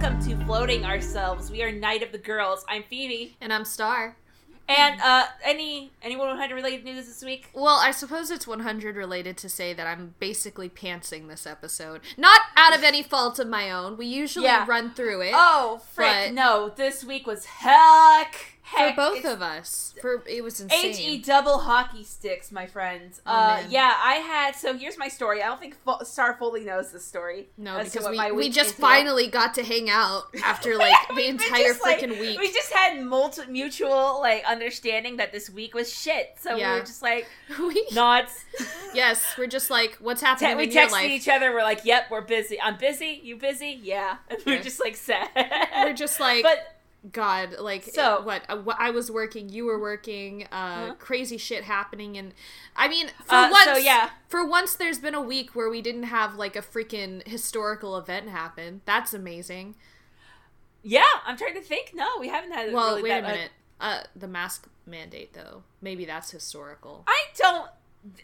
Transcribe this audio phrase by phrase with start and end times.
[0.00, 1.50] Welcome to Floating Ourselves.
[1.50, 2.64] We are Night of the Girls.
[2.68, 3.36] I'm Phoebe.
[3.40, 4.14] And I'm Star.
[4.68, 7.50] And uh any anyone who had related news this week?
[7.52, 12.02] Well, I suppose it's 100 related to say that I'm basically pantsing this episode.
[12.16, 13.96] Not out of any fault of my own.
[13.96, 14.66] We usually Yeah.
[14.68, 15.32] run through it.
[15.34, 16.26] Oh, frick.
[16.28, 18.57] But- no, this week was heck.
[18.76, 19.94] For both of us.
[20.00, 20.90] For it was insane.
[20.90, 23.20] H E double hockey sticks, my friends.
[23.26, 24.54] Oh, uh, yeah, I had.
[24.56, 25.42] So here's my story.
[25.42, 27.48] I don't think Fo- Star fully knows the story.
[27.56, 31.82] no, because we, we just finally got to hang out after like the entire just,
[31.82, 32.38] like- week.
[32.38, 36.36] We just had multi- mutual like understanding that this week was shit.
[36.40, 37.26] So we were just like
[37.58, 38.44] We- nods.
[38.94, 41.52] yes, we're just like, what's Te- happening we in your texted each other.
[41.52, 42.60] We're like, "Yep, we're busy.
[42.60, 43.20] I'm busy.
[43.22, 43.78] You busy?
[43.82, 45.28] Yeah." And we're just like sad.
[45.76, 46.77] We're just like, but
[47.12, 48.42] God, like So- what?
[48.48, 50.94] Uh, wh- I was working, you were working, uh, Uh-huh.
[50.98, 52.34] crazy shit happening, and
[52.74, 54.10] I mean, for Uh, once, so, yeah.
[54.28, 58.28] for once, there's been a week where we didn't have like a freaking historical event
[58.28, 58.82] happen.
[58.84, 59.76] That's amazing.
[60.82, 61.92] yeah, I'm trying to think.
[61.94, 62.72] No, we haven't had.
[62.72, 63.50] Well, really wait a minute.
[63.80, 67.04] Uh, the mask mandate, though, maybe that's historical.
[67.06, 67.70] I don't.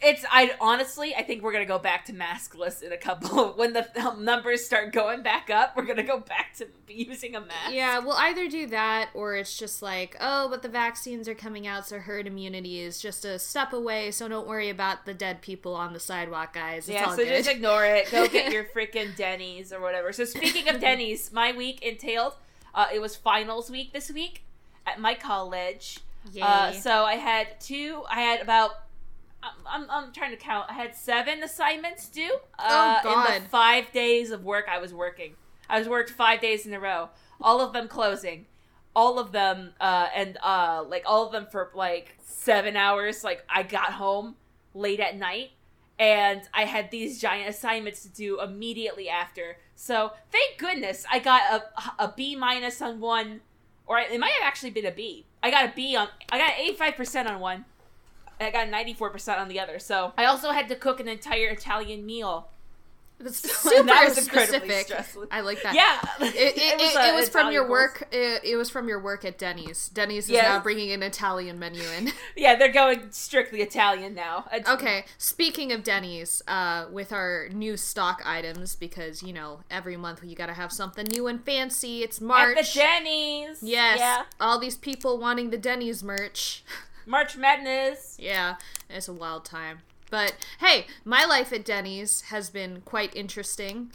[0.00, 3.72] It's I honestly I think we're gonna go back to maskless in a couple when
[3.72, 5.76] the um, numbers start going back up.
[5.76, 7.72] We're gonna go back to using a mask.
[7.72, 11.66] Yeah, we'll either do that or it's just like, oh, but the vaccines are coming
[11.66, 15.42] out, so herd immunity is just a step away, so don't worry about the dead
[15.42, 16.88] people on the sidewalk, guys.
[16.88, 17.28] It's yeah, so good.
[17.28, 18.10] just ignore it.
[18.10, 20.12] Go get your freaking Denny's or whatever.
[20.12, 22.34] So speaking of Denny's, my week entailed
[22.74, 24.42] uh, it was finals week this week
[24.86, 26.00] at my college.
[26.40, 28.02] Uh, so I had two.
[28.10, 28.72] I had about.
[29.66, 30.66] I'm, I'm, trying to count.
[30.70, 32.38] I had seven assignments due.
[32.58, 33.34] Uh, Oh.
[33.36, 35.34] In the five days of work I was working,
[35.68, 37.10] I was worked five days in a row.
[37.40, 38.46] All of them closing,
[38.94, 43.24] all of them, uh, and uh, like all of them for like seven hours.
[43.24, 44.36] Like I got home
[44.74, 45.50] late at night,
[45.98, 49.56] and I had these giant assignments to do immediately after.
[49.74, 53.40] So thank goodness I got a, a B minus on one,
[53.86, 55.26] or it might have actually been a B.
[55.42, 56.08] I got a B on.
[56.30, 57.64] I got eighty five percent on one.
[58.40, 59.78] And I got ninety four percent on the other.
[59.78, 62.48] So I also had to cook an entire Italian meal.
[63.20, 64.86] That's So super that was incredibly specific.
[64.86, 65.26] stressful.
[65.30, 65.72] I like that.
[65.74, 68.08] Yeah, It, it, it, was, it uh, was from your work.
[68.10, 69.88] It, it was from your work at Denny's.
[69.88, 70.42] Denny's is Yeah.
[70.42, 72.10] now bringing an Italian menu in.
[72.36, 74.46] Yeah, they're going strictly Italian now.
[74.52, 79.96] It's- okay, speaking of Denny's, uh, with our new stock items, because you know every
[79.96, 82.02] month you gotta have something new and fancy.
[82.02, 82.74] It's At March.
[82.74, 83.62] the Denny's.
[83.62, 84.24] yes, Yeah.
[84.40, 86.64] all these people wanting the Denny's merch.
[87.06, 88.16] March Madness.
[88.18, 88.56] Yeah,
[88.88, 89.80] it's a wild time.
[90.10, 93.90] But hey, my life at Denny's has been quite interesting.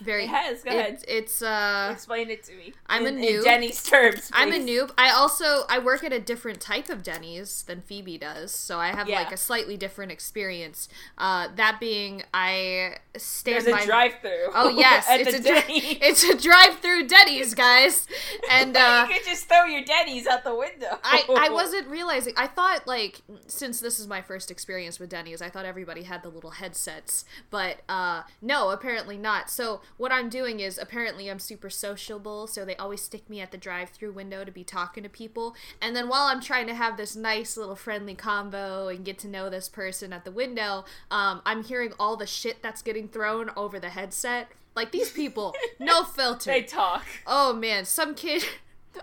[0.00, 0.24] Very.
[0.24, 0.62] It has.
[0.62, 1.04] Go it- ahead.
[1.08, 1.90] It's uh.
[1.92, 2.72] Explain it to me.
[2.86, 3.38] I'm a in, noob.
[3.38, 4.30] In Denny's terms.
[4.32, 4.90] I'm a noob.
[4.98, 8.88] I also I work at a different type of Denny's than Phoebe does, so I
[8.88, 9.20] have Yeah.
[9.20, 10.88] like a slightly different experience.
[11.18, 13.84] Uh, that being, I stand There's a by.
[13.84, 14.48] drive-through.
[14.54, 15.98] Oh yes, it's a Denny's.
[16.00, 18.06] it's a drive-through Denny's, guys,
[18.50, 20.98] and uh, you could just throw your Denny's out the window.
[21.04, 22.34] I, I wasn't realizing.
[22.36, 26.22] I thought like since this is my first experience with Denny's, I thought everybody had
[26.22, 29.50] the little headsets, but uh, no, apparently not.
[29.50, 33.50] So what I'm doing is apparently I'm super sociable, so they always stick me at
[33.50, 36.96] the drive-through window to be talking to people, and then while I'm trying to have
[36.96, 41.42] this nice little friendly combo and get to know this person at the window, um,
[41.44, 44.48] I'm hearing all the shit that's getting thrown over the headset.
[44.76, 46.50] Like these people, no filter.
[46.50, 47.04] They talk.
[47.26, 48.44] Oh man, some kid.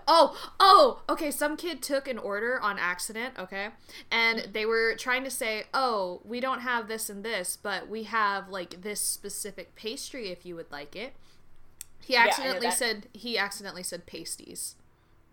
[0.06, 1.30] Oh, oh, okay.
[1.30, 3.68] Some kid took an order on accident, okay,
[4.10, 8.04] and they were trying to say, "Oh, we don't have this and this, but we
[8.04, 11.14] have like this specific pastry if you would like it."
[12.00, 12.78] He accidentally that.
[12.78, 14.76] said he accidentally said pasties.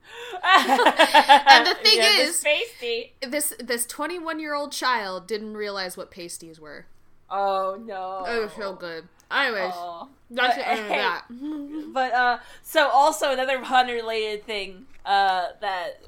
[0.43, 3.13] and the thing is- pasty.
[3.21, 6.85] This this 21 year old child didn't realize what pasties were.
[7.29, 8.25] Oh no.
[8.27, 9.07] It was so good.
[9.31, 10.09] Anyways, Oh.
[10.29, 11.23] that's But, the end of that.
[11.93, 16.01] But uh, so also another unrelated thing uh that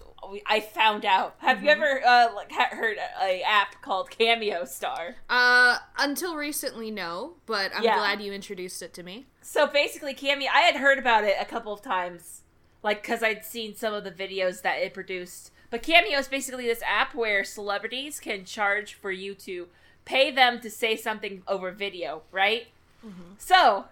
[0.46, 1.36] I found out.
[1.40, 1.82] Have you Mm-hmm.
[1.84, 5.16] ever uh like ha- heard a, a app called Cameo Star?
[5.30, 7.98] Uh, until recently, no, but I'm Yeah.
[7.98, 9.26] glad you introduced it to me.
[9.42, 10.50] So basically, Cameo.
[10.54, 12.42] I had heard about it a couple of times,
[12.84, 15.52] like because I'd seen some of the videos that it produced.
[15.70, 19.68] But Cameo is basically this app where celebrities can charge for you to
[20.08, 22.68] pay them to say something over video, right?
[23.38, 23.86] So,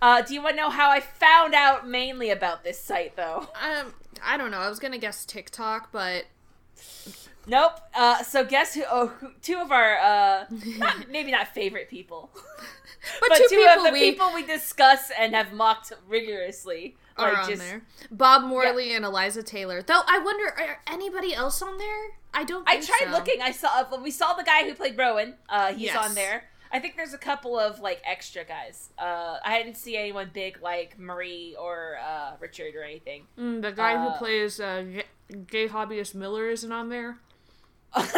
[0.00, 3.48] uh, do you want to know how I found out mainly about this site, though?
[3.60, 3.94] Um,
[4.24, 4.58] I don't know.
[4.58, 6.26] I was gonna guess TikTok, but
[7.46, 7.80] Nope.
[7.94, 8.82] Uh, so guess who?
[8.90, 10.44] Oh, who, two of our uh,
[10.78, 14.44] not, maybe not favorite people, but, but, two, two, people of the we people we
[14.44, 16.96] discuss and have mocked rigorously.
[17.18, 17.82] Are Like on just, there.
[18.10, 19.80] Bob Morley and Eliza Taylor.
[19.82, 22.10] Though I wonder, are anybody else on there?
[22.34, 22.68] I don't.
[22.68, 23.10] I tried so.
[23.10, 23.40] looking.
[23.40, 25.34] I saw uh, we saw the guy who played Roan.
[25.48, 25.96] Uh, he's Yes.
[25.96, 26.44] on there.
[26.70, 28.90] I think there's a couple of like extra guys.
[28.98, 33.22] Uh, I didn't see anyone big like Marie or uh, Richard or anything.
[33.38, 34.84] Mm, the guy Uh, who plays uh,
[35.46, 37.16] gay hobbyist Miller isn't on there.
[37.92, 38.08] what,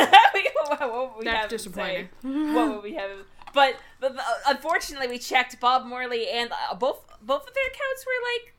[0.80, 2.08] what would we That's disappointing.
[2.22, 3.10] what would we have?
[3.54, 8.06] But, but uh, unfortunately, we checked Bob Morley and uh, both both of their accounts
[8.06, 8.54] were like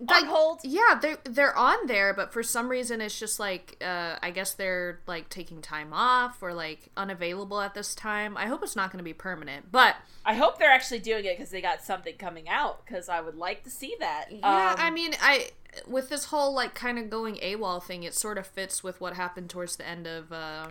[0.00, 0.60] on hold.
[0.64, 4.54] Yeah, they're they're on there, but for some reason it's just like uh, I guess
[4.54, 8.36] they're like taking time off or like unavailable at this time.
[8.36, 11.36] I hope it's not going to be permanent, but I hope they're actually doing it
[11.36, 12.84] because they got something coming out.
[12.84, 14.26] Because I would like to see that.
[14.30, 15.50] yeah, Um, I mean, I
[15.86, 19.14] with this whole like kind of going AWOL thing, it sort of fits with what
[19.14, 20.68] happened towards the end of uh,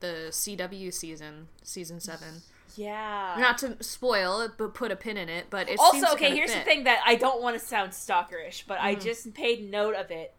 [0.00, 2.42] the CW season, season seven.
[2.76, 3.36] Yeah.
[3.38, 5.46] Not to spoil it, but put a pin in it.
[5.50, 8.64] But it seems also, okay, here's the thing that I don't want to sound stalkerish,
[8.66, 9.02] but I Mhm.
[9.02, 10.34] just paid note of it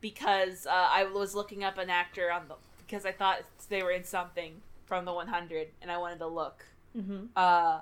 [0.00, 2.54] because uh, I was looking up an actor on the
[2.86, 6.64] because I thought they were in something from the 100, and I wanted to look.
[6.96, 7.28] Mhm.
[7.36, 7.80] Uh,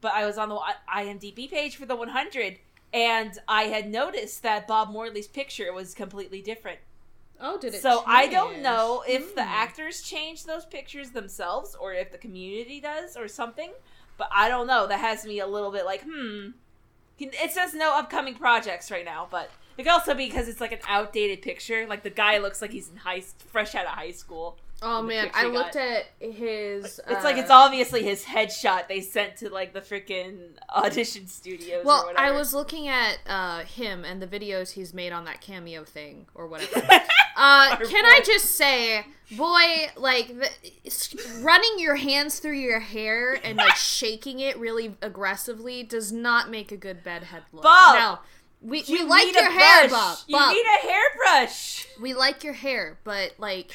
[0.00, 0.58] but I was on the
[0.92, 2.58] IMDb page for the 100,
[2.92, 6.80] and I had noticed that Bob Morley's picture was completely different.
[7.40, 7.82] Oh, did it?
[7.82, 9.48] So I don't know if the Hmm.
[9.52, 13.72] actors change those pictures themselves or if the community does or something.
[14.18, 14.86] But I don't know.
[14.86, 16.50] That has me a little bit like, hmm.
[17.18, 20.72] It says no upcoming projects right now, but it could also be because it's like
[20.72, 21.86] an outdated picture.
[21.86, 24.56] Like the guy looks like he's in high, fresh out of high school.
[24.82, 25.82] Oh man, I you looked got.
[25.82, 27.00] at his.
[27.08, 30.38] It's like uh, it's obviously his headshot they sent to like the freaking
[30.74, 31.82] audition studios.
[31.82, 32.26] or Well, whatever.
[32.26, 36.26] I was looking at uh, him and the videos he's made on that cameo thing
[36.34, 36.82] or whatever.
[37.36, 38.08] Uh, can boy.
[38.08, 40.50] I just say, boy, like the,
[41.40, 46.70] running your hands through your hair and like shaking it really aggressively does not make
[46.70, 47.62] a good bedhead look.
[47.62, 48.20] Bob, now,
[48.60, 49.88] we, we like your hair.
[49.88, 50.18] Bob.
[50.26, 51.86] You need a hairbrush.
[52.00, 53.70] we like your hair, but like,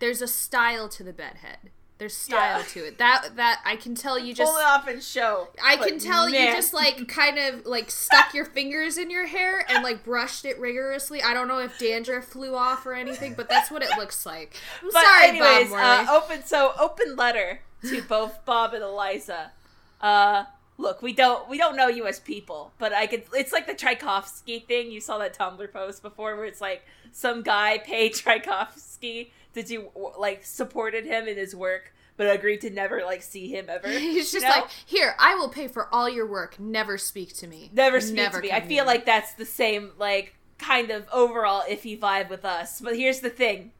[0.00, 1.58] there's a style to the bedhead.
[1.98, 2.64] There's style Yeah.
[2.72, 2.98] to it.
[2.98, 5.48] That that I can tell you just Pull it off and show.
[5.64, 9.64] I can tell you just like kind of like stuck your fingers in your hair
[9.70, 11.22] and like brushed it rigorously.
[11.22, 14.56] I don't know if dandruff flew off or anything, but that's what it looks like.
[14.82, 19.52] I'm But sorry, anyways, Bob uh, open so open letter to both Bob and Eliza.
[19.98, 20.44] Uh,
[20.78, 23.24] look, we don't we don't know you as people, but I could.
[23.34, 24.90] It's like the Tchaikovsky thing.
[24.90, 29.88] You saw that Tumblr post before, where it's like some guy paid Tchaikovsky to do
[30.18, 33.88] like supported him in his work, but agreed to never like see him ever.
[33.98, 34.62] He's you just know?
[34.62, 36.58] like, here, I will pay for all your work.
[36.60, 37.70] Never speak to me.
[37.72, 38.52] never speak to me.
[38.52, 42.80] I feel like that's the same like kind of overall iffy vibe with us.
[42.80, 43.72] But here's the thing.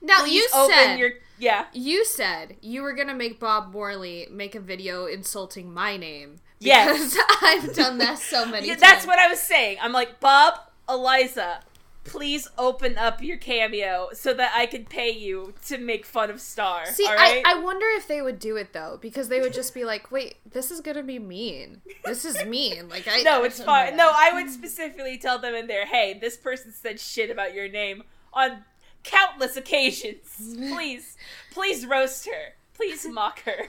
[0.00, 1.66] now Please you said your yeah.
[1.72, 6.40] you said you were gonna make Bob Morley make a video insulting my name.
[6.60, 7.16] Yes.
[7.42, 8.80] I've done that so many Yeah, times.
[8.80, 9.78] that's what I was saying.
[9.82, 10.54] I'm like, Bob,
[10.88, 11.60] Eliza,
[12.04, 16.40] please open up your cameo so that I can pay you to make fun of
[16.40, 16.86] Star.
[16.86, 17.42] See, all right?
[17.44, 20.10] I, I wonder if they would do it though, because they would just be like,
[20.10, 21.80] "Wait, this is gonna be mean.
[22.04, 23.96] This is mean." Like, I no, it's fine.
[23.96, 27.68] No, I would specifically tell them in there, hey, this person said shit about your
[27.68, 28.02] name
[28.32, 28.64] on
[29.02, 30.54] countless occasions.
[30.56, 31.16] Please,
[31.52, 32.54] please roast her.
[32.74, 33.68] Please mock her.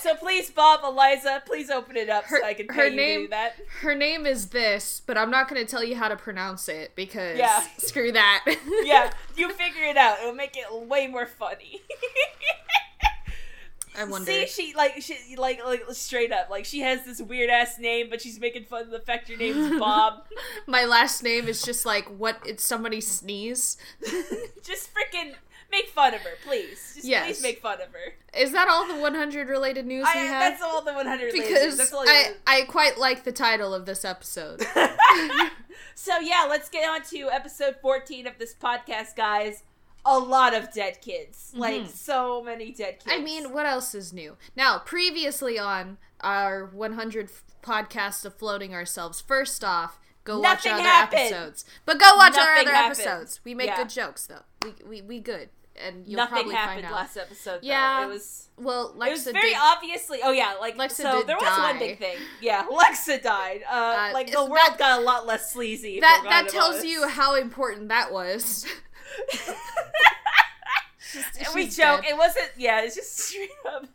[0.00, 3.22] So please, Bob, Eliza, please open it up Her- so I can her to name-
[3.22, 3.56] do that.
[3.80, 7.36] Her name is this, but I'm not gonna tell you how to pronounce it because
[7.38, 7.64] Yeah.
[7.78, 8.44] screw that.
[8.84, 10.18] Yeah, you figure it out.
[10.20, 11.82] It'll make it way more funny.
[13.94, 14.32] I wonder.
[14.32, 18.08] See, she like she like like straight up like she has this weird ass name,
[18.08, 20.24] but she's making fun of the fact your name is Bob.
[20.66, 22.38] My last name is just like what?
[22.46, 23.76] It's somebody sneeze.
[24.62, 25.34] Just freaking
[25.72, 26.92] make fun of her, please.
[26.94, 27.26] Just Yes.
[27.26, 28.14] please make fun of her.
[28.38, 30.40] Is that all the 100 related news I, we have?
[30.52, 31.48] that's all the 100 ladies.
[31.48, 34.60] because I I quite like the title of this episode.
[35.94, 39.62] so yeah, let's get on to episode 14 of this podcast, guys.
[40.04, 41.88] A lot of dead kids, like Mhm.
[41.88, 43.06] so many dead kids.
[43.08, 44.36] I mean, what else is new?
[44.56, 50.74] Now, previously on our 100 f- podcast of floating ourselves, first off, go watch our
[50.74, 51.20] other happened.
[51.20, 51.64] episodes.
[51.84, 53.00] But go watch our other happened.
[53.00, 53.38] episodes.
[53.44, 53.76] We make Yeah.
[53.76, 54.42] good jokes though.
[54.64, 57.00] We we, we good, and you'll nothing probably happened find out.
[57.00, 57.60] last episode.
[57.62, 57.68] Though.
[57.68, 58.48] Yeah, it was.
[58.58, 59.56] Well, Lexa it was very did.
[59.60, 60.20] obviously.
[60.22, 61.22] Oh yeah, like Lexa so.
[61.26, 62.16] there was one big thing.
[62.40, 63.62] Yeah, Lexa died.
[63.70, 66.00] Uh, Uh, like the world that- got a lot less sleazy.
[66.00, 68.66] that that tells you how important that was.
[71.54, 72.02] we joke.
[72.02, 72.12] dead.
[72.12, 72.50] It wasn't.
[72.56, 73.86] Yeah, it's just straight up.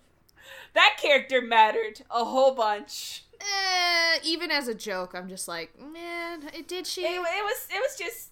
[0.73, 3.23] That character mattered a whole bunch.
[3.39, 7.01] Eh, even as a joke, I'm just like, man, it did she?
[7.01, 7.67] It, it was.
[7.69, 8.31] It was just.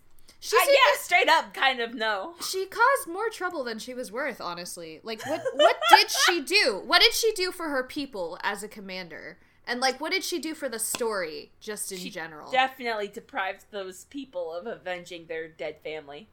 [0.49, 2.35] She yeah, straight up, kind of no.
[2.47, 4.99] She caused more trouble than she was worth, honestly.
[5.03, 6.81] Like what what did she do?
[6.85, 9.37] What did she do for her people as a commander?
[9.67, 12.51] And like what did she do for the story just in She general?
[12.51, 16.29] Definitely deprived those people of avenging their dead family.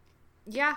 [0.47, 0.77] yeah.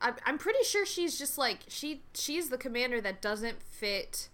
[0.00, 4.28] I'm I'm pretty sure she's just like she she's the commander that doesn't fit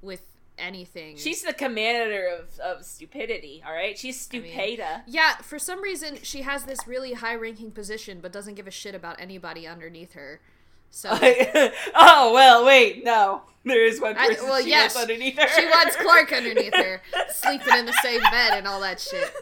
[0.00, 0.22] with
[0.62, 1.16] anything.
[1.16, 3.98] She's the commander of, of stupidity, all right?
[3.98, 5.02] She's stupida.
[5.06, 8.70] yeah, for some reason she has this really high ranking position, but doesn't give a
[8.70, 10.40] shit about anybody underneath her.
[10.90, 11.08] So
[11.94, 13.42] oh, well, wait, no.
[13.64, 15.48] There is one I- person well, she yes, wants underneath her.
[15.48, 17.00] she wants Clarke underneath her,
[17.30, 19.32] sleeping in the same bed and all that shit.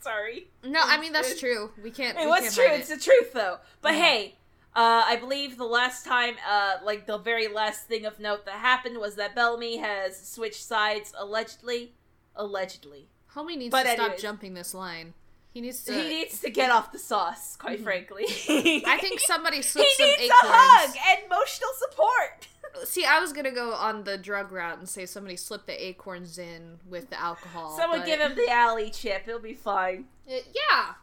[0.00, 0.46] Sorry.
[0.64, 1.70] No, I mean that's true.
[1.82, 2.16] We can't.
[2.18, 2.64] It was true.
[2.68, 2.98] It's it.
[2.98, 3.58] the truth, though.
[3.82, 3.98] But Mhm.
[4.00, 4.34] hey,
[4.76, 8.54] uh, I believe the last time, uh, like the very last thing of note that
[8.56, 11.94] happened was that Bellamy has switched sides allegedly.
[12.36, 13.08] Allegedly.
[13.34, 15.14] Homie needs But to stop jumping this line.
[15.52, 15.92] He needs to.
[15.94, 17.84] he needs to get off the sauce, quite Mhm.
[17.84, 18.24] frankly.
[18.86, 22.48] I think somebody he slipped some needs a hug and emotional support.
[22.84, 26.36] See, I was gonna go on the drug route and say somebody slipped the acorns
[26.36, 27.74] in with the alcohol.
[27.78, 29.22] Someone but- give him the alley chip.
[29.26, 30.04] It'll be fine.
[30.26, 30.42] Yeah,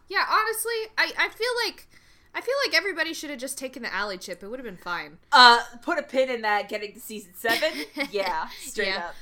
[0.08, 0.26] yeah.
[0.30, 1.88] Honestly, I I feel like
[2.36, 4.42] I feel like everybody should have just taken the alley chip.
[4.42, 5.18] It would have been fine.
[5.32, 6.68] Uh, put a pin in that.
[6.70, 7.72] Getting to season seven.
[8.12, 8.98] Yeah, straight Yeah.
[9.08, 9.16] up.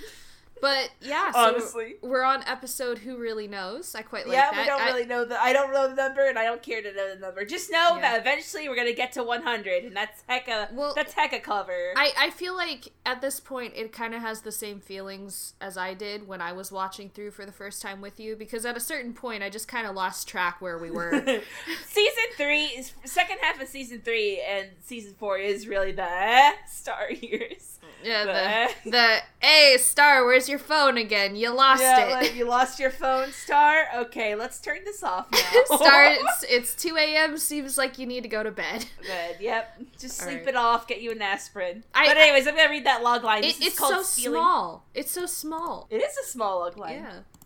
[0.62, 1.96] But yeah, so Honestly.
[2.02, 3.96] we're on episode Who Really Knows.
[3.96, 4.60] I quite like yeah, that.
[4.62, 5.42] we don't I- really know the.
[5.42, 7.44] I don't know the number, and I don't care to know the number.
[7.46, 8.02] Just know Yeah.
[8.02, 10.72] that eventually we're gonna get to 100, and that's hecka.
[10.74, 11.94] Well, that's hecka cover.
[11.96, 15.78] I, I feel like at this point it kind of has the same feelings as
[15.78, 18.78] I did when I was watching through for the first time with you because at
[18.78, 21.12] a certain point I just kind of lost track where we were.
[21.88, 27.10] season three is second half of season three, and season four is really the star
[27.12, 27.71] years.
[28.04, 31.36] Yeah, The- the the hey Star, where's your phone again?
[31.36, 32.12] You lost yeah, it.
[32.12, 33.86] like, you lost your phone, Star.
[33.96, 35.64] Okay, let's turn this off now.
[35.78, 37.38] Star, it's, it's two a.m.
[37.38, 38.86] Seems like you need to go to bed.
[39.02, 39.38] Good.
[39.40, 39.82] Yep.
[40.00, 40.48] Just All sleep right.
[40.50, 40.88] it off.
[40.88, 41.84] Get you an aspirin.
[41.94, 43.44] I- but anyways, I'm gonna read that log line.
[43.44, 44.40] It, it's so stealing.
[44.40, 44.86] small.
[44.96, 45.88] It's so small.
[45.92, 47.04] It is a small log line.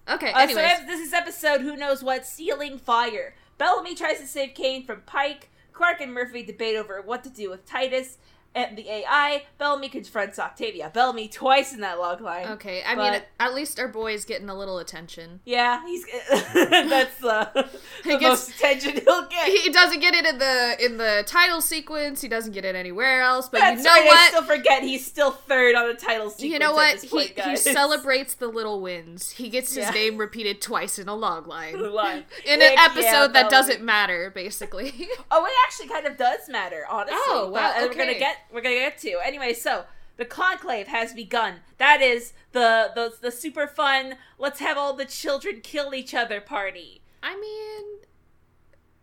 [0.07, 0.13] Yeah.
[0.15, 0.31] Okay.
[0.31, 3.35] Uh, anyways, ep- this is episode Who Knows What Stealing Fire.
[3.57, 5.49] Bellamy tries to save Kane from Pike.
[5.73, 8.17] Clarke and Murphy debate over what to do with Titus
[8.55, 9.43] and the AI.
[9.57, 10.89] Bellamy confronts Octavia.
[10.93, 12.47] Bellamy twice in that log line.
[12.53, 12.81] okay.
[12.85, 15.41] I mean, at least our boy is getting a little attention.
[15.45, 16.05] Yeah, he's
[16.53, 17.67] that's uh, the
[18.03, 19.47] He gets- most attention he'll get.
[19.49, 22.21] He doesn't get it in the in the title sequence.
[22.21, 23.49] He doesn't get it anywhere else.
[23.49, 26.51] But That's you know right, I still forget he's still third on the title sequence.
[26.53, 27.01] You know at what?
[27.01, 27.61] He point, he guys.
[27.63, 29.31] celebrates the little wins.
[29.31, 29.89] He gets his Yeah.
[29.91, 31.75] name repeated twice in a log line.
[31.95, 32.23] Line.
[32.45, 35.07] In an episode yeah, that doesn't matter, basically.
[35.31, 37.17] Oh, it actually kind of does matter, honestly.
[37.27, 39.53] Oh, wow, but, uh, We're gonna get we're gonna get to anyway.
[39.53, 39.85] So
[40.17, 41.55] the conclave has begun.
[41.77, 44.15] That is the the the super fun.
[44.39, 47.01] Let's have all the children kill each other party.
[47.21, 47.99] I mean,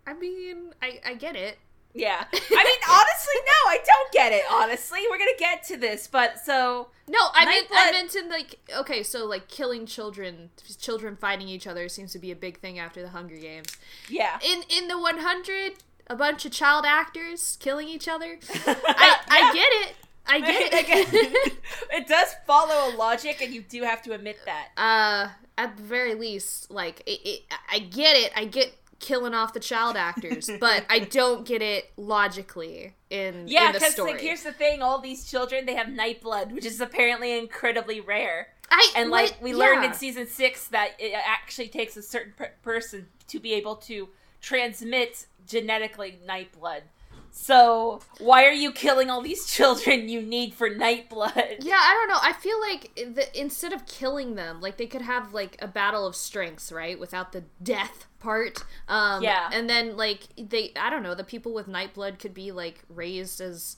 [0.07, 1.59] I mean, I I get it.
[1.95, 4.45] Yeah, I mean honestly, no, I don't get it.
[4.51, 8.29] Honestly, we're gonna get to this, but so No, I meant I Nightblood- meant in
[8.31, 10.49] like okay, so like killing children,
[10.81, 13.69] children fighting each other seems to be a big thing after the Hunger Games.
[14.09, 14.39] yeah.
[14.43, 15.75] In in the 100,
[16.07, 18.39] a bunch of child actors killing each other.
[18.67, 19.95] I I get it.
[20.27, 21.53] I get it.
[21.93, 24.69] it does follow a logic, and you do have to admit that.
[24.77, 27.41] uh, at the very least, like it, it,
[27.71, 28.33] I get it.
[28.35, 33.73] I get killing off the child actors, but I don't get it logically in Yeah,
[33.73, 37.37] because like here's the thing: all these children they have night blood, which is apparently
[37.37, 38.49] incredibly rare.
[38.71, 42.53] I And like we learned in season six that it actually takes a certain per-
[42.63, 44.09] person to be able to
[44.41, 46.83] transmit genetically night blood.
[47.35, 51.57] So why are you killing all these children you need for night blood?
[51.61, 52.19] Yeah, I don't know.
[52.23, 56.07] I feel like the, instead of killing them, like they could have like a battle
[56.07, 58.63] of strengths, right, without the death part.
[58.87, 59.49] Um, Yeah.
[59.51, 62.83] and then like they, I don't know, the people with night blood could be like
[62.91, 63.77] raised as,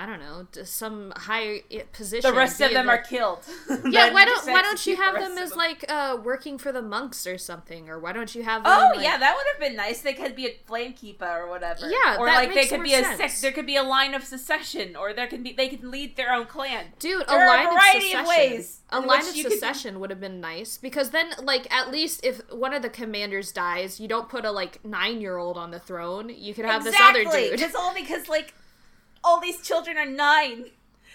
[0.00, 2.30] I don't know, some high position.
[2.30, 3.40] The rest of them like- are killed.
[3.90, 6.72] Yeah, why don't why don't you have the them as of like uh working for
[6.72, 8.72] the monks or something, or why don't you have them?
[8.74, 10.00] Oh like- yeah, that would have been nice.
[10.00, 11.88] They could be a flame keeper or whatever.
[11.90, 13.18] Yeah, or that like they could more be a sense.
[13.18, 16.16] sec- there could be a line of secession, or there can be they can lead
[16.16, 16.86] their own clan.
[16.98, 20.00] Dude, There a are a line variety of of ways a line of you could-
[20.00, 24.00] would have been nice because then, like, at least if one of the commanders dies,
[24.00, 26.28] you don't put a like nine year old on the throne.
[26.34, 27.24] You could have exactly.
[27.24, 27.60] this other dude.
[27.60, 28.54] It's all because like
[29.22, 30.66] all these children are nine.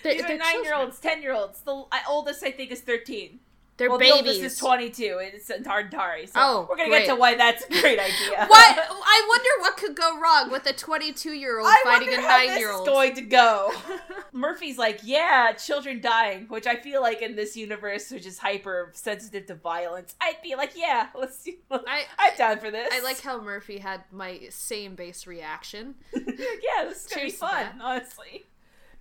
[0.03, 1.61] They're, These are they're nine-year-olds, ten year olds.
[1.61, 3.39] The oldest I think is thirteen.
[3.77, 4.13] They're well, babies.
[4.15, 5.19] oldest is twenty two.
[5.21, 6.27] It's Ontari.
[6.27, 7.05] So Oh, we're gonna great.
[7.07, 8.45] get to why that's a great idea.
[8.47, 8.77] What?
[8.79, 12.59] I wonder what could go wrong with a 22 year old fighting a nine this
[12.59, 12.85] year is old.
[12.87, 13.71] going to go.
[14.31, 18.91] Murphy's like, yeah, children dying, which I feel like in this universe, which is hyper
[18.93, 21.59] sensitive to violence, I'd be like, yeah, let's see.
[21.71, 22.89] I I'm down for this.
[22.93, 25.95] I like how Murphy had my same base reaction.
[26.13, 28.45] yeah, this is gonna be Cheers fun, honestly.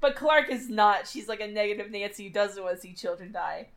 [0.00, 1.06] But Clarke is not.
[1.06, 3.68] She's like a negative Nancy who doesn't want to see children die.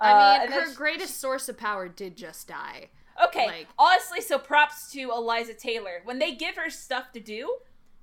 [0.00, 2.90] Uh, I mean, then her she- greatest source of power did just die.
[3.26, 6.00] Okay, like- honestly, so props to Eliza Taylor.
[6.04, 7.58] When they give her stuff to do,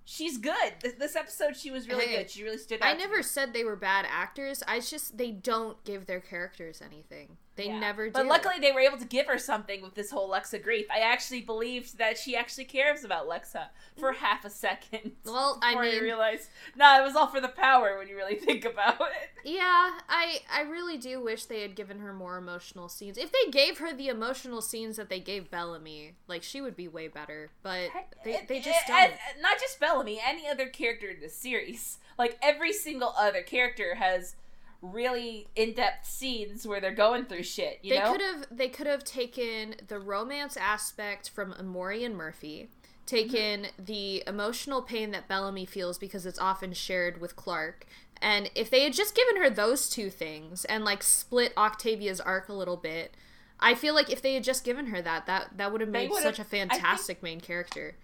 [0.06, 0.74] she's good.
[0.82, 2.30] This, this episode, she was really Hey, good.
[2.32, 2.88] She really stood out.
[2.88, 3.24] I never me.
[3.24, 4.64] said they were bad actors.
[4.68, 7.38] I just they don't give their characters anything.
[7.58, 7.80] They Yeah.
[7.80, 8.14] never do.
[8.14, 10.86] But luckily, they were able to give her something with this whole Lexa grief.
[10.90, 13.68] I actually believed that she actually cares about Lexa
[14.00, 14.18] for mm.
[14.18, 15.12] half a second.
[15.26, 18.36] Well, I before mean- realized, no, it was all for the power when you really
[18.48, 19.30] think about it.
[19.44, 23.18] Yeah, I I really do wish they had given her more emotional scenes.
[23.18, 26.88] If they gave her the emotional scenes that they gave Bellamy, like she would be
[26.88, 27.52] way better.
[27.64, 27.90] But
[28.24, 29.12] they, It- they just don't.
[29.42, 31.98] not just Bellamy, any other character in the series.
[32.18, 34.36] Like every single other character has
[34.82, 37.80] really in-depth scenes where they're going through shit.
[37.84, 42.16] You They know, could have they could have taken the romance aspect from Emori and
[42.16, 42.70] Murphy,
[43.06, 43.86] taken mm-hmm.
[43.86, 47.86] the emotional pain that Bellamy feels because it's often shared with Clarke.
[48.24, 52.50] And if they had just given her those two things and like split Octavia's arc
[52.50, 53.16] a little bit,
[53.60, 56.12] I feel like if they had just given her that, that that would have made
[56.14, 57.96] such a fantastic main character.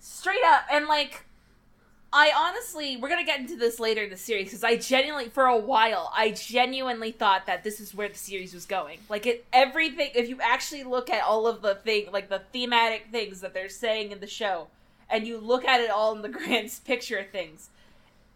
[0.00, 1.24] straight up and like
[2.12, 5.46] i honestly we're gonna get into this later in the series because i genuinely for
[5.46, 8.98] a while i genuinely thought that this is where the series was going.
[9.08, 13.08] Like it everything if you actually look at all of the thing like the thematic
[13.10, 14.68] things that they're saying in the show
[15.08, 17.70] and you look at it all in the grand picture of things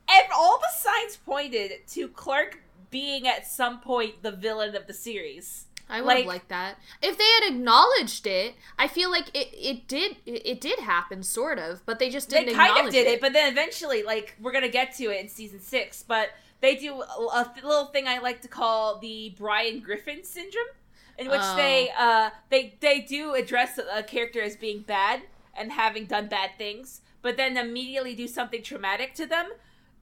[0.08, 4.92] and all the signs pointed to clarke being at some point the villain of the
[4.92, 6.78] series I would have Like- liked that.
[7.02, 11.22] If they had acknowledged it, I feel like it, it did it, it did happen
[11.22, 13.20] sort of, but they just didn't kind acknowledge of did it.
[13.20, 16.94] but then eventually, like we're gonna get to it in season six, but they do
[17.02, 20.64] a, little thing I like to call the Brian Griffin syndrome,
[21.18, 21.56] in which Oh.
[21.56, 25.22] they uh they they do address a character as being bad
[25.54, 29.52] and having done bad things, but then immediately do something traumatic to them.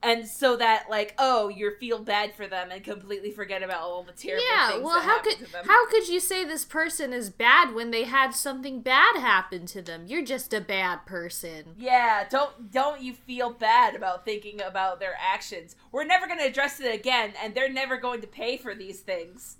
[0.04, 4.02] And so that, like, oh, you feel bad for them and completely forget about all
[4.02, 7.72] the terrible yeah, things well, how could how could you say this person is bad
[7.72, 10.04] when they had something bad happen to them?
[10.06, 11.76] You're just a bad person.
[11.78, 15.76] Yeah, don't don't you feel bad about thinking about their actions.
[15.92, 19.00] We're never going to address it again and they're never going to pay for these
[19.00, 19.58] things.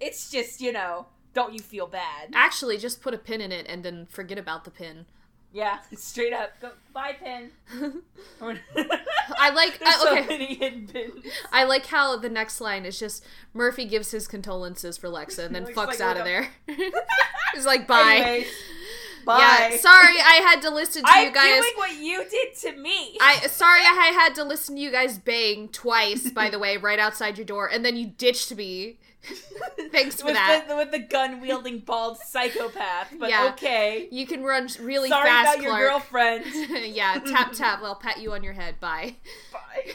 [0.00, 2.30] It's just, you know, don't you feel bad.
[2.34, 5.06] Actually, just put a pin in it and then forget about the pin.
[5.52, 6.52] Yeah, straight up.
[6.60, 7.50] Go bye pin.
[9.38, 11.24] I like There's I, so many hidden pins.
[11.52, 15.54] I like how the next line is just Murphy gives his condolences for Lexa and
[15.54, 16.48] then fucks like out of there.
[17.54, 18.14] He's like, bye.
[18.16, 18.46] Anyways,
[19.26, 19.38] bye.
[19.38, 21.60] Yeah, sorry I had to listen to I'm you guys.
[21.60, 23.18] doing what you did to me.
[23.20, 26.98] I sorry I had to listen to you guys bang twice, by the way, right
[26.98, 28.98] outside your door, and then you ditched me.
[29.92, 30.66] Thanks for with that.
[30.68, 33.50] The, with the gun wielding bald psychopath, but Yeah.
[33.52, 34.08] okay.
[34.10, 35.90] You can run really Sorry fast, about your Clarke.
[35.90, 36.44] girlfriend.
[36.94, 37.80] yeah, tap tap.
[37.82, 38.80] I'll pat you on your head.
[38.80, 39.16] Bye.
[39.52, 39.92] Bye.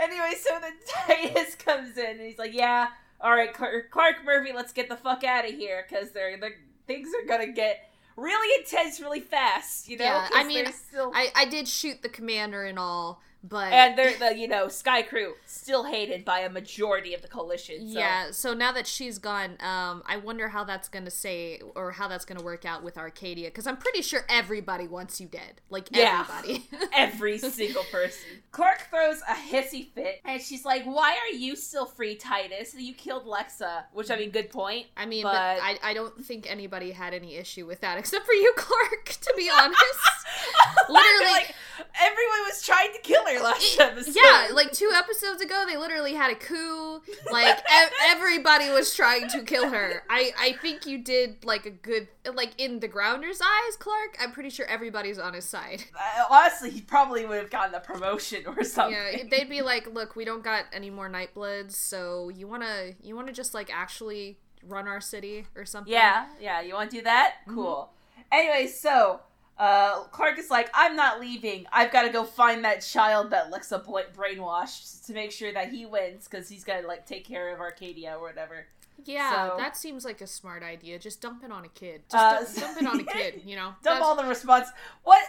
[0.00, 2.88] anyway, so then Titus comes in and he's like, "Yeah,
[3.20, 6.56] all right, Clarke, Clarke Murphy, let's get the fuck out of here because they're, they're
[6.86, 10.04] things are gonna get really intense really fast." You know?
[10.04, 14.16] Yeah, I mean, still, I I did shoot the commander and all, but and they're
[14.18, 17.90] the you know Skaikru still hated by a majority of the coalition.
[17.92, 17.98] So.
[17.98, 22.08] Yeah, so now that she's gone, um, I wonder how that's gonna say or how
[22.08, 25.88] that's gonna work out with Arcadia, because I'm pretty sure everybody wants you dead, like
[25.90, 26.24] Yeah.
[26.28, 26.68] everybody.
[26.94, 28.24] Every single person.
[28.52, 32.74] Clarke throws a hissy fit, and she's like, "Why are you still free, Titus?
[32.76, 34.86] You killed Lexa." Which I mean, good point.
[34.96, 38.24] I mean, but, But- I, I don't think anybody had any issue with that except
[38.26, 39.16] for you, Clarke.
[39.22, 39.80] To be honest,
[40.88, 41.54] Literally- like
[42.00, 44.14] everyone was trying to kill her last episode.
[44.14, 47.00] yeah, like two episodes ago, they literally had a coup.
[47.30, 50.02] Like e- everybody was trying to kill her.
[50.10, 54.16] I I think you did like a good like in the Grounders' eyes, Clarke.
[54.20, 55.84] I'm pretty sure everybody's on his side.
[55.94, 58.96] Uh, honestly, he probably would have gotten a promotion or something.
[58.96, 63.16] Yeah, they'd be like, "Look, we don't got any more Nightbloods, so you wanna you
[63.16, 66.60] wanna just like actually run our city or something?" yeah, yeah.
[66.60, 67.36] You want to do that?
[67.46, 67.54] Mm-hmm.
[67.54, 67.90] Cool.
[68.30, 69.20] Anyway, so
[69.58, 71.66] uh, Clarke is like, "I'm not leaving.
[71.72, 73.84] I've got to go find that child that Lexa
[74.14, 77.60] brainwashed to make sure that he wins because he's got to like take care of
[77.60, 78.66] Arcadia or whatever."
[79.04, 80.98] Yeah, So- that seems like a smart idea.
[80.98, 82.02] Just dump it on a kid.
[82.10, 83.42] Just Uh, dump, dump it on a kid.
[83.46, 84.68] You know, Dump all the response.
[85.02, 85.24] What?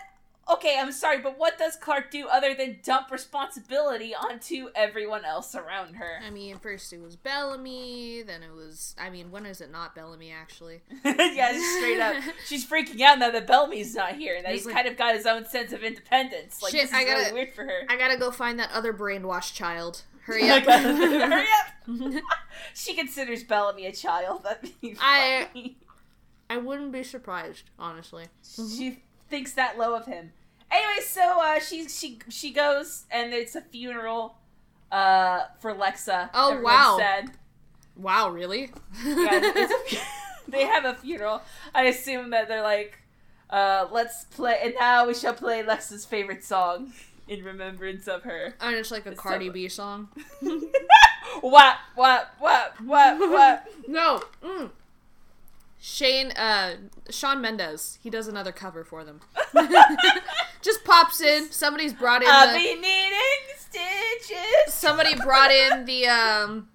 [0.51, 5.55] Okay, I'm sorry, but what does Clarke do other than dump responsibility onto everyone else
[5.55, 6.19] around her?
[6.25, 8.93] I mean, first it was Bellamy, then it was.
[8.99, 10.81] I mean, when is it not Bellamy actually?
[11.05, 12.21] yeah, straight up.
[12.45, 14.97] She's freaking out now that Bellamy's not here, and that He's he's like- kind of
[14.97, 16.61] got his own sense of independence.
[16.61, 17.79] Like Shit, this is I gotta- really weird for her.
[17.87, 20.01] I gotta go find that other brainwashed child.
[20.23, 20.63] Hurry up!
[20.63, 22.23] Hurry up!
[22.73, 24.43] she considers Bellamy a child.
[24.43, 25.75] That'd be I,
[26.49, 28.25] I wouldn't be surprised, honestly.
[28.43, 29.03] She
[29.33, 30.31] thinks that low of him.
[30.71, 34.35] Anyway, so uh, she she she goes, and it's a funeral
[34.91, 36.29] uh, for Lexa.
[36.35, 36.97] Oh, wow.
[36.99, 37.31] Sad.
[37.95, 38.69] Wow, really?
[39.03, 39.39] Yeah,
[40.47, 41.41] they have a funeral.
[41.73, 42.99] I assume that they're like,
[43.49, 46.93] Uh, let's play, and now we shall play Lexa's favorite song
[47.27, 48.53] in remembrance of her.
[48.61, 50.09] Oh, and it's like a It's Cardi so- B song.
[51.41, 51.77] What?
[51.95, 52.29] What?
[52.39, 52.75] What?
[52.85, 53.19] What?
[53.19, 53.67] What?
[53.87, 54.21] No.
[54.43, 54.69] Mm.
[55.85, 56.75] Shane, uh,
[57.09, 57.99] Shawn Mendes.
[58.01, 59.19] He does another cover for them.
[60.61, 61.51] Just pops in.
[61.51, 62.57] Somebody's brought in I'll the.
[62.57, 63.17] be needing
[63.57, 64.73] stitches.
[64.73, 66.69] Somebody brought in the um.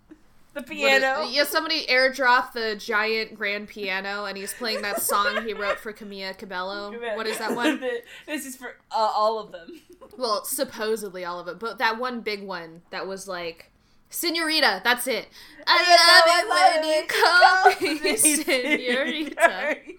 [0.52, 1.26] The what is- piano.
[1.30, 5.94] yeah, somebody airdropped the giant grand piano, and he's playing that song he wrote for
[5.94, 6.92] Camila Cabello.
[7.16, 7.80] What is that one?
[8.26, 9.80] this is for uh, all of them.
[10.18, 13.70] Well, supposedly all of it, but that one big one that was like,
[14.10, 15.28] Senorita, that's it.
[15.66, 18.16] I love it when you call me
[19.36, 19.76] Senorita.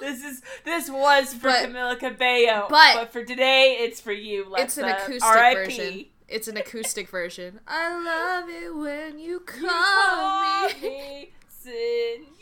[0.00, 4.44] This is this was for But- Camila Cabello, but- but, for today it's for you.
[4.46, 4.58] Lexa.
[4.64, 6.04] It's an acoustic version.
[6.28, 7.60] It's an acoustic version.
[7.66, 10.88] I love it when you You call call me.
[10.88, 11.30] me
[11.64, 12.32] Senorita.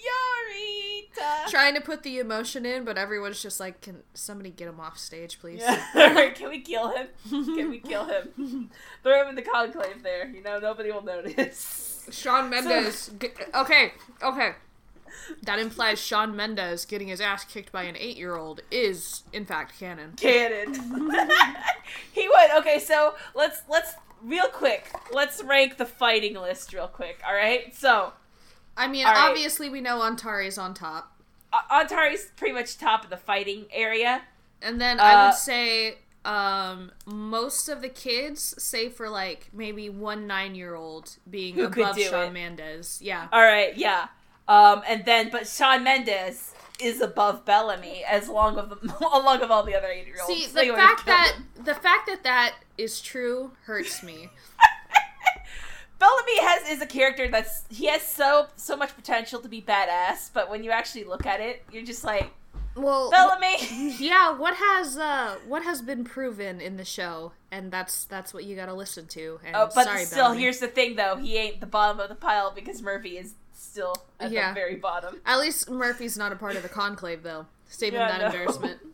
[1.51, 4.99] Trying to put the emotion in, but everyone's just like, can somebody get him off
[4.99, 5.61] stage, please?
[5.61, 6.31] Yeah.
[6.35, 7.09] Can we kill him?
[7.29, 8.71] Can we kill him?
[9.03, 10.27] Throw him in the conclave there.
[10.29, 12.07] You know, nobody will notice.
[12.11, 13.11] Shawn Mendes.
[13.21, 14.53] g- okay, okay.
[15.45, 20.15] That implies Shawn Mendes getting his ass kicked by an eight-year-old is, in fact, canon.
[20.17, 20.75] Canon.
[22.13, 22.51] he would.
[22.59, 24.91] Okay, so let's let's real quick.
[25.13, 27.21] Let's rank the fighting list real quick.
[27.27, 27.75] All right.
[27.77, 28.13] So
[28.77, 29.29] I mean, All right.
[29.31, 31.21] obviously we know Ontari's on top,
[31.53, 34.23] uh, Ontari's pretty much top of the fighting area.
[34.63, 39.91] and then I Uh, would say um, most of the kids, save for like maybe
[39.91, 42.33] one nine-year-old, being Who could above Sean it.
[42.33, 43.01] Mendes.
[43.03, 43.27] Yeah.
[43.33, 43.77] All right.
[43.77, 44.07] Yeah.
[44.49, 49.63] Um, and then but Shawn Mendes is above Bellamy as long of along of all
[49.65, 50.33] the other eight year olds.
[50.33, 54.31] See, the fact that the fact that that is true hurts me.
[56.03, 60.31] Bellamy has is a character that's he has so so much potential to be badass,
[60.35, 62.29] but when you actually look at it, you're just like
[62.75, 63.57] Well, Bellamy.
[63.99, 64.33] yeah.
[64.37, 68.57] What has uh, what has been proven in the show, and that's that's what you
[68.57, 69.39] got to listen to.
[69.47, 70.41] And Oh, but sorry, still, Bellamy.
[70.41, 73.95] here's the thing though: he ain't the bottom of the pile because Murphy is still
[74.19, 74.49] at Yeah.
[74.49, 75.21] the very bottom.
[75.25, 77.47] At least Murphy's not a part of the conclave, though.
[77.69, 78.27] Saving Yeah, that no.
[78.27, 78.81] embarrassment.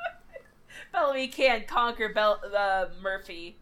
[0.92, 3.56] Bellamy can conquer Bell- uh, Murphy,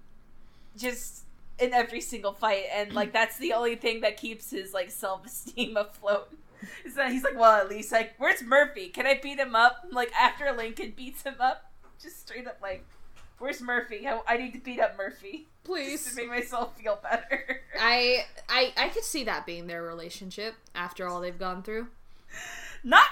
[0.76, 1.24] just
[1.58, 5.26] in every single fight, and like that's the only thing that keeps his like self
[5.26, 6.30] esteem afloat.
[6.84, 8.88] Is that he's like, well, at least like, where's Murphy?
[8.88, 9.86] Can I beat him up?
[9.90, 12.84] Like after Lincoln beats him up, just straight up like,
[13.38, 14.06] where's Murphy?
[14.06, 16.08] I, I need to beat up Murphy Please.
[16.08, 17.60] to make myself feel better.
[17.78, 21.88] I I I could see that being their relationship after all they've gone through.
[22.84, 23.06] Not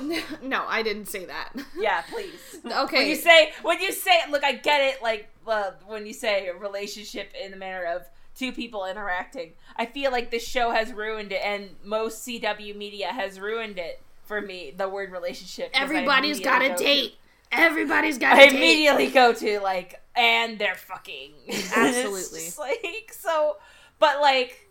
[0.00, 0.46] romantic though.
[0.48, 1.50] no, I didn't say that.
[1.78, 2.58] Yeah, please.
[2.70, 2.98] Okay.
[2.98, 5.02] When you say when you say look, I get it.
[5.02, 8.02] Like uh, when you say a relationship in the manner of
[8.36, 13.08] two people interacting, I feel like this show has ruined it, and most CW media
[13.08, 14.72] has ruined it for me.
[14.76, 15.70] The word relationship.
[15.72, 17.14] Everybody's got a date.
[17.50, 18.56] Everybody's To, got I a date.
[18.56, 21.32] immediately go to like, and they're fucking.
[21.74, 22.48] Absolutely.
[22.58, 23.56] Like so,
[23.98, 24.67] but like.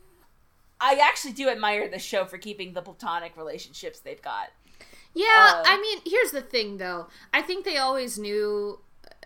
[0.80, 4.52] I actually do admire the show for keeping the platonic relationships they've got.
[5.13, 5.26] Yeah,
[5.58, 7.08] Uh, I mean, here's the thing though.
[7.34, 8.80] I think they always knew.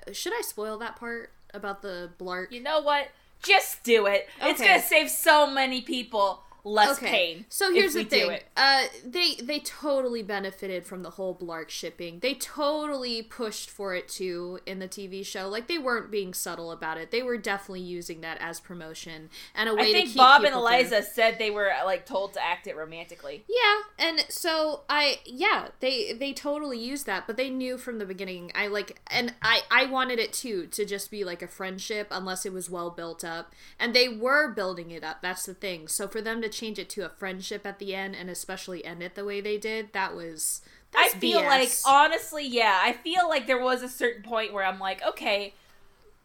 [0.07, 2.51] uh, Should I spoil that part about the blark?
[2.51, 3.09] You know what?
[3.43, 4.29] Just do it.
[4.41, 7.45] It's gonna save so many people less pain.
[7.49, 8.39] So here's the thing.
[8.55, 12.19] Uh, they they totally benefited from the whole Blark shipping.
[12.19, 15.47] They totally pushed for it too in the TV show.
[15.47, 17.11] Like they weren't being subtle about it.
[17.11, 20.53] They were definitely using that as promotion and a way to I think Bob and.
[20.53, 23.43] Eliza said they were like told to act it romantically.
[23.47, 28.05] Yeah, and so I yeah, they they totally used that, but they knew from the
[28.05, 28.51] beginning.
[28.53, 32.45] I like and I I wanted it too to just be like a friendship unless
[32.45, 33.53] it was well built up.
[33.79, 35.21] And they were building it up.
[35.21, 35.87] That's the thing.
[35.87, 39.01] So for them to change it to a friendship at the end and especially end
[39.01, 40.61] it the way they did, that was
[40.95, 41.47] I feel BS.
[41.47, 45.53] like honestly, yeah, I feel like there was a certain point where I'm like, okay,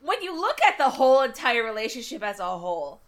[0.00, 3.00] when you look at the whole entire relationship as a whole,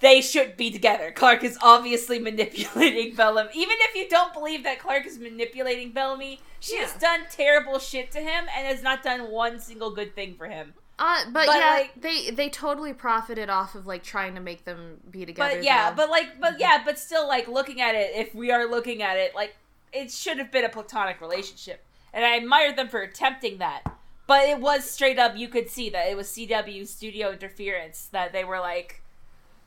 [0.00, 1.10] they should be together.
[1.10, 3.50] Clarke is obviously manipulating Bellamy.
[3.54, 8.10] Even if you don't believe that Clarke is manipulating Bellamy, she has done terrible shit
[8.12, 10.74] to him and has not done one single good thing for him.
[10.98, 14.64] Uh, but, but, yeah, like- they they totally profited off of like trying to make
[14.64, 15.56] them be together.
[15.56, 15.96] But yeah, though.
[15.96, 19.16] but like, but yeah, but still, like looking at it, if we are looking at
[19.16, 19.56] it, like
[19.92, 23.82] it should have been a platonic relationship, and I admire them for attempting that.
[24.26, 28.32] But it was straight up, you could see that it was CW studio interference that
[28.32, 29.02] they were like,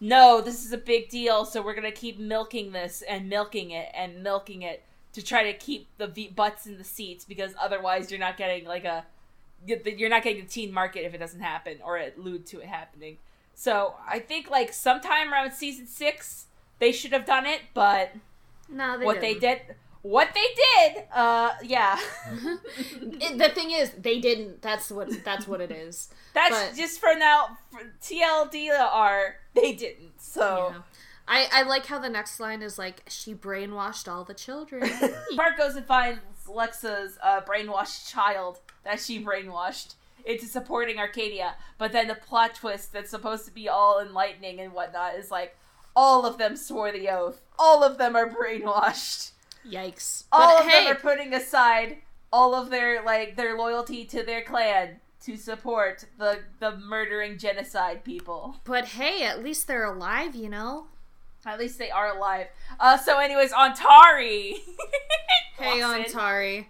[0.02, 3.90] no, this is a big deal, so we're gonna keep milking this and milking it
[3.94, 8.12] and milking it to try to keep the v- butts in the seats because otherwise
[8.12, 9.06] you're not getting like a
[9.66, 13.18] you're not getting the teen market if it doesn't happen or allude to it happening.
[13.56, 16.46] So I think like sometime around season six
[16.80, 18.14] they should have done it, but
[18.70, 19.68] no, they what they didn't.
[19.68, 22.00] did what they did, uh, yeah,
[23.02, 24.62] It- the thing is, they didn't.
[24.62, 25.10] That's what.
[25.26, 26.08] That's what it is.
[26.34, 27.58] that's But- just for now.
[27.70, 30.22] For TLDR, they didn't.
[30.22, 30.82] So Yeah.
[31.28, 34.90] I, I like how the next line is like she brainwashed all the children.
[35.34, 41.56] Mark goes and finds Lexa's uh, brainwashed child that she brainwashed into supporting Arcadia.
[41.78, 45.56] But then the plot twist that's supposed to be all enlightening and whatnot is like
[45.96, 47.42] all of them swore the oath.
[47.58, 49.32] All of them are brainwashed.
[49.70, 50.24] Yikes!
[50.32, 51.98] All but of hey, them are putting aside
[52.32, 58.04] all of their like their loyalty to their clan to support the the murdering genocide
[58.04, 58.56] people.
[58.64, 60.88] but hey, at least they're alive, you know.
[61.46, 62.48] At least they are alive.
[62.80, 64.56] Uh, so, anyways, Ontari.
[65.58, 65.80] Hey.
[65.82, 66.68] Ontari.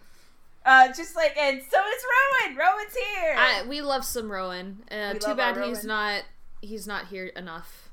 [0.66, 2.04] Uh, just like, and so is
[2.48, 2.56] Roan.
[2.58, 3.36] Roan's here.
[3.38, 4.80] I, we love some Roan.
[4.92, 5.88] Uh, too bad he's Roan.
[5.88, 6.24] not.
[6.62, 7.90] He's not here enough.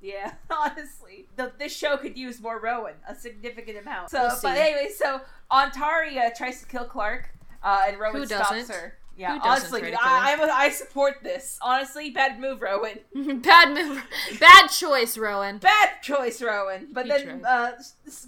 [0.00, 4.10] yeah, honestly, the, this show could use more Roan, a significant amount.
[4.10, 7.28] So, We'll but anyway, so Ontari uh, tries to kill Clarke,
[7.62, 8.74] uh, and Roan Who stops doesn't?
[8.74, 8.98] her.
[9.18, 10.32] Yeah, Who honestly, I.
[10.32, 11.58] I'm a, I support this.
[11.62, 12.98] Honestly, bad move, Roan.
[13.42, 14.02] bad move.
[14.38, 15.58] Bad choice, Roan.
[15.58, 16.88] Bad choice, Roan.
[16.92, 17.72] But He then, uh,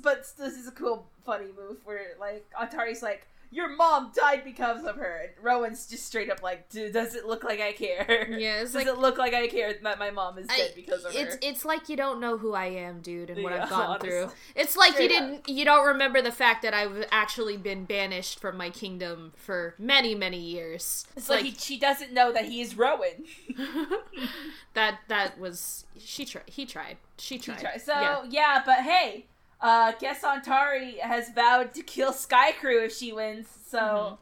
[0.02, 4.84] but this is a cool, funny move where like Ontari's like, "Your mom died because
[4.84, 8.28] of her," and Roan's just straight up like, "Dude, does it look like I care?
[8.38, 11.04] Yeah, does like it look like I care that my mom is dead I- because
[11.04, 13.64] of it's her?" it's like you don't know who I am, dude, and what Yeah,
[13.64, 14.08] I've gone honestly.
[14.10, 14.30] through.
[14.54, 15.22] It's like Straight you up.
[15.44, 19.74] didn't you don't remember the fact that I've actually been banished from my kingdom for
[19.78, 21.06] many many years.
[21.16, 23.24] It's like, he, she doesn't know that he is Roan.
[24.74, 26.44] that that was she tried.
[26.46, 26.98] He tried.
[27.18, 27.58] She He tried.
[27.60, 28.22] tried- So yeah.
[28.28, 28.62] yeah.
[28.64, 29.26] but hey,
[29.60, 33.46] uh, guess Ontari has vowed to kill Skaikru if she wins.
[33.68, 33.78] So.
[33.78, 34.14] Mm-hmm.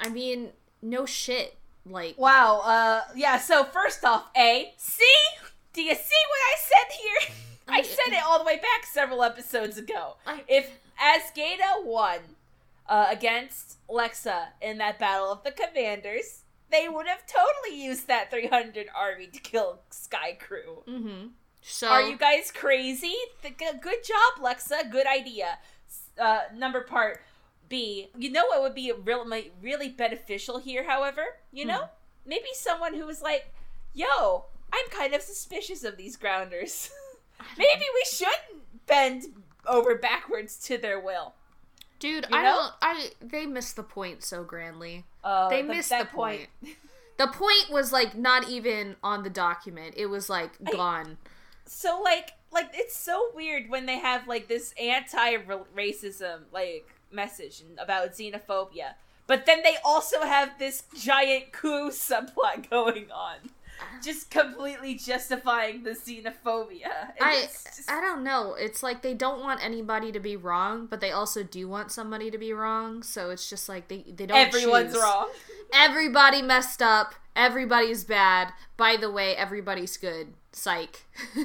[0.00, 0.50] I mean,
[0.82, 1.56] no shit.
[1.86, 2.60] Like Wow.
[2.64, 3.02] Uh.
[3.14, 3.38] Yeah.
[3.38, 5.04] So first off, a see.
[5.72, 7.36] Do you see what I said here?
[7.68, 10.16] I said it all the way back several episodes ago.
[10.48, 12.18] If Azgeda won
[12.88, 18.30] uh, against Lexa in that battle of the commanders, they would have totally used that
[18.30, 20.82] 300 army to kill Sky Crew.
[20.86, 21.26] Mm-hmm.
[21.66, 23.14] So Are you guys crazy?
[23.42, 24.90] Good job, Lexa.
[24.90, 25.58] Good idea.
[26.20, 27.22] Uh, number part
[27.70, 28.10] B.
[28.18, 30.84] You know what would be really really beneficial here?
[30.84, 31.22] However,
[31.52, 31.88] you know,
[32.26, 33.52] maybe someone who was like,
[33.94, 36.90] "Yo, I'm kind of suspicious of these grounders.
[37.58, 39.24] maybe we shouldn't bend
[39.66, 41.34] over backwards to their will."
[41.98, 42.26] dude?
[42.30, 42.50] you I know?
[42.56, 42.72] don't.
[42.82, 45.04] I they missed the point so grandly.
[45.24, 46.48] Uh, They the- missed the point.
[47.16, 49.94] The point was like not even on the document.
[49.96, 51.16] It was like I- gone.
[51.66, 58.12] So like like it's so weird when they have like this anti-racism like message about
[58.12, 58.94] xenophobia
[59.26, 63.36] but then they also have this giant coup subplot going on
[64.02, 68.54] just completely justifying the xenophobia And I just- I don't know.
[68.54, 72.30] It's like they don't want anybody to be wrong, but they also do want somebody
[72.30, 73.02] to be wrong.
[73.02, 74.38] So it's just like they they don't.
[74.38, 75.02] everyone's choose.
[75.02, 75.28] wrong
[75.72, 77.14] Everybody messed up.
[77.36, 78.52] Everybody's bad.
[78.76, 80.28] By the way, everybody's good.
[80.52, 81.04] Psych.
[81.34, 81.44] but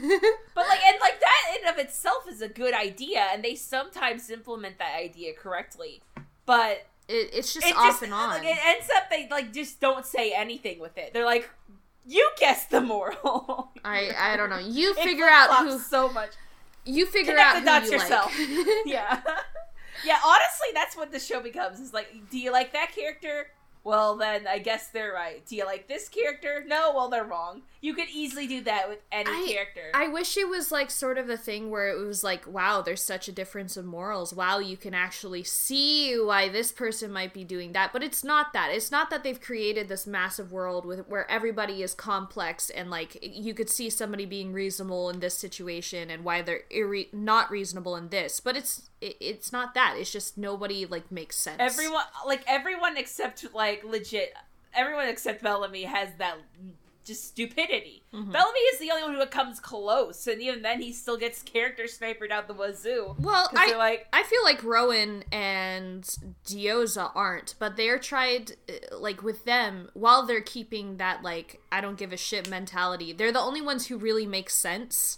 [0.68, 4.78] like and like that in of itself is a good idea and they sometimes implement
[4.78, 6.02] that idea correctly
[6.46, 8.30] but It, it's just it off just and on.
[8.30, 11.50] like, it ends up they like just don't say anything with it they're like
[12.06, 14.60] you guess the moral I I don't know.
[14.60, 16.30] You figure out who so much.
[16.86, 18.26] you figure Connect out the dots you yourself.
[18.40, 18.68] like.
[18.86, 19.22] Yeah.
[20.06, 21.80] yeah, honestly, that's what the show becomes.
[21.80, 23.48] Is like, do you like that character?
[23.90, 25.44] Well, then I guess they're right.
[25.48, 26.64] Do you like this character?
[26.64, 27.64] No, well, they're wrong.
[27.82, 29.92] You could easily do that with any I- character.
[29.94, 33.04] I wish it was like sort of a thing where it was like, wow, there's
[33.04, 34.34] such a difference of morals.
[34.34, 37.94] Wow, you can actually see why this person might be doing that.
[37.94, 38.72] But it's not that.
[38.72, 43.18] It's not that they've created this massive world with where everybody is complex and like
[43.22, 47.96] you could see somebody being reasonable in this situation and why they're irre- not reasonable
[47.96, 48.42] in this.
[48.42, 49.96] But it's it, it's not that.
[49.98, 51.58] It's just nobody like makes sense.
[51.60, 54.34] everyone, like everyone except like legit,
[54.74, 56.38] everyone except Bellamy has that
[57.10, 58.04] just stupidity.
[58.14, 58.32] Mm-hmm.
[58.32, 61.88] Bellamy is the only one who comes close, and even then, he still gets character
[61.88, 63.16] snipered out the wazoo.
[63.20, 66.04] Well, I like, I feel like Roan and
[66.46, 71.82] Diyoza aren't, but they're tried uh, like with them while they're keeping that like I
[71.82, 73.12] don't give a shit mentality.
[73.12, 75.18] They're the only ones who really make sense.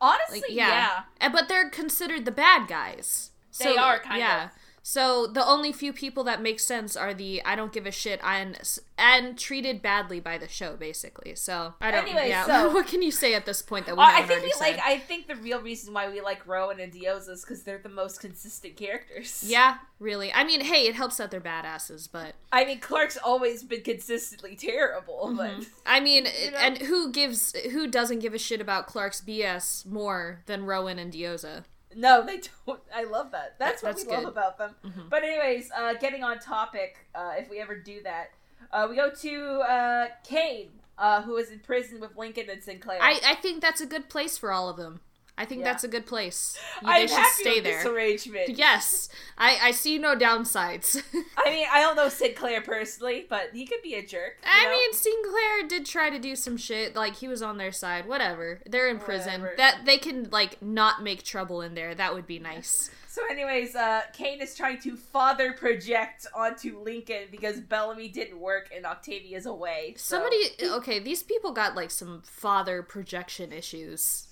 [0.00, 1.02] honestly, Like yeah.
[1.20, 3.30] yeah, but they're considered the bad guys.
[3.58, 4.44] They are, kind yeah.
[4.46, 4.50] of.
[4.88, 8.20] So the only few people that make sense are the I don't give a shit
[8.22, 8.56] and
[8.96, 11.34] and treated badly by the show basically.
[11.34, 12.04] So I don't.
[12.04, 12.46] Anyway, yeah.
[12.46, 14.78] so- what can you say at this point that we Uh, I think we like.
[14.78, 17.88] I think the real reason why we like Roan and Diyoza is because they're the
[17.88, 19.42] most consistent characters.
[19.44, 20.32] yeah, really.
[20.32, 24.54] I mean, hey, it helps that they're badasses, but I mean, Clarke's always been consistently
[24.54, 26.58] terrible, but I mean, know?
[26.58, 31.12] and who gives who doesn't give a shit about Clarke's BS more than Roan and
[31.12, 31.64] Diyoza?
[31.94, 32.80] No, they don't.
[32.94, 33.56] I love that.
[33.58, 34.74] That's what That's we love about them.
[34.84, 35.08] Mhm.
[35.08, 38.32] But anyways, uh, getting on topic, uh, if we ever do that,
[38.72, 42.98] uh, we go to uh, Kane, uh, who is in prison with Lincoln and Sinclair.
[43.00, 45.00] I, I think that's a good place for all of them.
[45.38, 45.66] I think Yeah.
[45.72, 46.58] that's a good place.
[46.82, 47.76] You- I'm should happy stay with there.
[47.82, 48.48] this arrangement.
[48.56, 51.02] Yes, I, I see no downsides.
[51.36, 54.38] I mean, I don't know Sinclair personally, but he could be a jerk.
[54.46, 54.70] I know?
[54.70, 56.96] mean, Sinclair did try to do some shit.
[56.96, 58.06] Like he was on their side.
[58.08, 58.60] Whatever.
[58.66, 59.42] They're in prison.
[59.42, 59.54] Whatever.
[59.58, 61.94] That they can like not make trouble in there.
[61.94, 62.90] That would be nice.
[63.16, 68.68] So, anyways, uh, Kane is trying to father project onto Lincoln because Bellamy didn't work
[68.76, 69.94] and Octavia's away.
[69.96, 70.36] so- Somebody.
[70.76, 74.25] Okay, these people got like some father projection issues.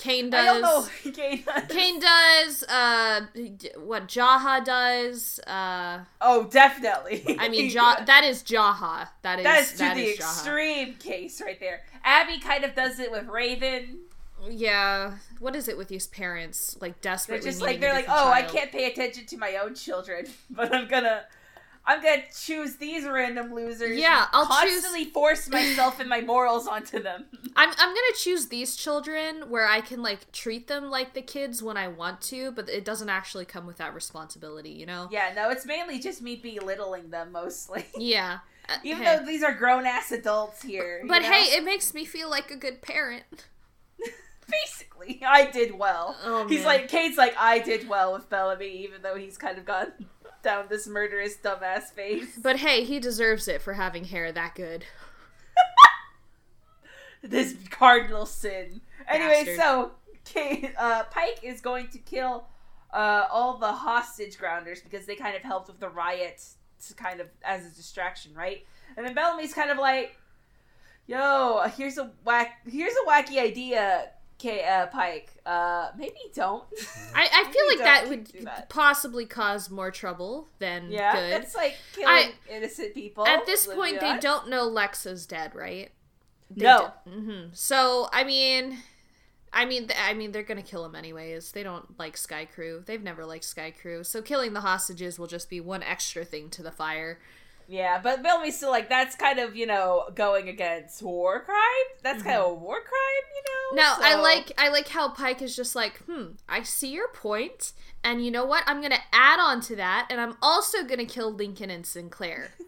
[0.00, 0.86] Kane I don't know.
[1.04, 1.12] does.
[1.16, 1.44] Kane.
[1.68, 2.62] Kane does.
[2.64, 3.26] Uh,
[3.78, 5.38] what Jaha does.
[5.46, 7.36] Uh, Oh, definitely.
[7.38, 9.08] I mean, ja- that is Jaha.
[9.22, 11.82] That is That's to that the extreme case right there.
[12.04, 13.98] Abby kind of does it with Raven.
[14.48, 15.16] Yeah.
[15.38, 16.76] What is it with these parents?
[16.80, 17.42] Like desperately.
[17.42, 20.74] They're just like they're like, oh, I can't pay attention to my own children, but
[20.74, 21.24] I'm gonna,
[21.84, 23.98] I'm gonna choose these random losers.
[23.98, 27.24] Yeah, I'll constantly force myself and my morals onto them.
[27.56, 31.62] I'm I'm gonna choose these children where I can like treat them like the kids
[31.62, 35.08] when I want to, but it doesn't actually come with that responsibility, you know?
[35.10, 37.84] yeah, no, it's mainly just me belittling them mostly.
[37.98, 38.38] Yeah.
[38.68, 39.16] Uh, Even hey.
[39.16, 41.02] though these are grown ass adults here.
[41.06, 41.30] But know?
[41.30, 43.46] hey, it makes me feel like a good parent.
[44.48, 46.16] basically, I did well.
[46.24, 46.66] Oh, he's man.
[46.66, 49.92] like, Kate's like, I did well with Bellamy, even though he's kind of gone
[50.42, 52.38] down this murderous dumbass face.
[52.40, 54.84] But hey, he deserves it for having hair that good.
[57.22, 58.80] this cardinal sin.
[59.08, 59.56] Anyway, Bastard.
[59.56, 59.90] so
[60.24, 62.46] Kate, uh, Pike is going to kill
[62.92, 66.42] uh, all the hostage grounders because they kind of helped with the riot
[66.86, 68.64] to kind of as a distraction, right?
[68.96, 70.16] And then Bellamy's kind of like,
[71.06, 75.28] "Yo, here's a whack, here's a wacky idea, K- uh, Pike.
[75.44, 76.64] Uh, maybe don't."
[77.14, 78.68] I, I feel like that would that.
[78.68, 81.42] possibly cause more trouble than yeah, good.
[81.42, 83.26] it's like killing I- innocent people.
[83.26, 84.20] At this point, they on.
[84.20, 85.90] don't know Lexa's dead, right?
[86.50, 86.92] They No.
[87.08, 88.78] hmm So I mean,
[89.52, 91.52] I mean, I mean, they're gonna kill him anyways.
[91.52, 92.84] They don't like Skaikru.
[92.86, 94.06] They've never liked Skaikru.
[94.06, 97.20] So killing the hostages will just be one extra thing to the fire.
[97.70, 101.56] Yeah, but Bellamy's still like that's kind of you know going against war crime.
[102.02, 103.82] That's kind of a war crime, you know.
[103.82, 107.72] Now I like I like how Pike is just like, hmm, I see your point,
[108.02, 108.64] and you know what?
[108.66, 112.54] I'm gonna add on to that, and I'm also gonna kill Lincoln and Sinclair.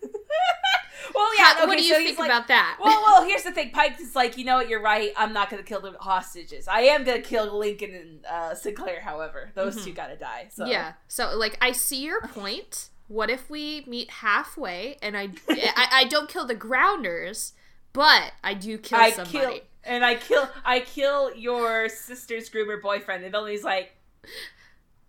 [1.15, 1.45] Well, yeah.
[1.45, 2.79] How- okay, what do you so think like- about that?
[2.81, 3.71] Well, well, here's the thing.
[3.71, 4.69] Pike is like, you know what?
[4.69, 5.13] You're right.
[5.17, 6.69] I'm not gonna kill the hostages.
[6.69, 9.01] I am gonna kill Lincoln and uh, Sinclair.
[9.01, 10.47] However, those two gotta die.
[10.51, 10.93] So Yeah.
[11.09, 12.91] So like I see your point.
[13.09, 17.53] What if we meet halfway and I I, I don't kill the grounders,
[17.93, 19.39] but I do kill I somebody.
[19.39, 23.25] kill and I kill I kill your sister's groomer boyfriend.
[23.25, 23.97] And Bellamy's like,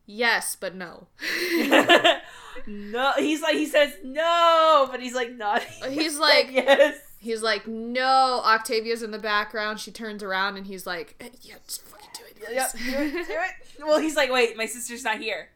[0.06, 1.08] Yes, but no.
[2.68, 3.14] no.
[3.18, 5.64] He's like, he says no, but he's like not.
[5.90, 6.98] He's like yes.
[7.20, 8.42] he's like no.
[8.44, 9.80] Octavia's in the background.
[9.80, 12.54] She turns around and he's like, "Eh, yeah, just fucking do it.
[12.54, 13.86] Yep, do it, do it.
[13.86, 15.50] Well, he's like, wait, my sister's not here.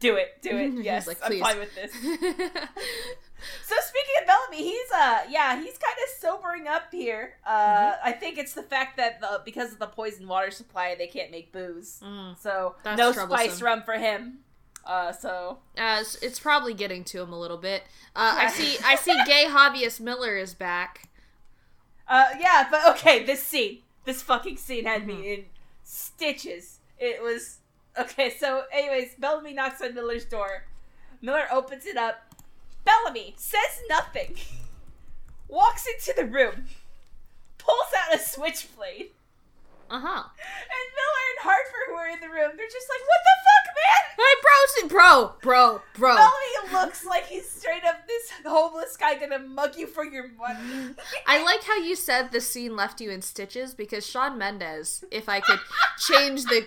[0.00, 0.72] Do it, do it.
[0.84, 1.92] Yes, like, I'm fine with this.
[3.64, 7.34] So speaking of Bellamy, he's uh yeah, he's kind of sobering up here.
[7.46, 11.06] Uh I think it's the fact that the because of the poison water supply, they
[11.06, 12.00] can't make booze.
[12.02, 12.36] Mm.
[12.38, 13.46] So That's no troublesome.
[13.46, 14.38] spice rum for him.
[14.84, 17.82] Uh so Uh, it's, it's probably getting to him a little bit.
[18.16, 18.78] Uh, I see.
[18.84, 19.14] I see.
[19.26, 21.08] Gay hobbyist Miller is back.
[22.08, 25.20] uh yeah, but okay, this scene, this fucking scene had Mm-hmm.
[25.20, 25.44] me in
[25.84, 26.78] stitches.
[26.98, 27.58] It was
[27.98, 28.34] okay.
[28.38, 30.66] So, anyways, Bellamy knocks on Miller's door.
[31.20, 32.34] Miller opens it up.
[32.84, 34.36] Bellamy says nothing.
[35.48, 36.66] Walks into the room.
[37.58, 39.10] Pulls out a switchblade.
[39.88, 40.22] Uh huh.
[40.26, 43.66] And Miller and Hartford who are in the room, they're just like, what the fuck,
[43.76, 44.02] man?
[44.18, 46.14] Hey, bro, bro, bro, bro.
[46.16, 50.94] Bellamy looks like he's straight up this homeless guy gonna mug you for your money.
[51.26, 55.28] I like how you said the scene left you in stitches because Shawn Mendes, if
[55.28, 55.60] I could
[55.98, 56.62] change the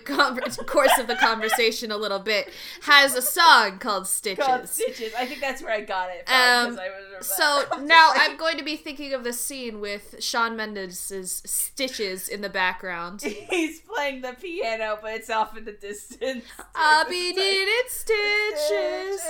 [0.66, 2.50] course of the conversation a little bit,
[2.82, 4.44] has a song called Stitches.
[4.44, 5.12] Called Stitches.
[5.18, 6.78] I think that's where I got it from.
[6.78, 6.78] Um,
[7.22, 12.40] So now I'm going to be thinking of the scene with Shawn Mendes's Stitches in
[12.40, 13.22] the background.
[13.22, 16.44] He's playing the piano, but it's off in the distance.
[16.74, 19.20] I'll be like- needing stitches.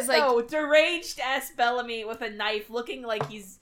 [0.00, 3.58] It's like- no, deranged ass Bellamy with a knife, looking like he's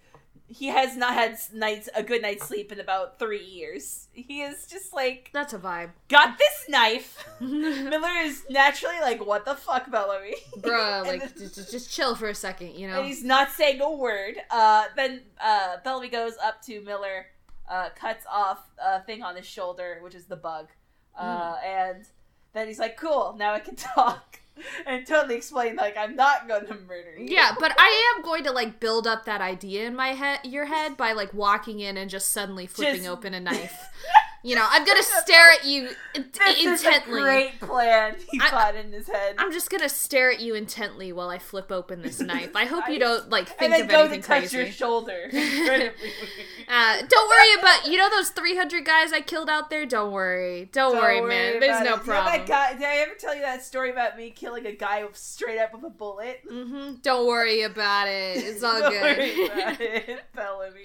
[0.52, 4.08] he has not had nights a good night's sleep in about three years.
[4.12, 5.90] He is just like That's a vibe.
[6.08, 7.24] got this knife.
[7.40, 12.28] Miller is naturally like, "What the fuck, Bellamy?" Bruh, like, then- just, just chill for
[12.28, 12.98] a second, you know?
[12.98, 14.38] and he's not saying a word.
[14.50, 17.26] Uh, then uh, Bellamy goes up to Miller,
[17.70, 20.66] uh, cuts off a thing on his shoulder, which is the bug,
[21.16, 21.64] uh, Hmm.
[21.64, 22.04] and
[22.54, 24.39] then he's like, "Cool, now I can talk,"
[24.86, 27.26] and totally explain like I'm not going to murder you.
[27.28, 30.66] Yeah, but I am going to like build up that idea in my head, your
[30.66, 33.78] head, by like walking in and just suddenly flipping Just- open a knife.
[34.42, 37.20] You know, I'm gonna stare at you This is a intently.
[37.20, 39.34] great plan he I- thought in his head.
[39.38, 42.56] I'm just gonna stare at you intently while I flip open this knife.
[42.56, 44.56] I hope you don't like think and then of go to touch crazy.
[44.56, 45.30] your shoulder.
[46.72, 49.84] Uh, don't worry about you know those 300 guys I killed out there.
[49.86, 51.60] Don't worry, don't, Don't worry, worry man.
[51.60, 52.06] There's no it.
[52.06, 52.46] You know problem.
[52.46, 55.72] guy, did I ever tell you that story about me killing a guy straight up
[55.74, 56.42] with a bullet?
[56.48, 56.94] Mm-hmm.
[57.02, 58.36] Don't worry about it.
[58.36, 59.02] It's all Don't good.
[59.18, 60.80] worry about it, Bellamy.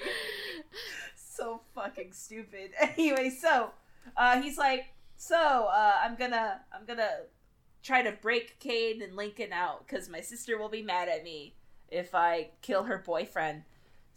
[1.36, 2.72] So fucking stupid.
[2.82, 3.72] Anyway, so
[4.16, 4.86] uh, he's like,
[5.18, 5.36] so
[5.72, 7.10] uh, I'm gonna, I'm gonna
[7.84, 11.56] try to break Cade and Lincoln out because my sister will be mad at me
[11.90, 13.64] if I kill her boyfriend.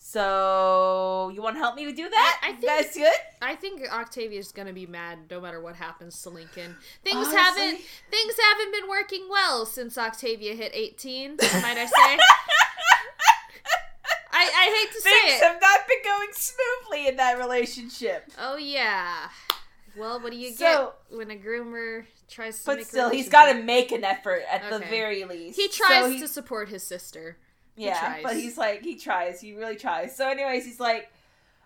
[0.01, 2.41] So you want to help me do that?
[2.43, 3.13] I- I think- guys good?
[3.43, 6.77] I think Octavia's gonna be mad no matter what happens to Lincoln.
[7.05, 7.37] Things Honestly.
[7.37, 11.37] haven't things haven't been working well since Octavia hit 18.
[11.37, 12.19] Might I say?
[14.39, 15.45] I, I hate to say Things it.
[15.45, 18.31] have not been going smoothly in that relationship.
[18.39, 19.29] Oh yeah.
[19.97, 23.11] Well, what do you So- get when a groomer tries to But make a still,
[23.11, 24.91] he's got to make an effort at the Okay.
[24.91, 25.57] very least.
[25.59, 27.37] He So tries he- to support his sister.
[27.75, 28.23] Yeah, tries.
[28.23, 29.41] but he's like he tries.
[29.41, 30.15] He really tries.
[30.17, 31.11] So, anyways, he's like,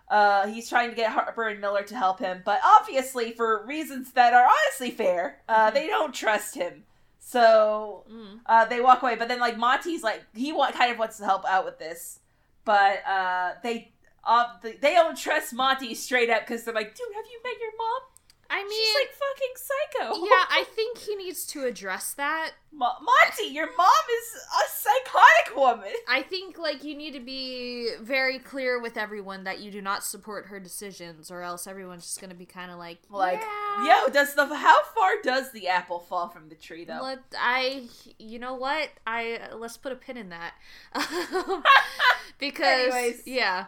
[0.09, 4.11] uh, he's trying to get Harper and Miller to help him, but obviously for reasons
[4.13, 5.73] that are honestly fair, uh, Mhm.
[5.73, 6.85] they don't trust him.
[7.19, 8.41] So Mm.
[8.45, 9.15] uh, they walk away.
[9.15, 12.19] But then like Monty's like he wa- kind of wants to help out with this,
[12.65, 13.89] but uh, they.
[14.25, 17.71] Uh, they don't trust Monty straight up because they're like, dude, have you met your
[17.77, 18.12] mom?
[18.55, 20.25] I mean, She's like fucking psycho.
[20.25, 22.51] yeah, I think he needs to address that.
[22.71, 23.87] Mo- Monty, your mom
[24.21, 25.93] is a psychotic woman.
[26.07, 30.03] I think like you need to be very clear with everyone that you do not
[30.03, 34.03] support her decisions, or else everyone's just gonna be kind of like, Like, yeah.
[34.05, 36.99] yo, does the how far does the apple fall from the tree though?
[37.01, 37.87] Let I,
[38.19, 38.89] you know what?
[39.07, 40.53] I let's put a pin in that
[42.39, 43.23] because Anyways.
[43.25, 43.65] yeah,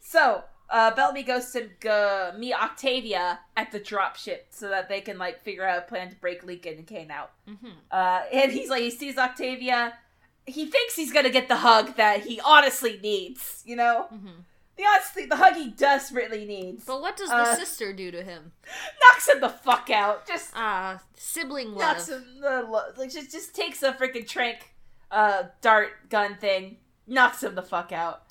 [0.00, 5.18] So, uh, Bellamy goes to go meet Octavia at the dropship so that they can
[5.18, 7.30] like figure out a plan to break Lincoln and Kane out.
[7.46, 9.94] hmm Uh, and he's like, he sees Octavia.
[10.46, 13.62] He thinks he's gonna get the hug that he honestly needs.
[13.66, 14.40] You know, hmm
[14.74, 16.86] the honestly, the hug he desperately needs.
[16.86, 18.52] but what does the Uh, sister do to him?
[19.02, 20.26] Knocks him the fuck out.
[20.26, 22.22] Just Uh sibling knocks love.
[22.22, 24.72] him the lo- like just just takes a freaking trank,
[25.10, 26.78] uh, dart gun thing.
[27.06, 28.22] Knocks him the fuck out.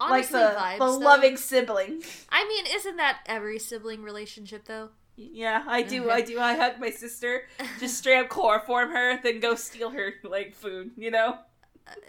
[0.00, 0.78] Honestly, like the, vibes.
[0.78, 0.98] the though.
[0.98, 2.02] loving sibling.
[2.30, 4.90] I mean, isn't that every sibling relationship though?
[5.16, 6.04] Yeah, I do.
[6.04, 6.12] Okay.
[6.12, 6.38] I do.
[6.38, 7.42] I hug my sister,
[7.80, 10.92] just straight up chloroform her, then go steal her like food.
[10.96, 11.38] You know.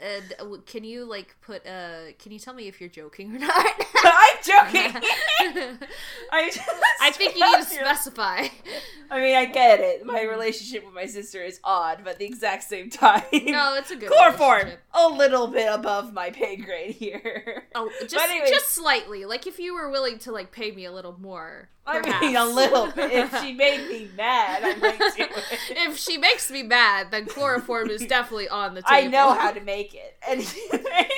[0.02, 2.14] And uh, can you like put uh?
[2.20, 3.66] Can you tell me if you're joking or not?
[3.96, 5.02] I'm joking.
[6.32, 6.52] I,
[7.02, 8.48] I think you need to specify.
[9.12, 10.06] I mean, I get it.
[10.06, 13.92] My relationship with my sister is odd, but at the exact same time, No, it's
[13.92, 17.64] a good chloroform a little bit above my pay grade here.
[17.76, 19.26] Oh, just just slightly.
[19.26, 21.70] Like if you were willing to like pay me a little more.
[21.90, 22.26] I perhaps.
[22.26, 23.12] mean, a little bit.
[23.12, 25.32] If she made me mad, I might do it.
[25.72, 28.94] if she makes me mad, then chloroform is definitely on the table.
[28.96, 30.16] I know how to make it.
[30.28, 31.14] Anyways,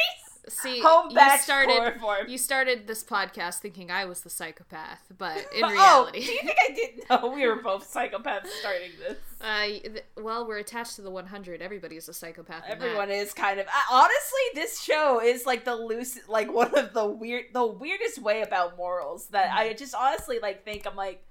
[0.61, 2.29] See, home you started chloroform.
[2.29, 6.39] you started this podcast thinking I was the psychopath, but in oh, reality, do you
[6.41, 9.17] think I didn't know we were both psychopaths starting this?
[9.41, 11.61] uh, th- well, we're attached to the 100.
[11.61, 12.63] Everybody's a psychopath.
[12.67, 14.41] Everyone is kind of I- honestly.
[14.53, 18.77] This show is like the loose, like one of the weird, the weirdest way about
[18.77, 20.85] morals that I just honestly like think.
[20.85, 21.23] I'm like,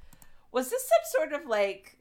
[0.52, 1.96] was this some sort of like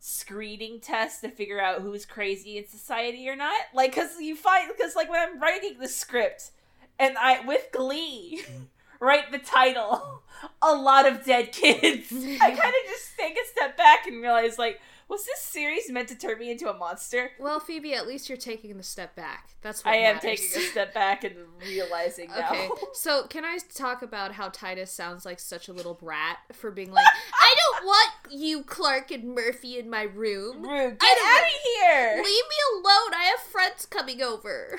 [0.00, 3.58] screening test to figure out who's crazy in society or not?
[3.72, 6.50] Like, cause you find because like when I'm writing the script
[6.98, 8.42] and I with Glee
[9.00, 10.22] write the title,
[10.62, 12.12] a lot of dead kids.
[12.12, 14.80] I kind of just take a step back and realize like.
[15.06, 17.32] Was this series meant to turn me into a monster?
[17.38, 19.50] Well, Phoebe, at least you're taking the step back.
[19.60, 20.40] That's what I am matters.
[20.40, 22.48] taking a step back and realizing now.
[22.50, 26.70] Okay, so can I talk about how Titus sounds like such a little brat for
[26.70, 30.62] being like, I don't want you, Clarke and Murphy, in my room.
[30.62, 32.12] Rude, get out of here!
[32.16, 33.12] Leave me alone.
[33.14, 34.78] I have friends coming over.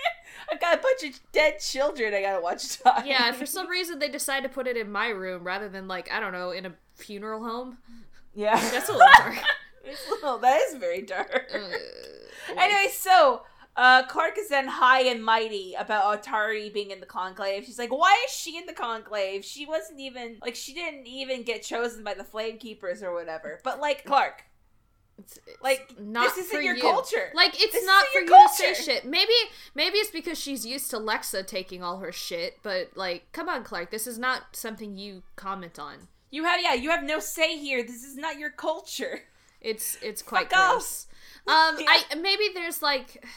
[0.52, 3.02] I've got a bunch of dead children I gotta watch die.
[3.06, 6.10] yeah, for some reason they decide to put it in my room rather than like
[6.12, 7.78] I don't know in a funeral home.
[8.34, 9.36] yeah, That's a little dark.
[9.84, 11.50] It's a little- that is very dark.
[11.54, 11.58] Uh,
[12.56, 13.42] Anyway, so
[13.76, 17.64] uh, Clarke is then high and mighty about Ontari being in the conclave.
[17.64, 19.44] She's like, "Why is she in the conclave?
[19.44, 23.58] She wasn't even like she didn't even get chosen by the Flame Keepers or whatever."
[23.64, 24.44] But like Clarke,
[25.18, 26.82] it's, it's like not this isn't your you.
[26.82, 27.30] culture.
[27.34, 28.82] Like it's This not for your you to say culture.
[28.82, 29.04] shit.
[29.04, 29.32] Maybe
[29.74, 33.64] maybe it's because she's used to Lexa taking all her shit, but like come on
[33.64, 36.08] Clarke, this is not something you comment on.
[36.30, 37.82] You have yeah, you have no say here.
[37.82, 39.20] This is not your culture.
[39.60, 40.72] It's it's quite Fuck off.
[40.74, 41.06] gross.
[41.46, 41.86] Um, Yeah.
[42.10, 43.24] I maybe there's like.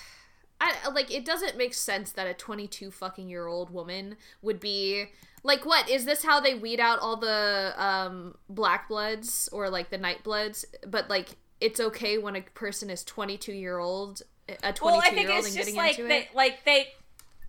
[0.62, 5.06] I like it doesn't make sense that a 22 fucking year old woman would be
[5.42, 9.90] like what is this how they weed out all the um black bloods or like
[9.90, 11.30] the night bloods but like
[11.62, 14.22] it's okay when a person is 22 year old
[14.64, 16.28] a 22 Well, I think year old it's and just getting like into they it
[16.36, 16.88] like they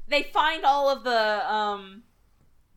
[0.09, 2.03] they find all of the um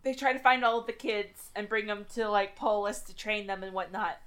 [0.04, 3.16] they try to find all of the kids and bring them to like Polis to
[3.16, 4.18] train them and whatnot.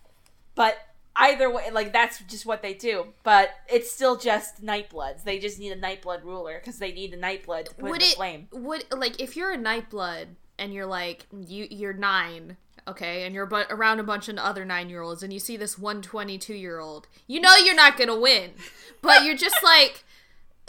[0.54, 0.78] But
[1.14, 3.08] either way, like that's just what they do.
[3.22, 5.24] But it's still just Nightbloods.
[5.24, 8.08] They just need a Nightblood ruler because they need a Nightblood to put would in
[8.08, 8.48] the it flame.
[8.52, 10.28] would like if you're a nightblood
[10.58, 12.56] and you're like you you're nine
[12.88, 15.56] okay and you're but around a bunch of other nine year olds and you see
[15.56, 18.50] this 122 year old you know you're not gonna win
[19.02, 20.04] but you're just like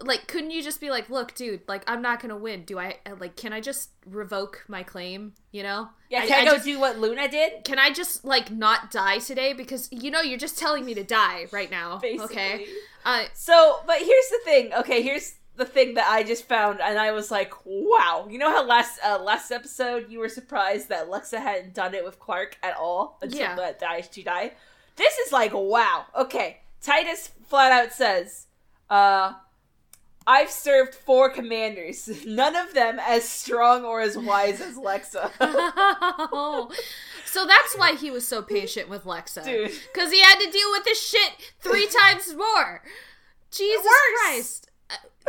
[0.01, 2.95] like couldn't you just be like look dude like i'm not gonna win do i
[3.19, 6.79] like can i just revoke my claim you know Yeah, can I, go just, do
[6.79, 7.63] what Luna did?
[7.65, 11.03] can i just like not die today because you know you're just telling me to
[11.03, 12.25] die right now Basically.
[12.25, 12.65] okay
[13.05, 14.73] uh So, but here's the thing.
[14.73, 18.49] Okay, here's the thing that I just found, and I was like, "Wow!" You know
[18.51, 22.57] how last uh, last episode you were surprised that Lexa hadn't done it with Clarke
[22.63, 23.55] at all until Yeah.
[23.55, 24.51] that dies she died.
[24.95, 26.05] This is like, wow.
[26.15, 28.47] Okay, Titus flat out says,
[28.89, 29.33] "Uh,
[30.25, 35.31] I've served four commanders, none of them as strong or as wise as Lexa."
[37.25, 39.43] so that's why he was so patient with Lexa.
[39.43, 39.71] Dude.
[39.93, 41.31] Because he had to deal with this shit
[41.61, 42.81] three times more.
[43.51, 43.87] Jesus.
[44.25, 44.69] Christ.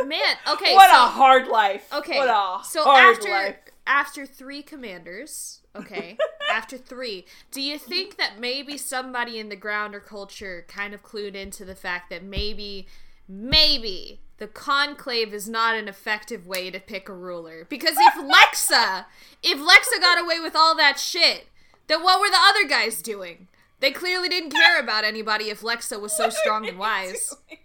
[0.05, 0.73] Man, okay.
[0.73, 1.91] what so, a hard life.
[1.93, 2.17] Okay.
[2.17, 3.55] What a so hard after life.
[3.85, 6.17] after three commanders, okay,
[6.51, 11.35] after three, do you think that maybe somebody in the grounder culture kind of clued
[11.35, 12.87] into the fact that maybe,
[13.27, 17.65] maybe the conclave is not an effective way to pick a ruler?
[17.69, 19.05] Because if Lexa,
[19.43, 21.47] if Lexa got away with all that shit,
[21.87, 23.47] then what were the other guys doing?
[23.79, 27.33] They clearly didn't care about anybody if Lexa was so strong and wise.
[27.33, 27.55] Oh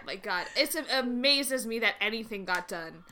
[0.00, 3.04] Oh my god, it amazes me that anything got done.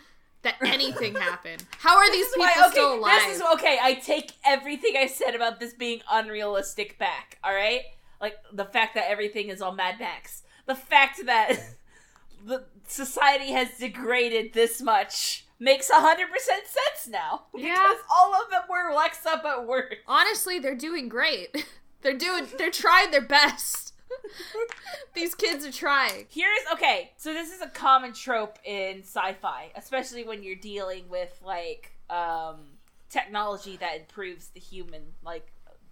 [0.42, 1.64] That anything happened.
[1.78, 3.20] How are these people why- okay, still alive?
[3.26, 3.78] This is okay.
[3.82, 7.38] I take everything I said about this being unrealistic back.
[7.42, 7.80] All right,
[8.20, 11.58] like the fact that everything is on Mad Max, the fact that
[12.44, 17.44] the society has degraded this much makes hundred percent sense now.
[17.52, 17.94] Because Yeah.
[18.14, 19.94] all of them were Lexa but worse.
[20.06, 21.66] Honestly, they're doing great.
[22.02, 23.85] They're doing they're trying their best.
[25.14, 26.26] These kids are trying.
[26.30, 27.12] Here's okay.
[27.16, 32.56] So this is a common trope in sci-fi, especially when you're dealing with like um
[33.10, 35.46] technology that improves the human like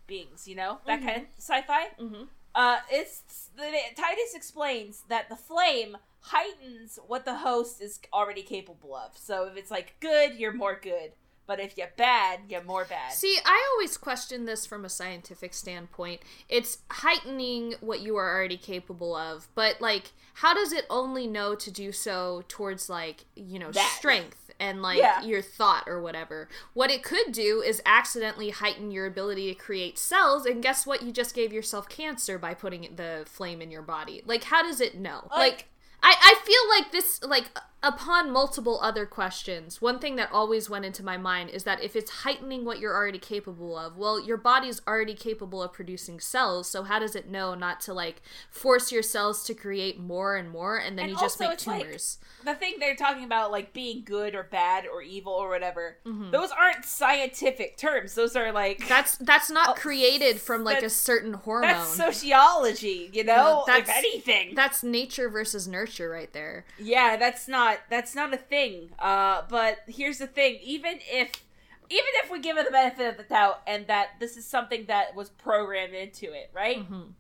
[0.07, 0.79] beings, you know?
[0.87, 1.87] That kind of sci-fi.
[2.01, 2.29] Mhm.
[2.55, 8.95] Uh it's the, Titus explains that the flame heightens what the host is already capable
[8.95, 9.17] of.
[9.17, 11.13] So if it's like good, you're more good.
[11.47, 13.13] But if you're bad, you're more bad.
[13.13, 16.23] See, I always question this from a scientific standpoint.
[16.49, 21.55] It's heightening what you are already capable of, but like how does it only know
[21.55, 23.95] to do so towards like, you know, That.
[23.99, 25.23] strength and like Yeah.
[25.23, 26.49] your thought or whatever.
[26.73, 31.03] What it could do is accidentally heighten your ability to create cells and guess what?
[31.03, 34.23] You just gave yourself cancer by putting the flame in your body.
[34.25, 35.29] Like how does it know?
[35.31, 35.65] Like- like
[36.07, 37.47] I, I feel like this like
[37.85, 41.95] upon multiple other questions one thing that always went into my mind is that if
[41.95, 46.69] it's heightening what you're already capable of well your body's already capable of producing cells
[46.69, 50.51] so how does it know not to like force your cells to create more and
[50.51, 52.19] more and then And you just make it's like- tumors?
[52.43, 56.31] the thing they're talking about like being good or bad or evil or whatever Mm-hmm.
[56.31, 58.15] those aren't scientific terms.
[58.15, 61.71] Those are like that's that's not Oh, created from like a certain hormone.
[61.73, 64.55] that's sociology you know Yeah, if that's- anything.
[64.55, 66.65] that's nature versus nurture right there.
[66.79, 68.91] Yeah that's not that's not a thing.
[68.99, 70.59] Uh but here's the thing.
[70.63, 71.45] Even if
[71.91, 74.87] even if we give it the benefit of the doubt and that this is something
[74.87, 76.79] that was programmed into it right?
[76.79, 77.13] Mhm.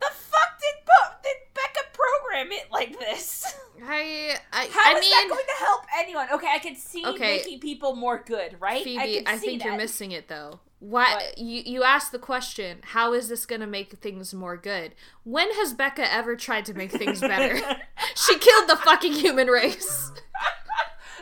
[0.00, 3.54] the fuck did, Bo- did becca program it like this?
[3.84, 6.26] I i, How I is mean that going to help anyone?
[6.32, 7.36] Okay i can see Okay.
[7.36, 8.82] making people more good right?
[8.84, 10.60] Phoebe, I, I, think you're missing it though.
[10.84, 11.38] Why What?
[11.38, 14.94] you you asked the question, how is this gonna make things more good?
[15.22, 17.56] When has Becca ever tried to make things better?
[18.14, 20.12] she killed the fucking human race.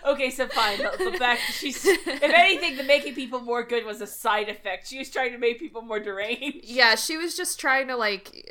[0.04, 0.78] Okay, so fine.
[0.78, 4.48] The, the fact that she's, if anything, the making people more good was a side
[4.48, 4.88] effect.
[4.88, 6.64] She was trying to make people more deranged.
[6.64, 8.48] yeah, she was just trying to like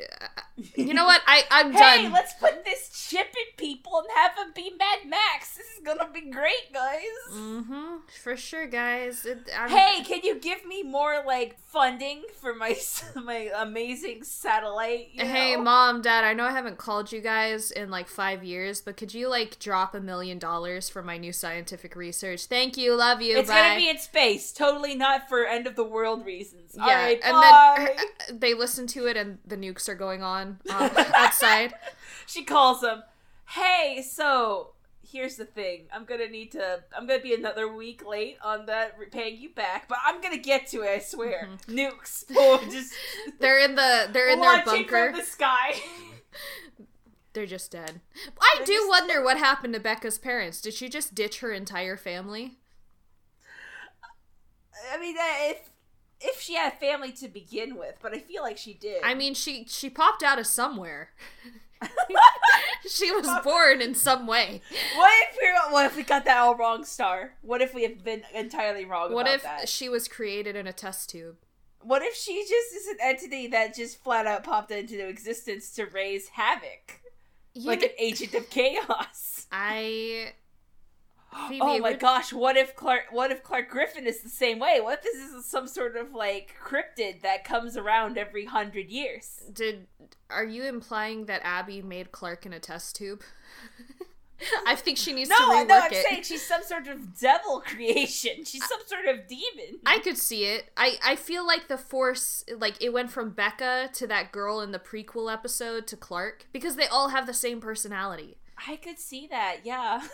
[0.76, 1.20] You know what?
[1.26, 2.12] I I'm Hey, done.
[2.12, 5.56] let's put this chip in people and have them be Mad Max.
[5.56, 7.02] This is gonna be great, guys.
[7.34, 7.96] Mm-hmm.
[8.22, 9.24] For sure, guys.
[9.26, 12.76] It, Hey, can you give me more like funding for my
[13.22, 15.08] my amazing satellite?
[15.12, 15.62] you Hey, know?
[15.62, 16.24] mom, dad.
[16.24, 19.58] I know I haven't called you guys in like five years, but could you like
[19.58, 22.46] drop a million dollars for my new scientific research?
[22.46, 22.94] Thank you.
[22.96, 23.36] Love you.
[23.36, 23.60] It's bye.
[23.60, 26.72] gonna be in space, totally not for end of the world reasons.
[26.74, 27.96] yeah, All right, and bye.
[28.28, 31.74] then they listen to it, and the nukes are going on um, outside.
[32.26, 33.02] she calls him.
[33.50, 34.70] Hey, so
[35.06, 35.88] here's the thing.
[35.92, 36.82] I'm gonna need to.
[36.96, 40.66] I'm gonna be another week late on that paying you back, but I'm gonna get
[40.68, 40.88] to it.
[40.88, 41.48] I swear.
[41.68, 42.24] Nukes.
[42.34, 42.94] Oh, just
[43.38, 45.10] They're in the they're in their bunker.
[45.10, 45.74] from the sky.
[47.32, 48.00] They're just dead.
[48.40, 50.60] I They're do wonder what happened to Becca's parents.
[50.60, 52.58] Did she just ditch her entire family?
[54.92, 55.70] I mean, uh, if
[56.20, 59.02] if she had a family to begin with, but I feel like she did.
[59.02, 61.10] I mean, she she popped out of somewhere.
[62.88, 64.62] she was born in some way.
[64.96, 67.34] what if we what if we got that all wrong, Star?
[67.42, 69.68] What if we have been entirely wrong What if that?
[69.68, 71.36] she was created in a test tube?
[71.80, 75.86] What if she just is an entity that just flat out popped into existence to
[75.86, 77.00] raise havoc,
[77.54, 79.46] You like kn- an agent of chaos?
[79.52, 80.32] I
[81.48, 82.32] Phoebe, oh my gosh!
[82.32, 83.06] What if Clarke?
[83.10, 84.80] What if Clarke Griffin is the same way?
[84.80, 89.42] What if this is some sort of like cryptid that comes around every hundred years?
[89.52, 89.86] did
[90.30, 93.22] are you implying that Abby made Clarke in a test tube?
[94.66, 95.78] I think she needs No, to rework know.
[95.80, 96.06] I'm it.
[96.08, 98.44] saying she's some sort of devil creation.
[98.44, 99.80] She's some sort of demon.
[99.86, 100.70] I could see it.
[100.76, 104.72] I, I feel like the force like it went from Becca to that girl in
[104.72, 108.38] the prequel episode to Clarke because they all have the same personality.
[108.68, 109.58] I could see that.
[109.64, 110.02] Yeah.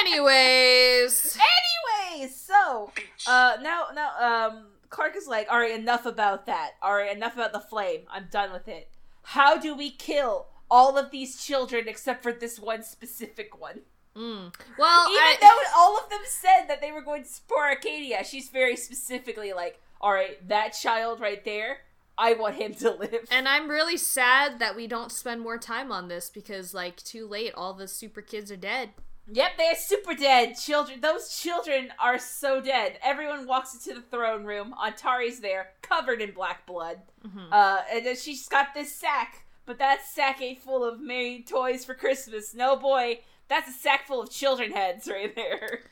[0.00, 1.36] Anyways,
[2.10, 2.90] Anyways, so
[3.26, 4.10] uh now now
[4.48, 6.72] um Clarke is like, all right, enough about that.
[6.82, 8.02] All right, enough about the flame.
[8.10, 8.88] I'm done with it.
[9.22, 13.80] How do we kill all of these children except for this one specific one?
[14.16, 14.52] mm.
[14.78, 18.24] well, Even I, though all of them said that they were going to support Arkadia,
[18.24, 21.78] she's very specifically like, all right, that child right there,
[22.18, 23.26] I want him to live.
[23.30, 27.26] and I'm really sad that we don't spend more time on this because like too
[27.26, 28.90] late, all the super kids are dead.
[29.32, 30.54] Yep, they're super dead.
[30.56, 32.98] Children, those children are so dead.
[33.02, 34.74] Everyone walks into the throne room.
[34.84, 36.98] Ontari's there, covered in black blood.
[37.52, 41.84] Uh, and then she's got this sack, but that sack ain't full of made toys
[41.84, 42.52] for Christmas.
[42.52, 45.82] No boy, that's a sack full of children heads right there.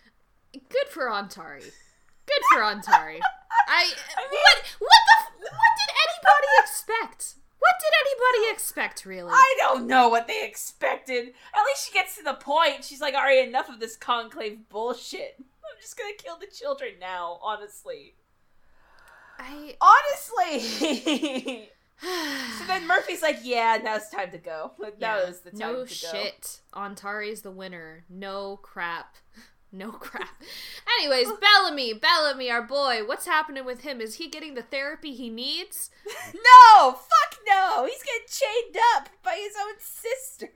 [0.52, 1.60] Good for Ontari.
[1.62, 3.20] Good for Ontari.
[3.68, 4.98] I, I mean- what what
[5.38, 7.34] the what did anybody expect?
[7.60, 9.30] What did anybody expect really?
[9.32, 11.28] I don't know what they expected.
[11.54, 12.82] At least she gets to the point.
[12.82, 15.36] She's like, alright, enough of this conclave bullshit.
[15.38, 18.16] I'm just gonna kill the children now, honestly.
[19.38, 21.70] I Honestly!
[22.00, 24.72] so then Murphy's like, yeah, now it's time to go.
[24.78, 25.80] Like, Now is the time no to go.
[25.80, 26.60] No shit.
[26.74, 28.04] Ontari's the winner.
[28.08, 29.16] No crap.
[29.70, 30.42] No crap.
[30.98, 34.00] Anyways, Bellamy, Bellamy, our boy, what's happening with him?
[34.00, 35.90] Is he getting the therapy he needs?
[36.34, 36.92] No!
[36.92, 37.86] Fuck no!
[37.86, 40.50] He's getting chained up by his own sister.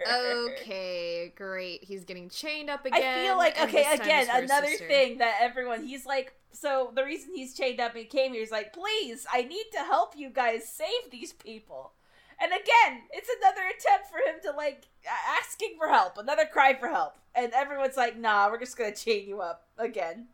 [0.53, 1.85] Okay, great.
[1.85, 3.19] He's getting chained up again.
[3.19, 4.89] I feel like okay, again, it's for his another sister.
[4.89, 8.51] thing that everyone he's like so the reason he's chained up and came here is
[8.51, 11.93] like, please, I need to help you guys save these people.
[12.41, 14.87] And again, it's another attempt for him to like
[15.41, 17.15] asking for help, another cry for help.
[17.35, 20.29] And everyone's like, nah, we're just gonna chain you up again.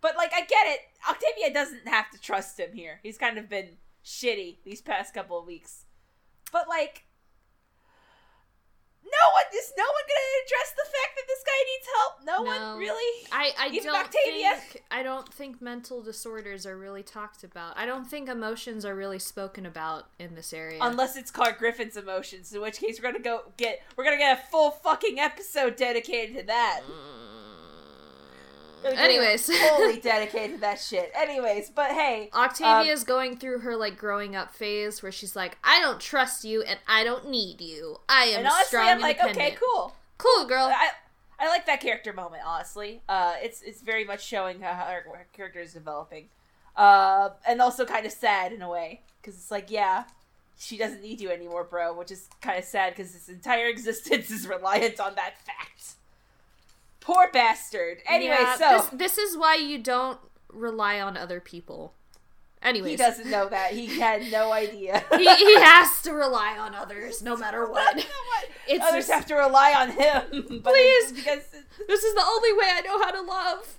[0.00, 0.80] But like I get it.
[1.08, 3.00] Octavia doesn't have to trust him here.
[3.02, 3.70] He's kind of been
[4.04, 5.83] shitty these past couple of weeks.
[6.54, 7.04] But like
[9.04, 12.12] no one is no one gonna address the fact that this guy needs help.
[12.24, 12.70] No, No.
[12.70, 13.26] one really.
[13.30, 14.54] I, I Even don't Octavia?
[14.56, 17.76] think I don't think mental disorders are really talked about.
[17.76, 20.78] I don't think emotions are really spoken about in this area.
[20.80, 24.38] Unless it's Clarke Griffin's emotions, in which case we're gonna go get we're gonna get
[24.38, 26.80] a full fucking episode dedicated to that.
[26.86, 26.94] Get
[28.84, 29.46] Anyways.
[29.46, 31.10] fully dedicated to that shit.
[31.14, 35.80] Anyways, but hey, Octavia's going through her like growing up phase where she's like, I
[35.80, 37.98] don't trust you and I don't need you.
[38.08, 39.94] I am strong." and honestly, strong I'm like, okay, cool.
[40.18, 40.70] Cool, girl.
[40.72, 40.90] I
[41.38, 42.42] I like that character moment.
[42.46, 46.28] Honestly, uh, it's it's very much showing how her, her character is developing,
[46.76, 50.04] uh, and also kind of sad in a way because it's like, yeah,
[50.56, 51.92] she doesn't need you anymore, bro.
[51.92, 55.96] Which is kind of sad because his entire existence is reliant on that fact.
[57.04, 57.98] Poor bastard.
[58.08, 60.18] Anyway, Yeah, so this, this is why you don't
[60.52, 61.94] rely on other people.
[62.62, 63.72] Anyways, he doesn't know that.
[63.72, 65.04] He had no idea.
[65.18, 68.06] he, he has to rely on others no matter what.
[68.66, 70.60] It's Others just- have to rely on him.
[70.62, 71.12] But Please.
[71.12, 71.40] because
[71.86, 73.78] This is the only way I know how to love.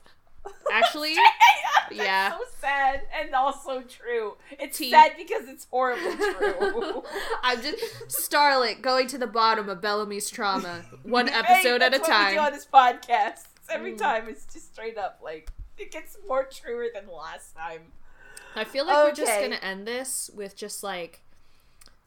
[0.71, 1.15] Actually,
[1.91, 2.31] Yeah.
[2.37, 4.35] so sad and also true.
[4.51, 4.89] It's T.
[4.91, 7.03] sad because it's horribly true.
[7.43, 11.99] I'm just Starlet going to the bottom of Bellamy's trauma, one Hey, episode at a
[11.99, 13.43] what we do on this podcast.
[13.69, 13.97] Every Mm.
[13.99, 17.91] time it's just straight up like it gets more truer than the last time.
[18.55, 21.21] I feel like we're just gonna end this with just like,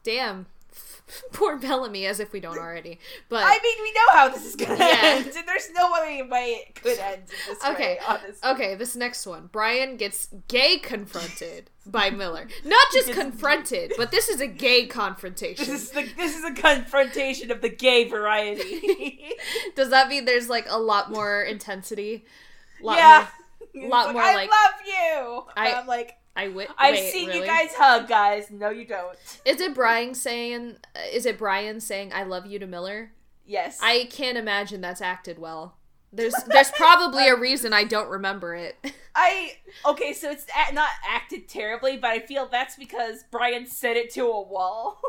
[0.03, 0.47] damn,
[1.33, 2.99] poor Bellamy, as if we don't already.
[3.29, 4.99] But I mean, we know how this is gonna Yeah.
[5.03, 7.95] end, and there's no way way it could end this Okay.
[7.95, 7.99] way.
[8.07, 9.49] Honestly, Okay, this next one.
[9.51, 12.47] Bryan gets gay confronted by Miller.
[12.65, 15.65] Not just Gets- confronted, but this is a gay confrontation.
[15.67, 19.35] this is the this is a confrontation of the gay variety.
[19.77, 22.27] Does that mean there's like a lot more intensity?
[22.83, 23.27] Lot yeah,
[23.75, 25.45] more- lot It's more I like- love you.
[25.57, 27.41] I- I, am like, I wi- I've wait, seen really?
[27.41, 28.51] you guys hug, guys.
[28.51, 29.19] No, you don't.
[29.45, 30.77] Is it Bryan saying?
[31.13, 33.13] Is it Bryan saying "I love you" to Miller?
[33.45, 35.77] Yes, I can't imagine that's acted well.
[36.13, 38.77] There's there's probably a reason I don't remember it.
[39.15, 43.97] I okay, so it's a- not acted terribly, but I feel that's because Bryan said
[43.97, 45.01] it to a wall.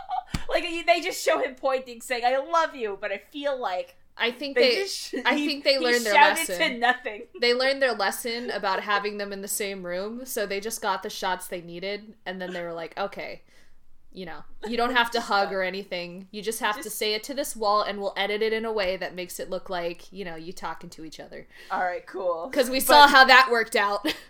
[0.48, 4.30] like they just show him pointing, saying "I love you," but I feel like I
[4.30, 5.14] think they, they just.
[5.24, 6.58] I he- think they he learned their lesson.
[6.58, 7.22] to nothing.
[7.40, 11.02] they learned their lesson about having them in the same room, so they just got
[11.02, 13.42] the shots they needed, and then they were like, okay,
[14.12, 16.26] you know, you don't have to hug or anything.
[16.30, 18.72] You just have to say it to this wall, and we'll edit it in a
[18.72, 21.46] way that makes it look like you know you talking to each other.
[21.70, 22.48] All right, cool.
[22.50, 24.06] Because we But- saw how that worked out.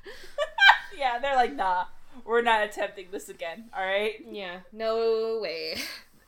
[0.96, 1.84] Yeah, they're like, nah,
[2.24, 3.66] we're not attempting this again.
[3.76, 4.14] All right.
[4.28, 5.76] yeah, no way.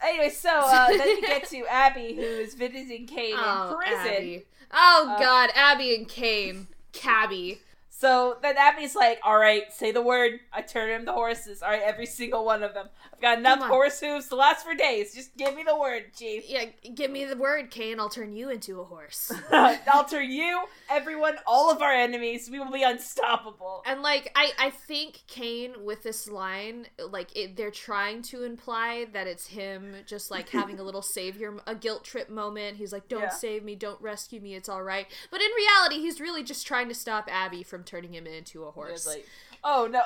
[0.03, 4.07] Anyway, so uh, then we get to Abby, who is visiting Kane in prison.
[4.15, 4.45] Abby.
[4.73, 7.61] Oh Uh, God, Abby and Kane, Kabby.
[7.89, 10.41] So then Abby's like, all right, say the word.
[10.53, 11.63] I turn him the horses.
[11.63, 12.89] All right, every single one of them.
[13.21, 15.15] Got enough horse hooves to last for days.
[15.15, 16.45] Just give me the word, Chief.
[16.49, 18.01] Yeah, give me the word, Kane.
[18.01, 19.31] I'll turn you into a horse.
[19.53, 22.49] I'll turn you, everyone, all of our enemies.
[22.51, 23.83] We will be unstoppable.
[23.87, 29.07] And like, I I think Kane with this line, like, it, they're trying to imply
[29.13, 32.77] that it's him just like having a little savior, a guilt trip moment.
[32.79, 33.29] He's like, "Don't Yeah.
[33.31, 36.89] save me, don't rescue me, it's all right." But in reality, he's really just trying
[36.89, 39.07] to stop Abby from turning him into a horse.
[39.07, 39.27] like,
[39.65, 39.99] oh no.
[40.01, 40.03] uh,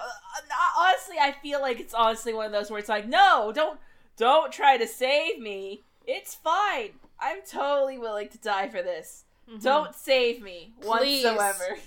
[0.78, 3.78] Honestly, I feel like it's honestly one of those where it's like, no, don't,
[4.16, 5.82] don't try to save me.
[6.06, 6.90] It's fine.
[7.20, 9.24] I'm totally willing to die for this.
[9.50, 9.62] Mhm.
[9.62, 11.78] Don't save me Please, whatsoever.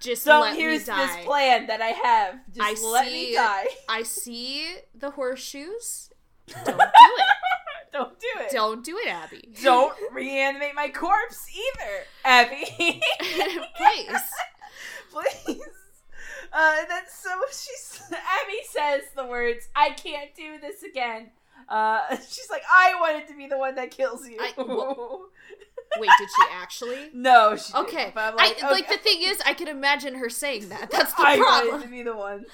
[0.00, 1.06] just Don't let use me die.
[1.16, 2.34] this plan that I have.
[2.54, 3.66] Just I let see- me die.
[3.88, 6.10] I see the horseshoes.
[6.46, 7.26] Don't do it.
[7.92, 8.50] Don't do it.
[8.52, 9.48] Don't do it, Abby.
[9.62, 13.00] Don't reanimate my corpse either, Abby.
[13.76, 14.20] Please.
[15.10, 15.60] Please.
[16.52, 21.30] Uh, and then so she's Abby says the words, "I can't do this again."
[21.68, 24.52] Uh, she's like, "I wanted to be the one that kills you." I-
[25.98, 27.10] Wait, did she actually?
[27.14, 28.12] no, she Okay.
[28.16, 30.90] I'm I like, like the thing is, I can imagine her saying that.
[30.90, 31.42] That's the problem.
[31.48, 32.44] I wanted to be the one.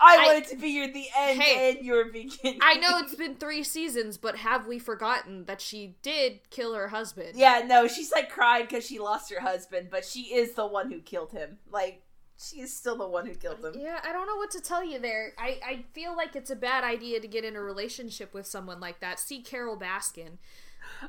[0.00, 1.70] I I- wanted to be your the end Hey.
[1.76, 2.60] and your beginning.
[2.62, 6.88] I know it's been three seasons, but have we forgotten that she did kill her
[6.88, 7.32] husband?
[7.34, 10.90] Yeah, no, she's like crying because she lost her husband, but she is the one
[10.90, 11.58] who killed him.
[11.70, 12.02] Like,
[12.40, 13.74] she is still the one who killed them.
[13.78, 15.32] Yeah, I don't know what to tell you there.
[15.38, 18.78] I, I feel like it's a bad idea to get in a relationship with someone
[18.80, 19.18] like that.
[19.18, 20.38] See Carole Baskin.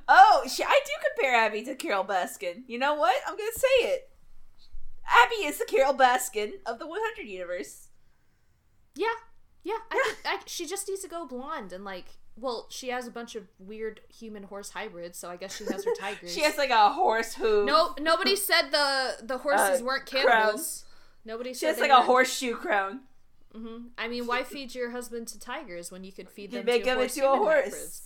[0.07, 2.63] Oh, she, I do compare Abby to Carole Baskin.
[2.67, 3.15] You know what?
[3.27, 4.09] I'm gonna say it.
[5.07, 7.87] Abby is the Carole Baskin of the 100 universe.
[8.95, 9.07] Yeah,
[9.63, 9.77] yeah.
[9.91, 12.05] I, think- I, she just needs to go blonde and like.
[12.35, 15.83] Well, she has a bunch of weird human horse hybrids, so I guess she has
[15.83, 16.33] her tigers.
[16.33, 17.65] She has like a horse hoof.
[17.65, 20.85] No, nobody said the the horses Uh, weren't cannibals.
[21.29, 23.01] Nobody she has like a horseshoe crown.
[23.55, 26.65] hmm I mean, why feed your husband to tigers when you could feed You them
[26.65, 27.63] make to horse into a human horse.
[27.65, 28.05] hybrids?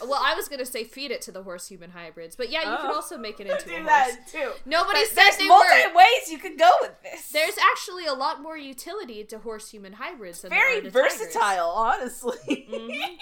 [0.00, 2.76] Well, I was gonna say feed it to the horse human hybrids, but yeah, you
[2.78, 2.94] can Oh.
[2.94, 3.86] also make it into Do a horse.
[3.88, 4.52] that too.
[4.64, 5.94] Nobody But said there's multi were.
[5.94, 7.28] ways you could go with this.
[7.30, 11.14] There's actually a lot more utility to horse human hybrids than very there are to
[11.18, 11.26] tigers.
[11.34, 12.66] versatile, honestly.
[12.72, 13.18] Mhm.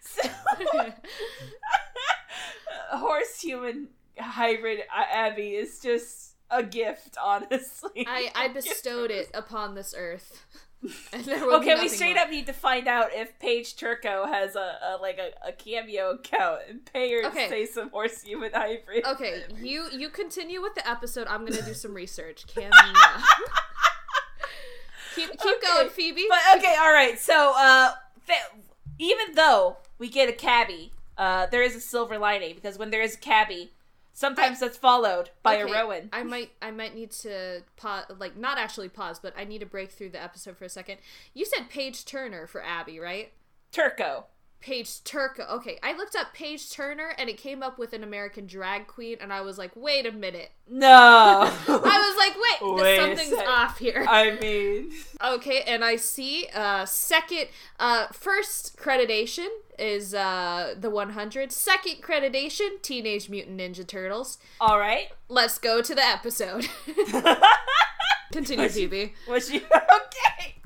[0.00, 0.28] so,
[2.90, 8.06] horse human hybrid Abby is just a gift, honestly.
[8.08, 10.44] I, gift bestowed it upon this earth.
[11.12, 12.24] And there will be Okay, we straight more.
[12.26, 16.10] up need to find out if Paige Turco has a, a like a, a cameo
[16.10, 17.44] account and pay her Okay.
[17.44, 19.04] to say some horse human hybrid.
[19.06, 21.26] Okay, you you continue with the episode.
[21.28, 22.46] I'm gonna do some research.
[22.46, 22.70] Cameo.
[25.14, 26.26] keep keep Okay, going, Phoebe.
[26.28, 27.18] But okay, all right.
[27.18, 27.92] So, uh,
[28.98, 33.02] even though we get a cabbie, uh, there is a silver lining because when there
[33.02, 33.72] is a cabbie,
[34.16, 36.08] sometimes that's followed by Okay, a Roan.
[36.12, 39.66] I might I might need to pause, like not actually pause, but I need to
[39.66, 40.98] break through the episode for a second.
[41.34, 43.32] You said Paige Turner for Abby, right?
[43.70, 44.24] Turco.
[44.60, 45.44] Paige Turco.
[45.44, 49.18] Okay, I looked up Paige Turner and it came up with an American drag queen,
[49.20, 50.50] and I was like, wait a minute.
[50.68, 50.88] No.
[50.88, 54.04] I was like, wait, Wait something's off here.
[54.08, 54.92] I mean,
[55.22, 57.46] Okay, and I see uh second
[57.78, 59.48] uh first creditation
[59.78, 61.52] is uh the 100.
[61.52, 64.38] Second creditation Teenage Mutant Ninja Turtles.
[64.60, 65.08] all right.
[65.28, 66.68] Let's go to the episode.
[68.32, 69.14] Continue, Phoebe.
[69.28, 70.56] Was you okay?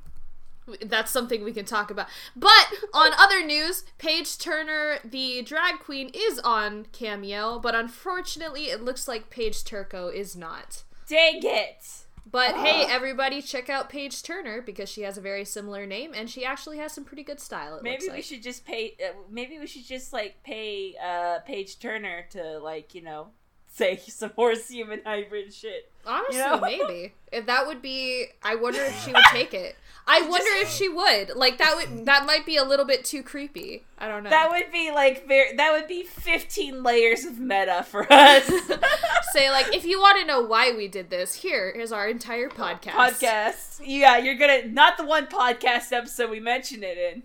[0.83, 2.07] That's something we can talk about.
[2.35, 8.83] But on other news, Paige Turner, the drag queen, is on Cameo, but unfortunately, it
[8.83, 10.83] looks like Paige Turco is not.
[11.09, 12.05] Dang it.
[12.31, 16.31] But hey, everybody, check out Paige Turner because she has a very similar name and
[16.31, 17.81] she actually has some pretty good style.
[17.83, 18.25] Maybe we like.
[18.25, 18.97] should just pay.
[19.03, 23.31] Uh, maybe we should just like pay uh Paige Turner to like you know
[23.71, 25.91] say some horse human hybrid shit.
[26.07, 26.61] Honestly, you know?
[26.61, 29.77] maybe if that would be, I wonder if she would take it.
[30.07, 31.37] I wonder if she would.
[31.37, 33.85] Like that would that might be a little bit too creepy.
[33.99, 34.31] I don't know.
[34.31, 35.55] That would be like very.
[35.55, 38.45] That would be fifteen layers of meta for us.
[39.33, 42.49] Say like, if you want to know why we did this, here is our entire
[42.49, 42.91] podcast.
[42.93, 43.81] podcast.
[43.85, 47.23] Yeah, you're gonna not the one podcast episode we mentioned it in.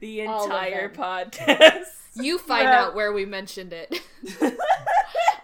[0.00, 1.97] The entire podcast.
[2.20, 2.82] You find Yeah.
[2.84, 4.00] out where we mentioned it.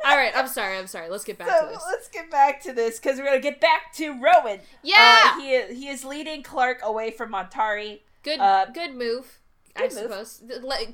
[0.07, 0.77] All right, I'm sorry.
[0.77, 1.09] I'm sorry.
[1.09, 1.83] Let's get back So to this.
[1.87, 4.61] let's get back to this because we're gonna get back to Roan.
[4.83, 8.01] Yeah, Uh, he he is leading Clarke away from Montari.
[8.22, 9.39] good, uh, good move.
[9.77, 9.93] I move.
[9.93, 10.43] suppose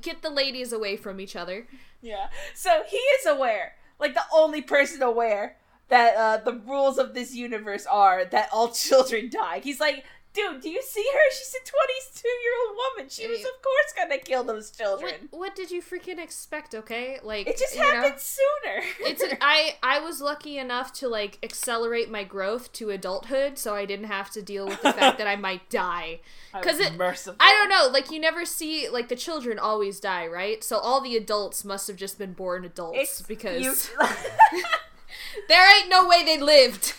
[0.01, 1.67] get the ladies away from each other.
[2.01, 2.29] Yeah.
[2.55, 5.57] So he is aware, like the only person aware
[5.89, 9.59] that uh, the rules of this universe are that all children die.
[9.63, 11.31] He's like, dude, do you see her?
[11.33, 13.11] She's a 22 year old woman.
[13.11, 15.13] She was, of course, gonna kill those children.
[15.31, 16.75] what did you freaking expect?
[16.75, 17.91] Okay, like It just you know?
[17.91, 18.83] happened sooner.
[19.01, 23.75] it's an, I I was lucky enough to like accelerate my growth to adulthood, so
[23.75, 26.21] I didn't have to deal with the fact that I might die.
[26.53, 27.37] Because it- merciful.
[27.41, 30.63] I don't know, like you never see like the children always die, right?
[30.63, 33.75] So all the adults must have just been born adults It's because you-
[35.49, 36.95] there ain't no way they lived.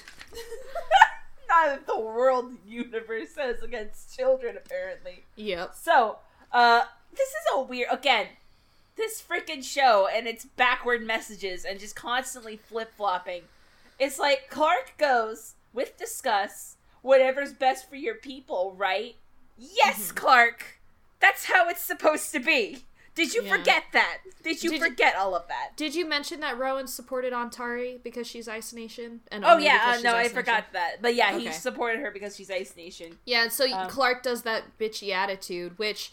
[1.51, 5.25] Not that the world universe says against children, apparently.
[5.35, 5.75] Yep.
[5.75, 6.19] So,
[6.51, 8.27] uh, this is a weird again.
[8.95, 13.43] This freaking show and its backward messages and just constantly flip flopping.
[13.99, 19.15] It's like Clarke goes with discuss whatever's best for your people, right?
[19.57, 20.15] Yes, Mm-hmm.
[20.17, 20.79] Clarke.
[21.19, 22.83] That's how it's supposed to be.
[23.13, 23.57] Did you Yeah.
[23.57, 24.19] forget that?
[24.41, 25.75] Did you Did you- forget all of that?
[25.75, 29.21] Did you mention that Roan supported Ontari because she's Ice Nation?
[29.31, 30.73] And Oh yeah, uh, no, I Ice forgot Nation?
[30.73, 31.01] that.
[31.01, 33.19] But yeah, he supported her because she's Ice Nation.
[33.25, 36.11] Yeah, and so Um, Clarke does that bitchy attitude, which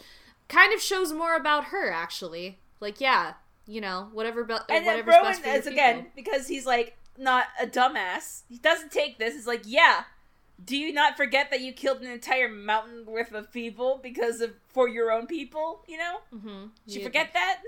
[0.49, 2.59] kind of shows more about her, actually.
[2.81, 3.35] Like, yeah,
[3.67, 6.97] you know, whatever, be- And then Roan best for your is again because he's like
[7.17, 8.43] not a dumbass.
[8.49, 9.35] He doesn't take this.
[9.35, 10.05] He's like, yeah.
[10.65, 14.53] Do you not forget that you killed an entire mountain worth of people because of
[14.69, 15.83] for your own people?
[15.87, 16.67] You know, Mm-hmm.
[16.87, 17.61] you forget that?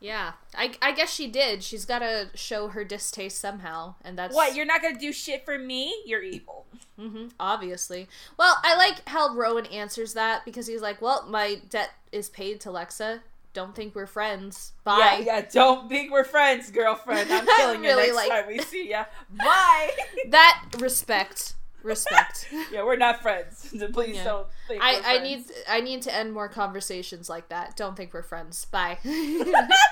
[0.00, 1.62] Yeah, I, I guess she did.
[1.64, 4.54] She's got to show her distaste somehow, and that's What?
[4.54, 5.94] You're not gonna do shit for me?
[6.04, 6.66] You're evil.
[6.98, 8.08] hmm obviously.
[8.36, 12.60] Well, I like how Roan answers that because he's like, "Well, my debt is paid
[12.62, 13.20] to Lexa.
[13.54, 14.72] Don't think we're friends.
[14.84, 15.46] Bye." Yeah, yeah.
[15.50, 17.30] Don't think we're friends, girlfriend.
[17.32, 19.06] I'm killing you Really, next like- time we see ya.
[19.30, 19.90] Bye.
[20.28, 21.54] That respect,
[21.84, 22.48] respect.
[22.72, 23.72] yeah, we're not friends.
[23.92, 24.24] Please Yeah.
[24.24, 24.82] don't think.
[24.82, 27.76] I, I need I need to end more conversations like that.
[27.76, 28.64] Don't think we're friends.
[28.66, 28.98] Bye.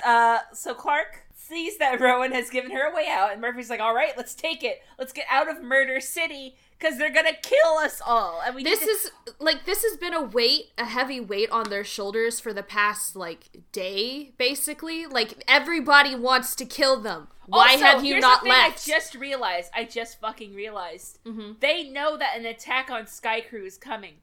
[0.04, 3.78] Uh, so Clarke sees that Roan has given her a way out, and Murphy's like,
[3.80, 4.80] "All right, let's take it.
[4.98, 8.80] Let's get out of Murder City because they're gonna kill us all." And we this
[8.80, 12.52] to- is like this has been a weight, a heavy weight on their shoulders for
[12.52, 15.06] the past like day, basically.
[15.06, 17.28] Like everybody wants to kill them.
[17.46, 18.88] Why Also, have you not left?
[18.88, 19.70] I just realized.
[19.74, 21.18] I just fucking realized.
[21.24, 21.60] Mhm.
[21.60, 24.20] They know that an attack on Skaikru is coming.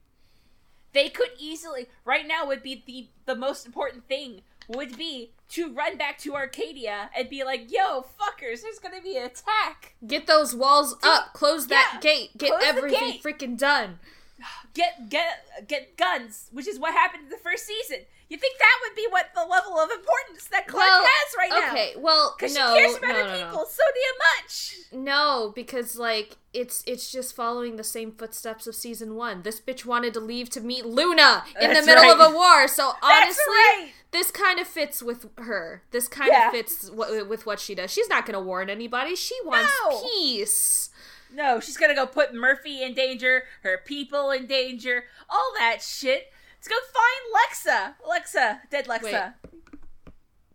[0.92, 4.42] They could easily right now would be the the most important thing
[4.76, 9.16] would be to run back to Arkadia and be like, "Yo, fuckers, there's gonna be
[9.16, 9.94] an attack.
[10.06, 11.32] Get those walls up.
[11.32, 12.38] Close that yeah, gate.
[12.38, 13.22] Get everything gate.
[13.22, 13.98] freaking done.
[14.74, 17.98] Get get get guns," which is what happened in the first season.
[18.28, 21.50] You think that would be what the level of importance that Clarke Well, has right
[21.50, 21.72] now?
[21.72, 23.44] Okay, well, Because no, she cares about no, her no, no.
[23.46, 24.76] people so damn much.
[25.04, 29.42] No, because like it's it's just following the same footsteps of season one.
[29.42, 32.20] This bitch wanted to leave to meet Luna in the middle right.
[32.20, 32.68] of a war.
[32.68, 33.88] So honestly, right.
[34.12, 35.82] this kind of fits with her.
[35.90, 36.46] This kind Yeah.
[36.46, 37.90] of fits w- with what she does.
[37.90, 39.16] She's not going to warn anybody.
[39.16, 39.72] She wants
[40.14, 40.89] peace.
[41.32, 46.32] No, she's gonna go put Murphy in danger, her people in danger, all that shit.
[46.56, 47.94] Let's go find Lexa.
[48.06, 49.34] Lexa, dead Lexa.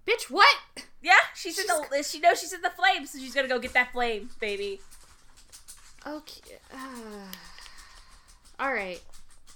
[0.06, 0.56] Bitch, what?
[1.02, 2.04] Yeah, she's, in the.
[2.04, 4.82] She knows she's in the flame, so she's gonna go get that flame, baby.
[6.06, 6.58] Okay.
[6.74, 7.32] Uh,
[8.60, 9.02] all right.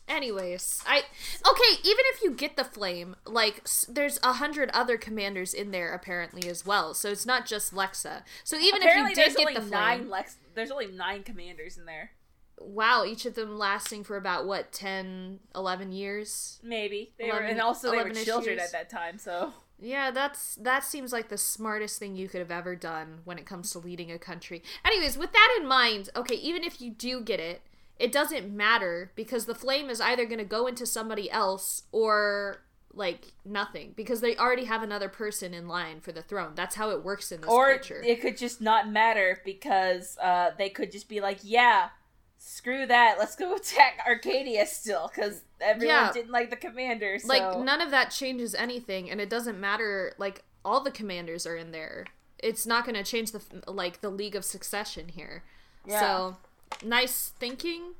[0.10, 1.82] Anyways, I okay.
[1.84, 5.94] Even if you get the flame, like s- there's a hundred other commanders in there
[5.94, 6.94] apparently as well.
[6.94, 8.24] So it's not just Lexa.
[8.44, 10.38] So even Apparently, if you did get the nine flame, Lex.
[10.56, 12.12] There's only nine commanders in there.
[12.60, 16.60] wow, each of them lasting for about what 10, 11 years.
[16.64, 18.66] Maybe they were, and also they were children years.
[18.66, 19.18] at that time.
[19.18, 23.38] So Yeah, that's that seems like the smartest thing you could have ever done when
[23.38, 24.62] it comes to leading a country.
[24.84, 27.62] Anyways, with that in mind, okay, even if you do get it,
[28.00, 32.64] it doesn't matter because the flame is either going to go into somebody else or
[32.94, 36.54] like nothing because they already have another person in line for the throne.
[36.56, 38.02] That's how it works in this or culture.
[38.04, 41.90] it could just not matter because uh, they could just be like, yeah,
[42.40, 46.12] screw that, let's go attack Arkadia still because everyone Yeah.
[46.12, 47.20] didn't like the commander.
[47.20, 47.28] So.
[47.28, 51.56] Like none of that changes anything and it doesn't matter like all the commanders are
[51.56, 52.06] in there.
[52.42, 55.44] It's not going to change the like the league of succession here.
[55.86, 56.00] Yeah.
[56.00, 56.38] So,
[56.84, 57.94] nice thinking,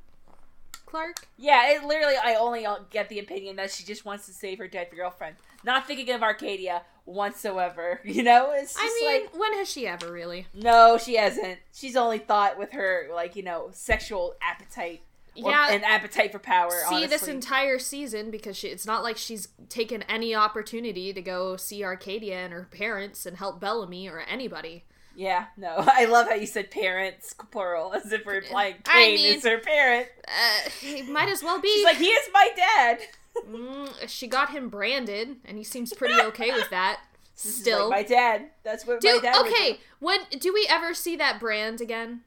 [0.86, 1.26] Clarke.
[1.36, 2.16] Yeah, it literally.
[2.22, 5.86] I only get the opinion that she just wants to save her dead girlfriend, not
[5.86, 8.00] thinking of Arkadia whatsoever.
[8.04, 10.46] You know, it's just I mean, like when has she ever really?
[10.54, 11.58] no, she hasn't.
[11.72, 15.02] She's only thought with her like you know sexual appetite,
[15.36, 15.68] or, Yeah.
[15.70, 16.72] and appetite for power.
[16.88, 21.56] See this entire season because she, it's not like she's taken any opportunity to go
[21.56, 24.84] see Arkadia and her parents and help Bellamy or anybody.
[25.20, 29.14] Yeah, no, I love how you said parents plural as if we're implying I Kane
[29.16, 30.08] mean- is her parent.
[30.26, 31.68] Uh, he might as well be.
[31.68, 32.98] She's like, he is my dad.
[33.48, 37.00] Mm, she got him branded, and he seems pretty okay with that.
[37.36, 38.46] Still, like my dad.
[38.64, 39.46] That's what my do dad.
[39.46, 39.78] okay.
[40.00, 42.22] When do we ever see that brand again?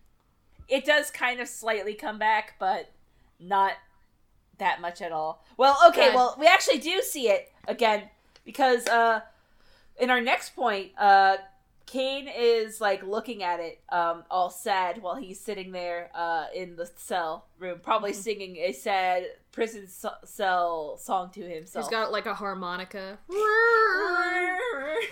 [0.70, 2.90] it does kind of slightly come back, but
[3.38, 3.74] not
[4.60, 5.44] that much at all.
[5.58, 8.04] Well, okay, well, we actually do see it again
[8.46, 9.20] because uh
[10.00, 11.36] in our next point, uh
[11.86, 16.76] Kane is like looking at it um all sad while he's sitting there uh in
[16.76, 18.22] the cell room, probably Mm-hmm.
[18.22, 21.86] singing a sad prison c- cell song to himself.
[21.86, 23.20] He's got like a harmonica.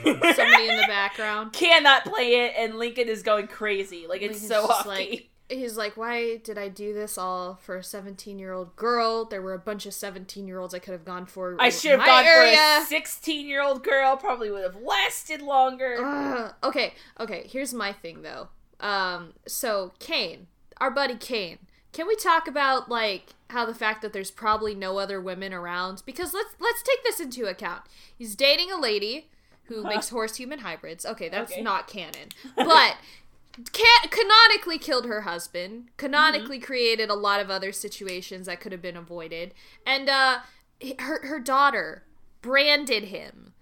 [0.03, 1.53] Somebody in the background.
[1.53, 4.05] Cannot play it, and Lincoln is going crazy.
[4.07, 5.30] Like it's Lincoln's so off like-.
[5.51, 9.25] He's like, why did I do this all for a 17 year old girl?
[9.25, 11.57] There were a bunch of 17 year olds I could have gone for.
[11.59, 12.55] I should have gone area.
[12.79, 14.15] for a 16 year old girl.
[14.17, 15.97] Probably would have lasted longer.
[16.01, 16.53] Ugh.
[16.63, 17.45] okay, okay.
[17.49, 18.47] Here's my thing though.
[18.79, 20.47] Um, so Kane,
[20.77, 21.59] our buddy Kane.
[21.93, 26.01] Can we talk about like how the fact that there's probably no other women around?
[26.05, 27.81] Because let's let's take this into account.
[28.17, 29.29] He's dating a lady
[29.65, 31.05] who makes horse human hybrids.
[31.05, 31.61] Okay, that's Okay.
[31.61, 32.95] not canon, but.
[33.73, 36.65] Can- canonically killed her husband canonically Mm-hmm.
[36.65, 39.53] created a lot of other situations that could have been avoided
[39.85, 40.39] and uh
[40.99, 42.03] her her daughter
[42.41, 43.53] branded him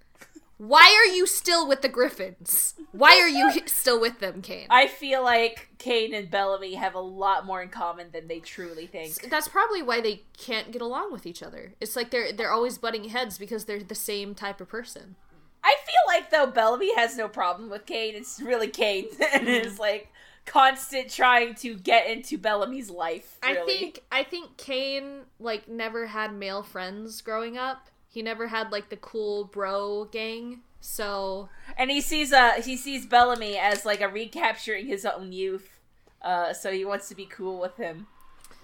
[0.57, 2.73] why are you still with the Griffins?
[2.91, 4.67] Why are you still with them, Kane?
[4.69, 8.85] I feel like Kane and Bellamy have a lot more in common than they truly
[8.85, 9.29] think.
[9.29, 11.75] That's probably why they can't get along with each other.
[11.79, 15.15] It's like they're they're always butting heads because they're the same type of person.
[15.63, 18.15] I feel like though Bellamy has no problem with Kane.
[18.15, 20.11] It's really Kane and his like
[20.45, 23.37] constant trying to get into Bellamy's life.
[23.43, 27.87] I think I think Kane like never had male friends growing up.
[28.07, 30.61] He never had like the cool bro gang.
[30.81, 35.79] So and he sees uh he sees Bellamy as like a recapturing his own youth.
[36.21, 38.07] Uh, so he wants to be cool with him,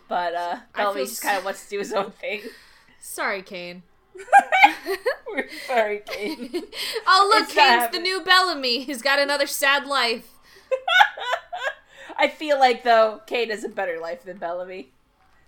[0.10, 2.42] but uh, Bellamy just kind of wants to do his own thing.
[3.00, 3.84] sorry, Kane.
[5.28, 6.64] We're sorry, Kane.
[7.08, 8.84] Oh look, Kane's the new Bellamy.
[8.84, 10.32] He's got another sad life.
[12.18, 14.92] I feel like though Kane has a better life than Bellamy.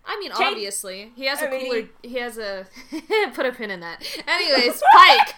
[0.06, 1.90] I mean, Kane- obviously, he has I a mean, cooler.
[2.04, 2.66] He has a.
[3.34, 4.06] put a pin in that.
[4.28, 5.34] Anyways, Pike.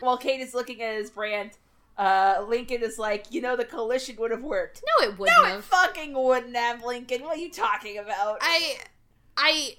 [0.00, 1.50] While Kane is looking at his brand,
[1.98, 4.82] uh, Lincoln is like, you know, the coalition would have worked.
[5.00, 5.64] No, it wouldn't No, it have.
[5.64, 7.22] fucking wouldn't have, Lincoln.
[7.22, 8.38] What are you talking about?
[8.40, 8.78] I,
[9.36, 9.76] I,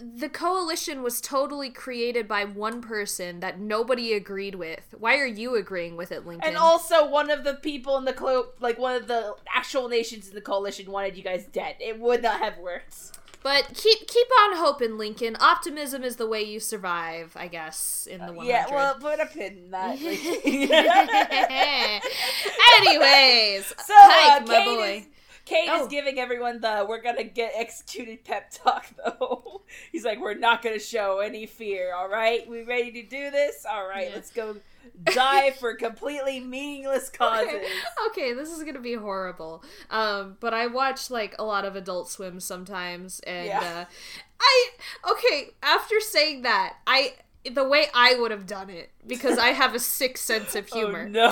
[0.00, 4.94] the coalition was totally created by one person that nobody agreed with.
[4.98, 6.48] Why are you agreeing with it, Lincoln?
[6.48, 10.28] and also, one of the people in the clo- like one of the actual nations
[10.28, 11.76] in the coalition wanted you guys dead.
[11.80, 13.18] It would not have worked.
[13.42, 15.36] but keep keep on hoping, Lincoln.
[15.40, 18.06] Optimism is the way you survive, I guess.
[18.10, 19.98] In the one Yeah, well, put a pin in that.
[22.78, 24.96] Anyways, so, uh, my boy.
[24.98, 25.06] is
[25.50, 25.82] Kane Oh.
[25.82, 29.62] is giving everyone the "we're gonna get executed" pep talk, though.
[29.90, 31.92] He's like, "We're not gonna show any fear.
[31.92, 33.66] All right, we ready to do this?
[33.68, 34.14] All right, Yeah.
[34.14, 34.56] let's go
[35.04, 37.66] die for completely meaningless causes." Okay.
[38.08, 39.64] okay, this is gonna be horrible.
[39.90, 43.86] Um, but I watch like a lot of Adult Swim sometimes, and Yeah.
[43.88, 43.92] uh,
[44.40, 44.70] I
[45.10, 45.50] okay.
[45.62, 47.14] After saying that, I
[47.44, 50.78] the way I would have done it because I have a sick sense of oh,
[50.78, 51.04] humor.
[51.06, 51.30] Oh, no.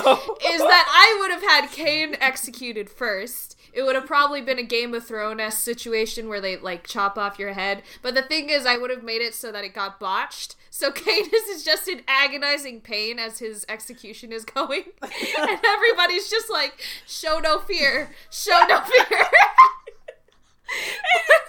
[0.51, 3.57] is that I would have had Kane executed first.
[3.73, 7.37] It would have probably been a Game of Thrones situation where they like chop off
[7.37, 7.83] your head.
[8.01, 10.55] But the thing is, I would have made it so that it got botched.
[10.69, 16.49] So Kane is just in agonizing pain as his execution is going, and everybody's just
[16.49, 19.27] like, "Show no fear, show no fear."
[20.69, 21.39] And then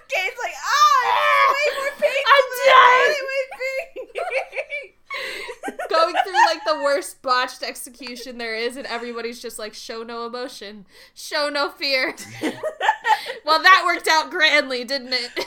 [0.42, 4.94] like, ah, way more painful I'm than it would be.
[5.90, 10.26] going through like the worst botched execution there is, and everybody's just like, show no
[10.26, 12.14] emotion, show no fear.
[13.44, 15.46] well, that worked out grandly, didn't it?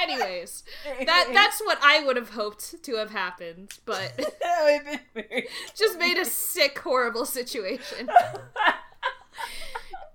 [0.00, 0.64] Anyways,
[1.06, 4.84] that that's what I would have hoped to have happened, but that would have
[5.14, 5.48] been very.
[5.74, 8.08] just made a sick, horrible situation.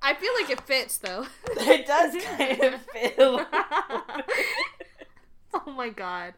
[0.02, 1.26] I feel like it fits though.
[1.58, 3.16] it does kind of fit.
[3.20, 3.46] oh
[5.76, 6.34] my god.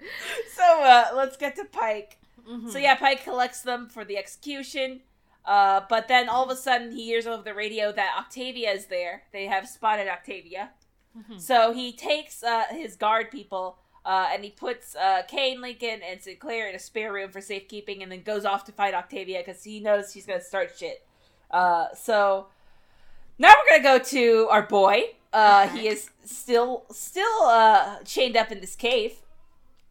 [0.55, 2.18] so uh, let's get to Pike.
[2.47, 2.72] Mhm.
[2.72, 5.01] So yeah, Pike collects them for the execution.
[5.45, 8.86] Uh, but then all of a sudden he hears over the radio that Octavia is
[8.88, 9.24] there.
[9.32, 10.72] They have spotted Octavia.
[11.18, 11.39] Mhm.
[11.39, 16.22] So he takes uh, his guard people uh, and he puts uh, Kane, Lincoln, and
[16.22, 19.64] Sinclair in a spare room for safekeeping and then goes off to fight Octavia because
[19.64, 21.05] he knows she's going to start shit.
[21.51, 22.47] Uh, so
[23.40, 25.04] now we're going to go to our boy.
[25.34, 25.80] Uh, Okay.
[25.82, 29.14] He is still still uh, chained up in this cave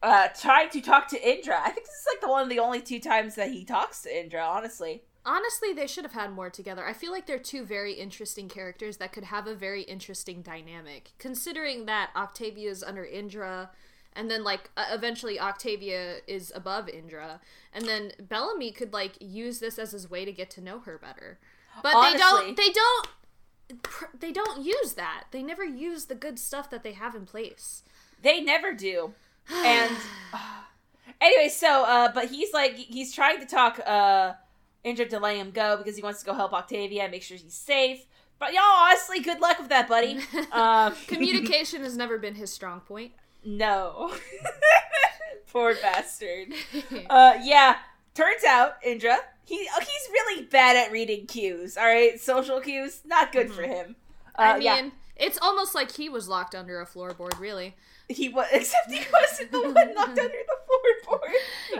[0.01, 1.59] uh, trying to talk to Indra.
[1.59, 4.01] I think this is like the one of the only two times that he talks
[4.03, 4.41] to Indra.
[4.43, 6.85] Honestly, Honestly, they should have had more together.
[6.85, 11.11] I feel like they're two very interesting characters that could have a very interesting dynamic.
[11.19, 13.69] Considering that Octavia is under Indra,
[14.13, 17.41] and then like uh, eventually Octavia is above Indra,
[17.73, 20.97] and then Bellamy could like use this as his way to get to know her
[20.97, 21.37] better.
[21.83, 22.13] But Honestly.
[22.13, 22.57] they don't.
[22.57, 23.07] They don't.
[23.83, 25.25] Pr- They don't use that.
[25.31, 27.83] They never use the good stuff that they have in place.
[28.21, 29.13] they never do.
[29.51, 29.91] And
[31.21, 34.33] anyway, so uh, but he's like he's trying to talk uh,
[34.83, 37.37] Indra to let him go because he wants to go help Octavia and make sure
[37.37, 38.05] he's safe.
[38.39, 40.19] But y'all, honestly, good luck with that, buddy.
[40.51, 43.11] Um, Communication has never been his strong point.
[43.43, 44.13] no,
[45.51, 46.53] poor bastard.
[47.09, 47.77] Uh, yeah.
[48.15, 49.17] Turns out Indra,
[49.49, 51.75] he uh, he's really bad at reading cues.
[51.77, 53.95] All right, social cues, not good for him.
[54.37, 57.75] Uh, I mean, yeah, it's almost like he was locked under a floorboard, really.
[58.07, 60.57] he was except he wasn't the one knocked under the
[61.09, 61.33] floorboard.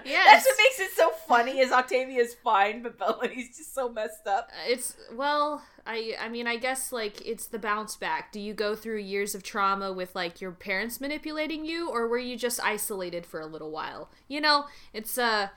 [0.06, 0.44] Yes.
[0.44, 1.60] That's what makes it so funny.
[1.60, 4.50] Is Octavia's fine, but Bellamy's just so messed up.
[4.68, 8.32] It's well, I I mean, I guess like it's the bounce back.
[8.32, 12.18] Do you go through years of trauma with like your parents manipulating you or were
[12.18, 14.10] you just isolated for a little while?
[14.28, 15.50] You know, it's uh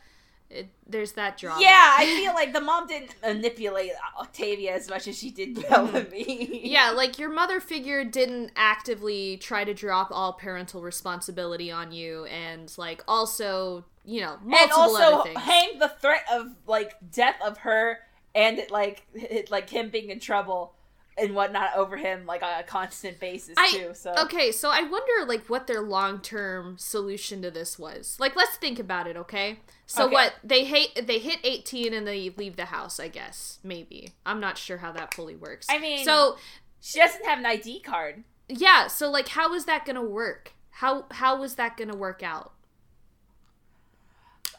[0.53, 1.61] it, there's that drama.
[1.61, 5.69] Yeah, I feel like the mom didn't manipulate Octavia as much as she did mm.
[5.69, 6.61] Bellamy.
[6.65, 12.25] Yeah, like your mother figure didn't actively try to drop all parental responsibility on you
[12.27, 15.41] and like also, you know, multiple other also things.
[15.41, 17.99] hang the threat of like death of her
[18.35, 20.75] and it, like it, like him being in trouble
[21.19, 23.91] and whatnot over him like on a constant basis I- too.
[23.95, 28.17] So Okay, so I wonder like what their long-term solution to this was.
[28.19, 29.61] Like let's think about it, okay?
[29.93, 30.15] So Okay.
[30.15, 33.59] what they hate they hit 18 and they leave the house, I guess.
[33.63, 34.13] Maybe.
[34.25, 35.67] I'm not sure how that fully works.
[35.69, 36.39] I mean- So
[36.81, 38.25] she doesn't have an ID card.
[38.49, 40.53] yeah, so like how is that going to work?
[40.77, 42.53] How how is that going to work out?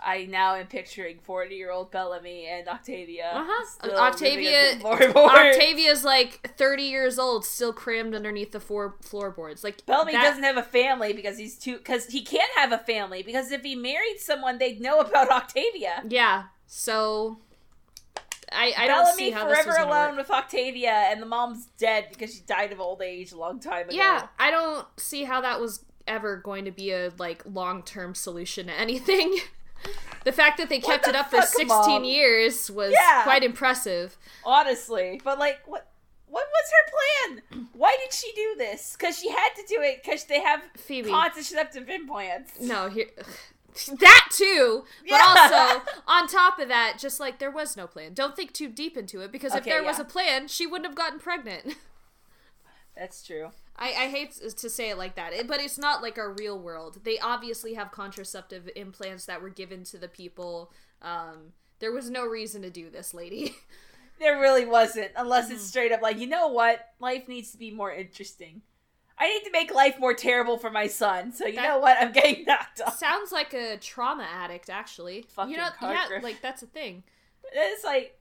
[0.05, 3.31] I now am picturing forty-year-old Bellamy and Octavia.
[3.33, 3.89] Uh-huh.
[3.95, 5.53] Octavia- living at the floorboard.
[5.53, 9.63] Octavia's like 30 years old, still crammed underneath the four floorboards.
[9.63, 12.77] Like Bellamy that- doesn't have a family because he's too because he can't have a
[12.79, 16.03] family because if he married someone they'd know about Octavia.
[16.07, 16.43] Yeah.
[16.67, 17.39] So
[18.51, 20.17] I I don't see how forever alone work.
[20.17, 23.87] with Octavia and the mom's dead because she died of old age a long time
[23.87, 23.95] ago.
[23.97, 28.67] Yeah, I don't see how that was ever going to be a like long-term solution
[28.67, 29.37] to anything.
[30.23, 32.03] the fact that they kept the it up for 16 Mom?
[32.03, 33.23] years was Yeah.
[33.23, 34.17] quite impressive.
[34.45, 35.19] honestly.
[35.23, 35.89] But like, what
[36.27, 36.91] what was her
[37.51, 37.67] plan?
[37.73, 38.95] Why did she do this?
[38.97, 41.09] Because she had to do it because they have Phoebe.
[41.09, 42.59] contraceptive implants.
[42.59, 43.09] No, here
[43.99, 44.83] that too.
[45.07, 45.35] But Yeah.
[45.51, 48.13] also, on top of that, just like there was no plan.
[48.15, 50.87] Don't think too deep into it because if Okay, there was a plan, she wouldn't
[50.87, 51.75] have gotten pregnant.
[52.95, 53.51] That's true.
[53.75, 56.59] I, I hate to say it like that, it- but it's not like our real
[56.59, 56.99] world.
[57.03, 60.71] They obviously have contraceptive implants that were given to the people.
[61.01, 63.55] Um, there was no reason to do this, lady.
[64.19, 65.55] There really wasn't, unless Mm-hmm.
[65.55, 66.87] it's straight up like, you know what?
[66.99, 68.61] Life needs to be more interesting.
[69.17, 71.31] I need to make life more terrible for my son.
[71.33, 71.97] So you That- know what?
[71.99, 72.95] I'm getting knocked off.
[72.97, 75.23] Sounds like a trauma addict, actually.
[75.29, 77.03] Fucking you know, yeah, like that's a thing.
[77.51, 78.17] It's like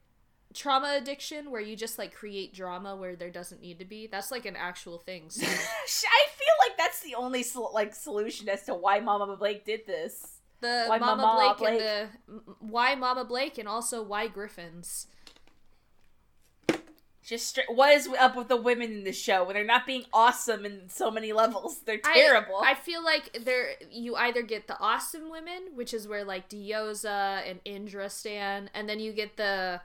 [0.55, 4.07] Trauma addiction, where you just like create drama where there doesn't need to be.
[4.07, 5.31] That's like an actual thing.
[5.31, 5.47] So.
[5.47, 9.87] I feel like that's the only sol- like solution as to why Mama Blake did
[9.87, 10.39] this.
[10.61, 11.83] The Why Mama, Mama Blake, Blake?
[11.83, 15.09] and the why Mama Blake and also why Griffins.
[17.25, 20.05] Just straight, what is up with the women in the show when they're not being
[20.13, 21.79] awesome in so many levels?
[21.85, 22.61] They're I- terrible.
[22.65, 27.49] I, feel like there you either get the awesome women, which is where like Diyoza
[27.49, 29.81] and Indra stand, and then you get the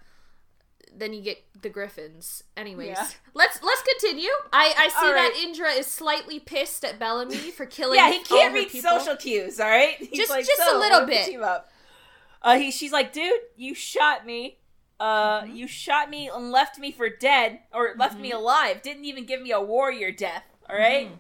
[0.96, 2.44] then you get the Griffins.
[2.56, 3.08] Anyways, Yeah.
[3.34, 4.30] let's let's continue.
[4.54, 5.34] I I see All that.
[5.44, 7.98] Indra is slightly pissed at Bellamy for killing.
[7.98, 8.90] yeah, he can't read people.
[9.00, 9.60] social cues.
[9.60, 11.70] All right, He's Just- like, just a little what if we bit." Team up.
[12.42, 14.60] Uh, he, she's like, dude, you shot me.
[15.00, 15.56] Uh, Mhm.
[15.56, 18.36] you shot me and left me for dead, or left me Mhm.
[18.36, 18.82] alive.
[18.82, 20.44] Didn't even give me a warrior death.
[20.70, 21.10] All right?
[21.12, 21.20] Mhm.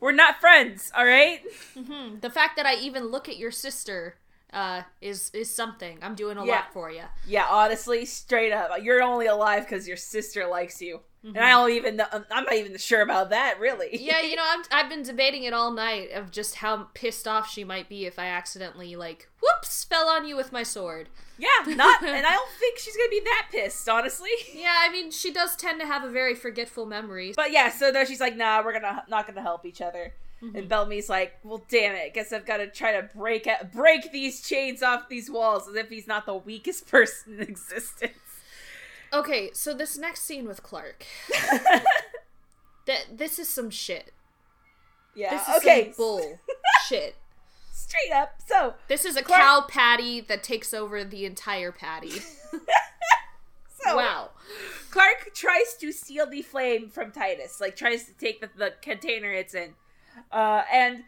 [0.00, 0.92] we're not friends.
[0.96, 1.42] All right?
[1.76, 2.20] Mhm.
[2.20, 4.16] The fact that I even look at your sister
[4.52, 5.98] uh, is is something.
[6.02, 6.52] I'm doing a Yeah.
[6.54, 7.04] lot for you.
[7.26, 11.42] Yeah, honestly, straight up, you're only alive because your sister likes you, and Mhm.
[11.42, 11.96] I don't even.
[11.96, 13.90] Know, I'm not even sure about that, really.
[14.00, 17.50] yeah, you know, I'm, I've been debating it all night of just how pissed off
[17.50, 21.08] she might be if I accidentally, like, whoops, fell on you with my sword.
[21.36, 24.30] yeah, not, and I don't think she's gonna be that pissed, honestly.
[24.54, 27.32] Yeah, I mean, she does tend to have a very forgetful memory.
[27.36, 30.54] But yeah, so then she's like, "Nah, we're gonna not gonna help each other." Mhm.
[30.56, 32.02] And Bellamy's like, "Well, damn it!
[32.04, 35.66] I guess I've got to try to break out, break these chains off these walls,
[35.68, 38.12] as if he's not the weakest person in existence."
[39.12, 41.04] Okay, so this next scene with Clarke,
[42.86, 44.12] that this is some shit.
[45.14, 45.30] yeah.
[45.30, 45.92] This is okay.
[45.96, 46.38] bull
[46.86, 47.16] shit.
[47.72, 48.34] Straight up.
[48.46, 52.10] So This is a Clarke- cow patty that takes over the entire patty.
[52.10, 54.30] so wow.
[54.90, 59.32] Clarke tries to steal the flame from Titus, like tries to take the, the container
[59.32, 59.74] it's in,
[60.32, 61.04] uh, and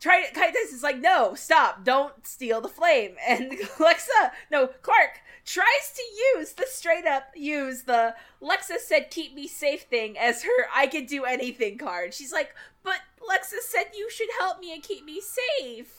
[0.00, 1.84] try Titus is like, "No, stop!
[1.84, 6.02] Don't steal the flame." And Lexa, no, Clarke tries to
[6.38, 10.86] use the straight up use the Lexa said keep me safe thing as her I
[10.86, 12.14] can do anything card.
[12.14, 15.96] She's like, "But Lexa said you should help me and keep me safe."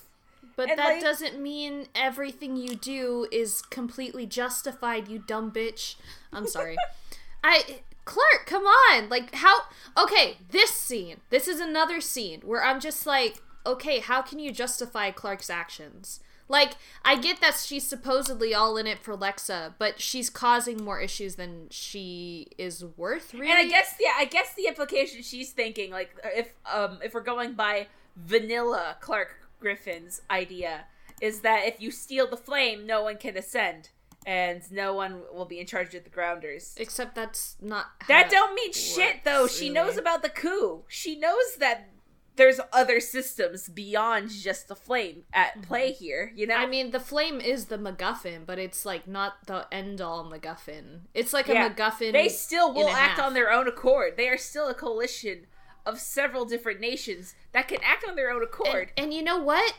[0.55, 5.95] But And, that like- doesn't mean everything you do is completely justified, you dumb bitch.
[6.33, 6.75] I'm sorry.
[7.43, 9.09] I Clarke, come on.
[9.09, 9.59] Like how
[9.97, 11.17] Okay, this scene.
[11.29, 16.19] This is another scene where I'm just like, okay, how can you justify Clarke's actions?
[16.47, 16.73] Like,
[17.05, 21.35] I get that she's supposedly all in it for Lexa, but she's causing more issues
[21.35, 23.49] than she is worth, really.
[23.49, 27.21] And I guess yeah, I guess the implication she's thinking, like if um if we're
[27.21, 27.87] going by
[28.17, 30.85] vanilla Clarke Griffin's idea,
[31.21, 33.89] is that if you steal the flame, no one can ascend.
[34.25, 36.75] And no one will be in charge of the grounders.
[36.77, 39.43] Except that's not how That don't mean shit though.
[39.43, 40.83] works, She knows about the coup.
[40.87, 41.89] She knows that
[42.35, 46.53] there's other systems beyond just the flame at play here, you know?
[46.55, 46.63] Mm-hmm.
[46.63, 51.01] I mean, the flame is the MacGuffin, but it's like not the end all MacGuffin.
[51.13, 51.69] It's like a Yeah.
[51.69, 52.13] MacGuffin.
[52.13, 53.27] they still will and a act half.
[53.27, 54.17] on their own accord.
[54.17, 55.47] They are still a coalition
[55.85, 58.91] of several different nations that can act on their own and, accord.
[58.95, 59.73] and you know what?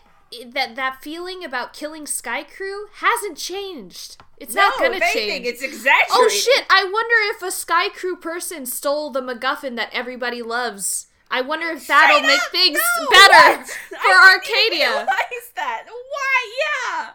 [0.46, 4.16] That that feeling about killing Skaikru hasn't changed.
[4.38, 5.30] It's not gonna if change.
[5.30, 6.08] anything, it's oh, exaggerated.
[6.12, 6.64] oh shit!
[6.70, 11.06] I wonder if a Skaikru person stole the MacGuffin that everybody loves.
[11.30, 13.68] I wonder if that'll Straight make up, things no, better what?
[13.68, 14.88] for I Arkadia.
[14.88, 15.84] realize that.
[15.86, 16.56] Why?
[16.98, 17.10] Yeah.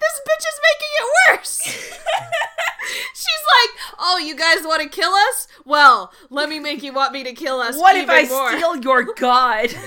[0.00, 1.60] This bitch is making it worse.
[3.14, 5.48] She's like, "Oh, you guys want to kill us?
[5.64, 7.76] Well, let me make you want me to kill us.
[7.78, 8.52] What if I more.
[8.52, 9.70] steal your god?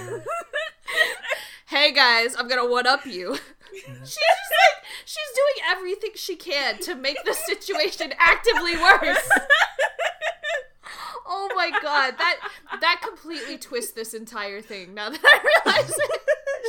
[1.67, 3.37] Hey guys, I'm gonna one up you."
[3.73, 9.29] She's just like she's doing everything she can to make the situation actively worse.
[11.27, 12.35] Oh my god, that
[12.79, 14.93] that completely twists this entire thing.
[14.93, 16.21] Now that I realize it,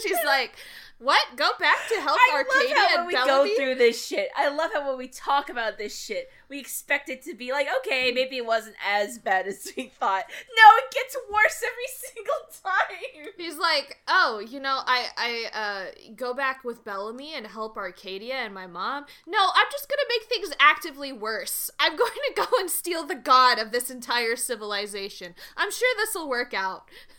[0.02, 0.56] she's like,
[0.98, 1.36] "What?
[1.36, 4.06] Go back to help I Arkadia love how when and we Bellamy?" go through this
[4.06, 4.28] shit.
[4.36, 7.66] I love how when we talk about this shit, we expect it to be like,
[7.78, 10.24] okay, maybe it wasn't as bad as we thought.
[10.28, 13.32] No, it gets worse every single time.
[13.36, 18.32] He's like, "Oh, you know, I I uh go back with Bellamy and help Arkadia
[18.32, 19.06] and my mom.
[19.26, 21.70] No, I'm just to make things actively worse.
[21.78, 25.34] I'm going to go and steal the god of this entire civilization.
[25.56, 26.88] I'm sure this will work out."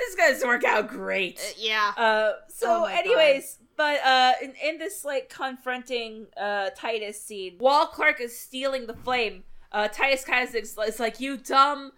[0.00, 1.38] This is gonna work out great.
[1.38, 1.92] Uh, yeah.
[1.96, 7.86] Uh, so, Oh anyways, but uh, in, in this like confronting uh Titus scene, while
[7.86, 11.92] Clarke is stealing the flame, uh, Titus kind of is, is like, "You dumb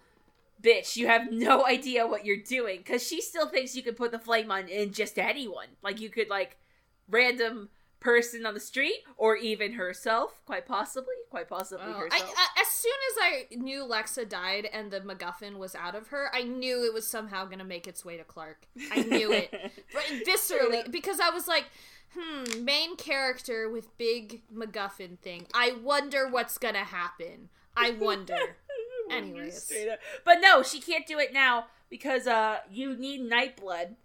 [0.61, 4.11] bitch, you have no idea what you're doing," because she still thinks you could put
[4.11, 5.67] the flame on in just anyone.
[5.81, 6.57] Like you could like
[7.09, 7.69] random
[8.03, 12.33] person on the street, or even herself, quite possibly, quite possibly Oh, herself.
[12.37, 16.29] I, as soon as I knew Lexa died and the MacGuffin was out of her,
[16.33, 18.67] I knew it was somehow going to make its way to Clarke.
[18.91, 19.53] I knew it.
[19.95, 21.65] Right, viscerally because I was like,
[22.17, 25.45] hmm, main character with big MacGuffin thing.
[25.53, 27.49] I wonder what's gonna happen.
[27.77, 28.57] I wonder.
[29.11, 29.71] Anyways.
[30.25, 33.95] But no, she can't do it now because uh, you need Nightblood,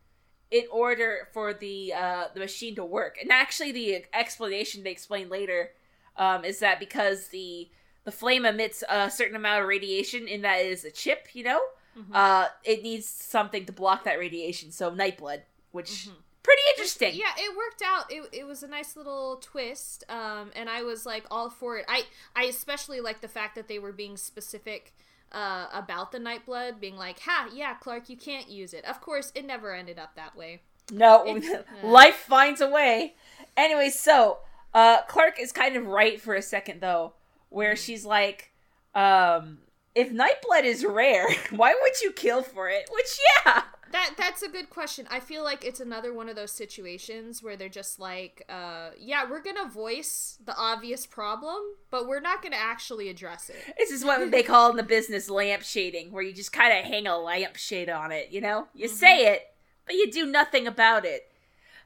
[0.50, 3.16] in order for the uh, the machine to work.
[3.20, 5.70] And actually, the explanation they explain later
[6.16, 7.68] um, is that because the
[8.04, 11.44] the flame emits a certain amount of radiation, in that it is a chip, you
[11.44, 11.60] know,
[11.96, 12.14] Mhm.
[12.14, 14.72] uh, it needs something to block that radiation.
[14.72, 15.42] So Nightblood,
[15.72, 16.14] which Mhm.
[16.42, 17.14] pretty interesting.
[17.14, 18.10] Yeah, it worked out.
[18.10, 21.84] It, it was a nice little twist, um, and I was like all for it.
[21.88, 22.04] I
[22.34, 24.94] I especially like the fact that they were being specific
[25.32, 29.32] uh, about the Nightblood, being like, "Ha, yeah, Clarke, you can't use it." Of course,
[29.34, 30.62] it never ended up that way.
[30.90, 31.38] No,
[31.82, 33.14] life finds a way.
[33.56, 34.38] Anyway, so
[34.74, 37.12] uh, Clarke is kind of right for a second though,
[37.50, 37.78] where Mhm.
[37.84, 38.52] she's like,
[38.94, 39.58] um,
[39.94, 43.62] "If Nightblood is rare, why would you kill for it?" Which, yeah,
[43.92, 45.06] That that's a good question.
[45.10, 49.24] I feel like it's another one of those situations where they're just like, uh, "Yeah,
[49.28, 51.56] we're gonna voice the obvious problem,
[51.90, 55.30] but we're not gonna actually address it." this is what they call in the business
[55.30, 58.30] lamp shading, where you just kind of hang a lampshade on it.
[58.30, 58.92] You know, you Mhm.
[58.92, 59.54] say it,
[59.86, 61.30] but you do nothing about it.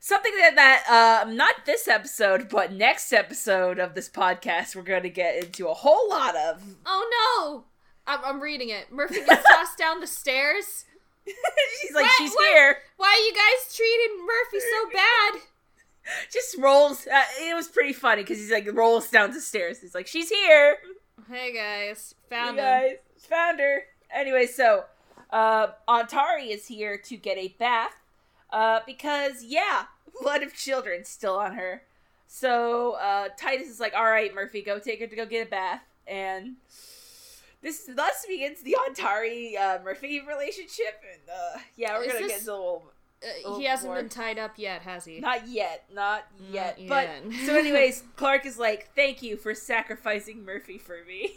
[0.00, 0.84] Something that that
[1.26, 5.68] uh, not this episode, but next episode of this podcast, we're going to get into
[5.68, 6.60] a whole lot of.
[6.84, 7.08] Oh
[7.46, 7.64] no!
[8.12, 8.90] I'm, I'm reading it.
[8.90, 10.86] Murphy gets tossed down the stairs.
[11.80, 12.12] she's like, What?
[12.18, 12.52] she's What?
[12.52, 12.76] here.
[12.96, 15.40] Why are you guys treating Murphy so bad?
[16.32, 17.06] Just rolls.
[17.06, 19.80] Uh, it was pretty funny because he's like rolls down the stairs.
[19.80, 20.78] He's like, she's here.
[21.30, 22.64] Hey guys, found him.
[22.64, 23.82] guys found her.
[24.12, 24.84] Anyway, so
[25.30, 27.94] uh, Ontari is here to get a bath
[28.50, 29.84] uh, because yeah,
[30.20, 31.82] blood of children still on her.
[32.26, 35.50] So uh, Titus is like, all right, Murphy, go take her to go get a
[35.50, 36.54] bath, and
[37.62, 41.00] this thus begins the Ontari uh, Murphy relationship.
[41.12, 42.84] And uh, yeah, we're Is gonna this- get into a little
[43.22, 45.20] Uh, Oh, he hasn't been tied up yet, has he?
[45.20, 46.78] Not yet, not yet.
[46.80, 47.46] Not But yet.
[47.46, 51.36] so, anyways, Clarke is like, "Thank you for sacrificing Murphy for me.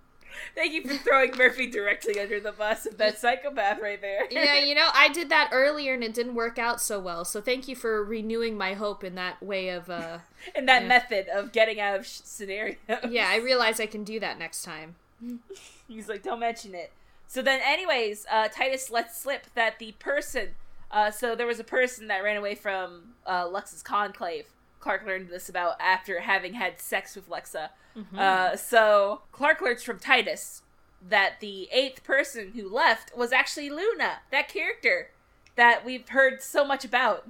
[0.54, 4.58] Thank you for throwing Murphy directly under the bus of that psychopath right there." yeah,
[4.64, 7.24] you know, I did that earlier and it didn't work out so well.
[7.26, 10.18] So thank you for renewing my hope in that way of uh
[10.54, 10.88] and that Yeah.
[10.88, 12.76] method of getting out of sh- scenarios.
[13.10, 14.96] Yeah, I realize I can do that next time.
[15.88, 16.92] He's like, "Don't mention it."
[17.26, 20.50] So then, anyways, uh, Titus lets slip that the person.
[20.90, 24.46] Uh, so there was a person that ran away from uh, Lux's conclave.
[24.78, 27.70] Clarke learned this about after having had sex with Lexa.
[27.96, 28.18] Mm-hmm.
[28.18, 30.62] Uh, so Clarke learns from Titus
[31.06, 35.10] that the eighth person who left was actually Luna, that character
[35.56, 37.28] that we've heard so much about.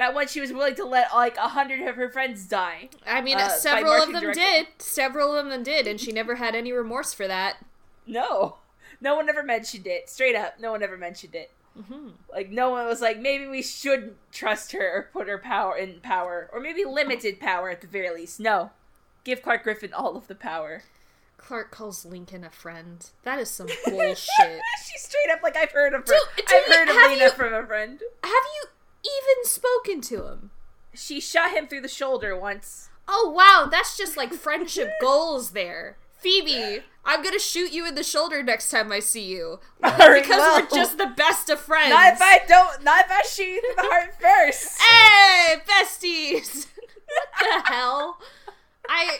[0.00, 2.88] That one she was willing to let like a hundred of her friends die.
[3.06, 4.68] I mean, uh, several of them did.
[4.78, 7.58] Several of them did, and she never had any remorse for that.
[8.06, 8.56] No,
[9.02, 10.08] no one ever mentioned it.
[10.08, 11.50] Straight up, no one ever mentioned it.
[11.78, 12.08] Mm-hmm.
[12.32, 16.00] Like no one was like, maybe we shouldn't trust her or put her power in
[16.00, 18.40] power, or maybe limited power at the very least.
[18.40, 18.70] No,
[19.24, 20.82] give Clarke Griffin all of the power.
[21.36, 23.06] Clarke calls Lincoln a friend.
[23.24, 24.16] That is some bullshit.
[24.82, 26.14] She's straight up like I've heard of her.
[26.36, 28.00] Dude, I've dude, heard of have Lena you- from a friend.
[28.24, 28.68] Have you
[29.04, 30.50] even spoken to him?
[30.94, 32.88] She shot him through the shoulder once.
[33.08, 35.96] Oh wow, that's just like friendship goals there.
[36.18, 39.60] Phoebe, I'm gonna shoot you in the shoulder next time I see you.
[39.80, 40.60] Because well.
[40.60, 41.90] we're just the best of friends.
[41.90, 42.84] Not if I don't.
[42.84, 44.80] Not if I shoot you through the heart first.
[44.80, 46.66] Hey, besties!
[47.06, 47.28] what
[47.64, 48.18] the hell?
[48.88, 49.18] I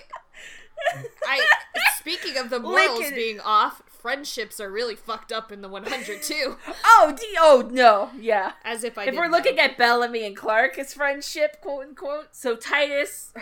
[1.26, 1.40] I
[1.98, 6.22] speaking of the morals Lincoln- being off, friendships are really fucked up in the 100
[6.22, 6.56] too.
[6.84, 8.52] oh, d- oh no, yeah.
[8.64, 9.62] As if I if we're didn't looking know.
[9.64, 13.32] at Bellamy and Clarke as friendship, quote unquote, so Titus,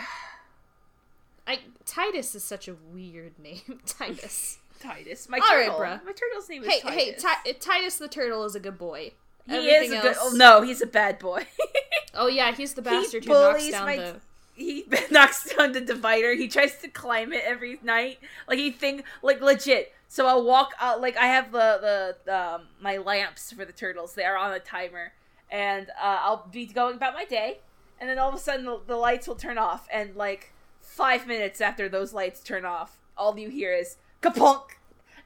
[1.47, 3.79] I Titus is such a weird name.
[3.85, 4.59] Titus.
[4.79, 6.05] Titus, my All right, turtle, bruh.
[6.05, 7.23] my turtle's name is Hey, Titus.
[7.23, 9.11] hey, Ti- Titus the turtle is a good boy.
[9.45, 10.15] he Everything is a good.
[10.15, 11.45] else- Oh no, he's a bad boy.
[12.15, 14.15] Oh yeah, he's the bastard who knocks down my- the.
[14.55, 16.33] he knocks down the divider.
[16.33, 18.17] He tries to climb it every night.
[18.47, 19.93] Like he think like legit.
[20.11, 20.99] So I'll walk out.
[21.01, 24.15] Like I have the the um, my lamps for the turtles.
[24.15, 25.13] They are on a timer,
[25.49, 27.59] and uh, I'll be going about my day,
[28.01, 31.27] and then all of a sudden the, the lights will turn off, and like five
[31.27, 34.63] minutes after those lights turn off, all you hear is kapunk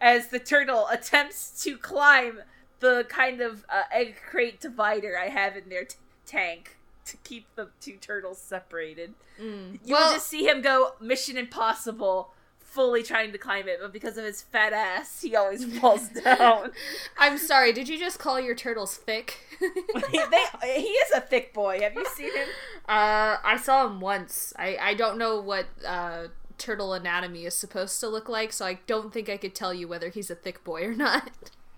[0.01, 2.41] as the turtle attempts to climb
[2.81, 5.95] the kind of uh, egg crate divider I have in their t-
[6.25, 9.13] tank to keep the two turtles separated.
[9.41, 9.79] Mm.
[9.85, 12.33] You'll Well, just see him go Mission Impossible,
[12.73, 16.71] fully trying to climb it, but because of his fat ass, he always falls down.
[17.17, 17.71] I'm sorry.
[17.71, 19.37] Did you just call your turtles thick?
[19.61, 21.79] they, he is a thick boy.
[21.81, 22.47] Have you seen him?
[22.89, 24.53] Uh, I saw him once.
[24.57, 26.27] I I don't know what uh
[26.57, 29.87] turtle anatomy is supposed to look like, so I don't think I could tell you
[29.87, 31.29] whether he's a thick boy or not.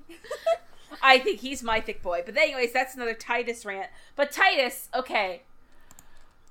[1.02, 2.24] I think he's my thick boy.
[2.26, 3.90] But anyways, that's another Titus rant.
[4.16, 5.42] But Titus, okay.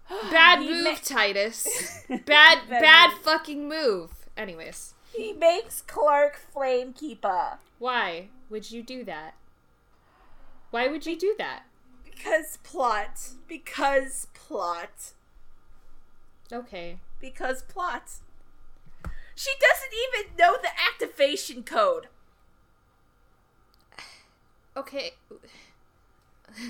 [0.31, 2.05] Bad move, ma- Titus.
[2.09, 3.19] Bad Bad bad move.
[3.21, 4.11] fucking move.
[4.37, 9.35] Anyways, He makes Clarke Flamekeeper why would you do that?
[10.71, 11.65] Why would you do that?
[12.03, 13.33] Because plot.
[13.47, 15.13] Because plot.
[16.51, 17.01] Okay.
[17.21, 18.11] Because plot.
[19.35, 22.07] She doesn't even know the activation code.
[24.75, 25.13] Okay.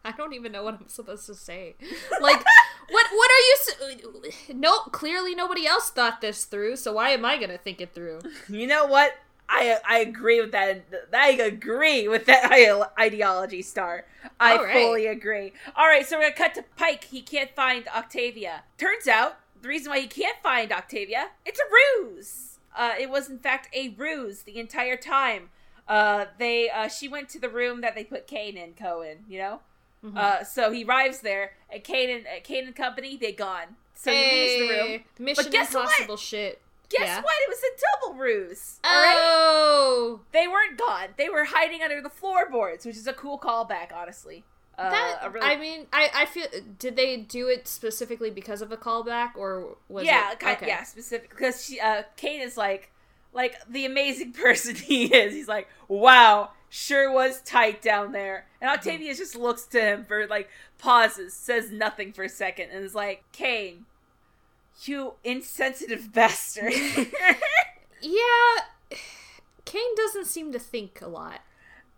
[0.04, 1.76] I don't even know what I'm supposed to say.
[2.20, 2.44] Like,
[2.90, 3.06] what?
[3.12, 4.32] What are you?
[4.54, 6.76] No, clearly nobody else thought this through.
[6.76, 8.20] So why am I gonna think it through?
[8.48, 9.14] You know what?
[9.48, 10.84] I I agree with that.
[11.12, 12.50] I agree with that
[12.98, 14.06] ideology, Star.
[14.38, 14.72] I right.
[14.72, 15.52] fully agree.
[15.76, 17.04] All right, so we're gonna cut to Pike.
[17.04, 18.62] He can't find Octavia.
[18.78, 22.58] Turns out the reason why he can't find Octavia it's a ruse.
[22.76, 25.50] Uh, it was in fact a ruse the entire time.
[25.88, 28.74] Uh, they uh, she went to the room that they put Kane in.
[28.74, 29.60] Cohen, you know.
[30.04, 30.16] Mhm.
[30.16, 33.76] Uh, so he arrives there, at Kane and Kane and company they gone.
[33.94, 34.86] So he leaves the room.
[34.88, 35.82] Hey, Mission guess what?
[35.84, 36.60] Impossible shit.
[36.88, 37.20] Guess Yeah.
[37.22, 37.34] what?
[37.42, 38.80] It was a double ruse.
[38.82, 39.16] All right.
[39.20, 41.08] Oh, They weren't gone.
[41.16, 44.42] They were hiding under the floorboards, which is a cool callback, honestly.
[44.78, 46.46] Uh, that really- I mean, I I feel.
[46.78, 50.40] Did they do it specifically because of a callback, or was yeah, it?
[50.40, 50.68] kind, okay.
[50.68, 52.90] yeah, specific because she, uh, Kane is like,
[53.34, 55.34] like the amazing person he is.
[55.34, 58.46] He's like, wow, sure was tight down there.
[58.62, 58.78] And Mm-hmm.
[58.78, 60.48] Octavia just looks to him for like
[60.78, 63.84] pauses, says nothing for a second, and is like, Kane,
[64.84, 66.72] you insensitive bastard.
[68.02, 68.96] Yeah,
[69.66, 71.40] Kane doesn't seem to think a lot.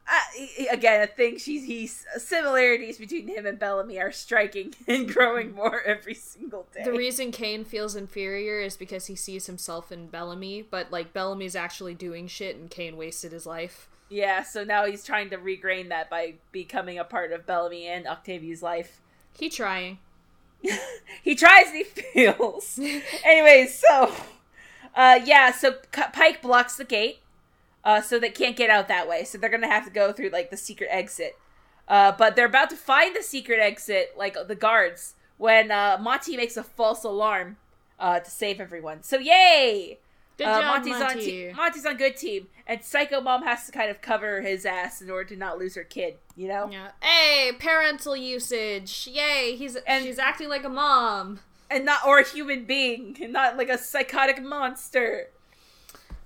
[0.08, 5.54] uh, again, I think she's he's similarities between him and Bellamy are striking and growing
[5.54, 6.82] more every single day.
[6.84, 11.54] The reason Kane feels inferior is because he sees himself in Bellamy, but like Bellamy's
[11.54, 13.88] actually doing shit and Kane wasted his life.
[14.12, 18.06] Yeah, so now he's trying to regrain that by becoming a part of Bellamy and
[18.06, 19.00] Octavia's life.
[19.32, 19.98] He trying.
[21.22, 22.78] he tries and he fails.
[23.24, 24.12] Anyways, so
[24.94, 27.20] uh yeah, so K- Pike blocks the gate.
[27.84, 29.24] Uh so they can't get out that way.
[29.24, 31.38] So they're going to have to go through like the secret exit.
[31.88, 36.36] Uh but they're about to find the secret exit like the guards when uh Monty
[36.36, 37.56] makes a false alarm
[37.98, 39.02] uh to save everyone.
[39.02, 39.98] So yay!
[40.38, 41.04] Good Uh, job, Monty's Monty.
[41.04, 44.64] on te- Monty's on good team, and Psycho Mom has to kind of cover his
[44.66, 46.18] ass in order to not lose her kid.
[46.36, 46.92] You know, yeah.
[47.00, 49.06] Hey, parental usage.
[49.12, 51.40] Yay, he's And- she's acting like a mom.
[51.70, 55.28] and not or a human being, and not like a psychotic monster.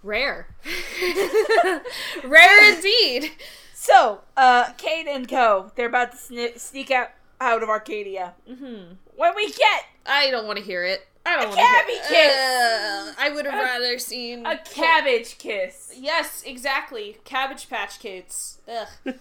[0.02, 0.48] Rare.
[2.24, 3.32] Rare indeed.
[3.74, 5.70] So, uh, Kate and Co.
[5.74, 7.10] They're about to sne- sneak out
[7.40, 8.32] out of Arkadia.
[8.48, 8.94] Mm-hmm.
[9.16, 11.06] When we get I don't want to hear it.
[11.26, 12.02] I don't A want Kabby it.
[12.08, 12.36] kiss.
[12.36, 17.16] Uh, I would have rather seen a cabbage kiss, Yes, exactly.
[17.24, 18.60] Cabbage Patch Kids.
[18.68, 18.86] Ugh.
[19.04, 19.12] they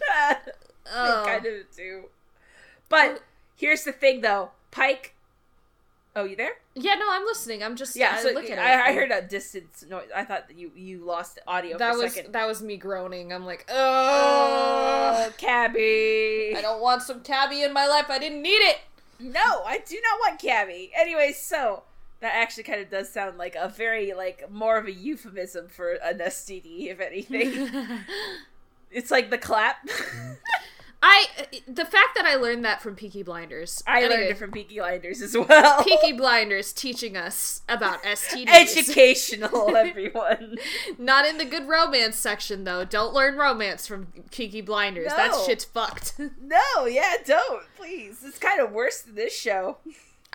[0.94, 1.24] Oh.
[1.26, 2.06] kind of do.
[2.90, 3.24] But
[3.56, 5.14] here's the thing, though, Pike.
[6.16, 6.52] Oh, you there?
[6.76, 7.62] Yeah, no, I'm listening.
[7.64, 8.14] I'm just Yeah.
[8.18, 10.08] I so look at I, I heard a distance noise.
[10.16, 12.34] I thought that you you lost audio that for a was second.
[12.34, 13.34] that was me groaning.
[13.34, 16.54] I'm like, Oh, oh, Kabby.
[16.56, 18.06] I don't want some Kabby in my life.
[18.10, 18.78] I didn't need it.
[19.20, 20.92] No, I do not want Kabby.
[20.96, 21.84] Anyway, so
[22.26, 25.94] that actually kind of does sound like a very like more of a euphemism for
[26.04, 27.70] an STD, if anything.
[28.92, 29.78] it's like the clap.
[31.04, 31.28] I
[31.68, 33.84] the fact that I learned that from Peaky Blinders.
[33.86, 35.84] I learned it from Peaky Blinders as well.
[35.84, 38.48] Peaky Blinders teaching us about STDs.
[38.48, 40.58] Educational, everyone.
[40.98, 42.86] Not in the good romance section though.
[42.86, 45.14] Don't learn romance from Peaky Blinders.
[45.16, 45.46] That No.
[45.46, 46.16] shit's fucked.
[46.18, 48.24] No, yeah, don't please.
[48.26, 49.78] It's kind of worse than this show.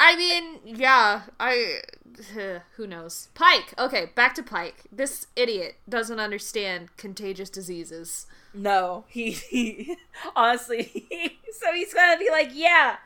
[0.00, 1.82] I mean, yeah, I.
[2.76, 3.28] who knows?
[3.34, 3.74] Pike.
[3.78, 4.84] Okay, back to Pike.
[4.90, 8.26] This idiot doesn't understand contagious diseases.
[8.54, 9.96] No, he, he
[10.34, 11.38] honestly.
[11.52, 12.96] so he's gonna be like, yeah,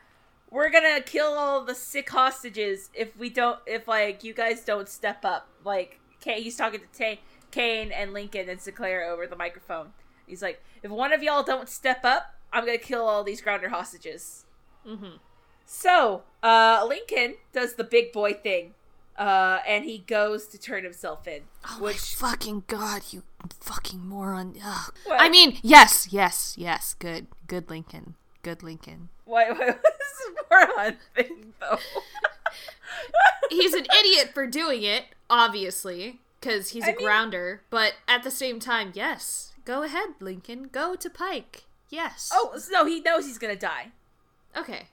[0.50, 4.88] we're gonna kill all the sick hostages if we don't, if like you guys don't
[4.88, 5.48] step up.
[5.64, 9.92] Like, Kay, he's talking to Tay, Kane and Lincoln and Sinclair over the microphone.
[10.28, 13.70] He's like, if one of y'all don't step up, I'm gonna kill all these grounder
[13.70, 14.46] hostages.
[14.86, 15.16] Mm-hmm.
[15.66, 18.74] So, uh, Lincoln does the big boy thing,
[19.18, 21.42] uh, and he goes to turn himself in.
[21.68, 23.22] Oh which my fucking god, you
[23.60, 24.54] fucking moron.
[24.64, 24.92] Ugh.
[25.10, 26.94] I mean, yes, yes, yes.
[26.98, 28.14] Good, good Lincoln.
[28.42, 29.08] Good Lincoln.
[29.24, 29.50] why?
[29.50, 31.78] Why was this moron thing though?
[33.50, 37.62] He's an idiot for doing it, obviously, because he's a mean- grounder.
[37.70, 39.52] But at the same time, yes.
[39.64, 40.68] Go ahead, Lincoln.
[40.70, 41.64] Go to Pike.
[41.90, 42.30] Yes.
[42.32, 43.88] oh no, he knows he's gonna die.
[44.56, 44.88] Okay.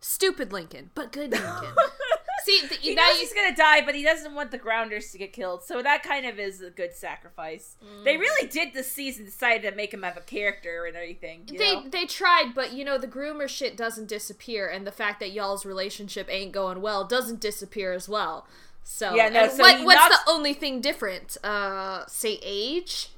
[0.00, 1.74] Stupid Lincoln, but good Lincoln.
[2.44, 5.10] See, the, He now knows you, he's gonna die, but he doesn't want the grounders
[5.12, 5.62] to get killed.
[5.62, 7.76] So that kind of is a good sacrifice.
[8.02, 8.20] They Mm.
[8.20, 11.42] really did this season decide to make him have a character and everything.
[11.52, 11.88] You they know?
[11.90, 15.66] they tried, but you know the groomer shit doesn't disappear, and the fact that y'all's
[15.66, 18.46] relationship ain't going well doesn't disappear as well.
[18.82, 21.36] So Yeah, no, so what, what's knocks- the only thing different?
[21.44, 23.10] Uh, say age.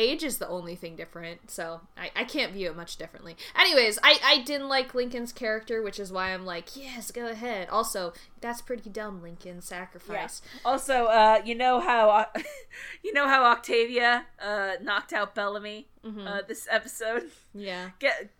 [0.00, 3.36] Age is the only thing different, so I, I can't view it much differently.
[3.58, 7.68] Anyways, I, I didn't like Lincoln's character, which is why I'm like, yes, go ahead.
[7.68, 10.42] Also, that's pretty dumb, Lincoln sacrifice.
[10.44, 10.60] Yeah.
[10.64, 12.24] Also, uh, you know how uh,
[13.04, 16.26] you know how Octavia uh, knocked out Bellamy Mhm.
[16.26, 17.24] uh, this episode.
[17.54, 18.30] Yeah, Get,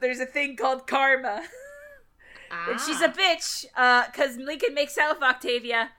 [0.00, 1.44] there's a thing called karma,
[2.68, 3.12] and she's a Ah.
[3.12, 5.90] bitch because Lincoln makes out with Octavia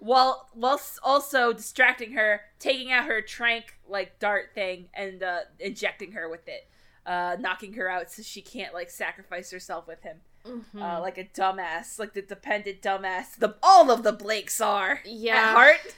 [0.00, 6.12] while whilst also distracting her, taking out her trank like dart thing and uh, injecting
[6.12, 6.66] her with it,
[7.06, 10.18] uh, knocking her out so she can't like sacrifice herself with him.
[10.46, 10.80] Mhm.
[10.82, 13.36] uh, like a dumbass, like the dependent dumbass.
[13.38, 15.36] The all of the Blakes are Yeah.
[15.36, 15.94] at heart.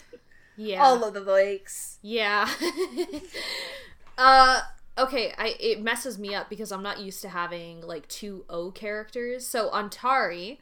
[0.57, 1.99] yeah, All of the Blakes.
[2.03, 2.49] Yeah.
[4.19, 4.61] uh
[4.99, 8.71] okay, I it messes me up because I'm not used to having like two O
[8.71, 9.47] characters.
[9.47, 10.59] So Ontari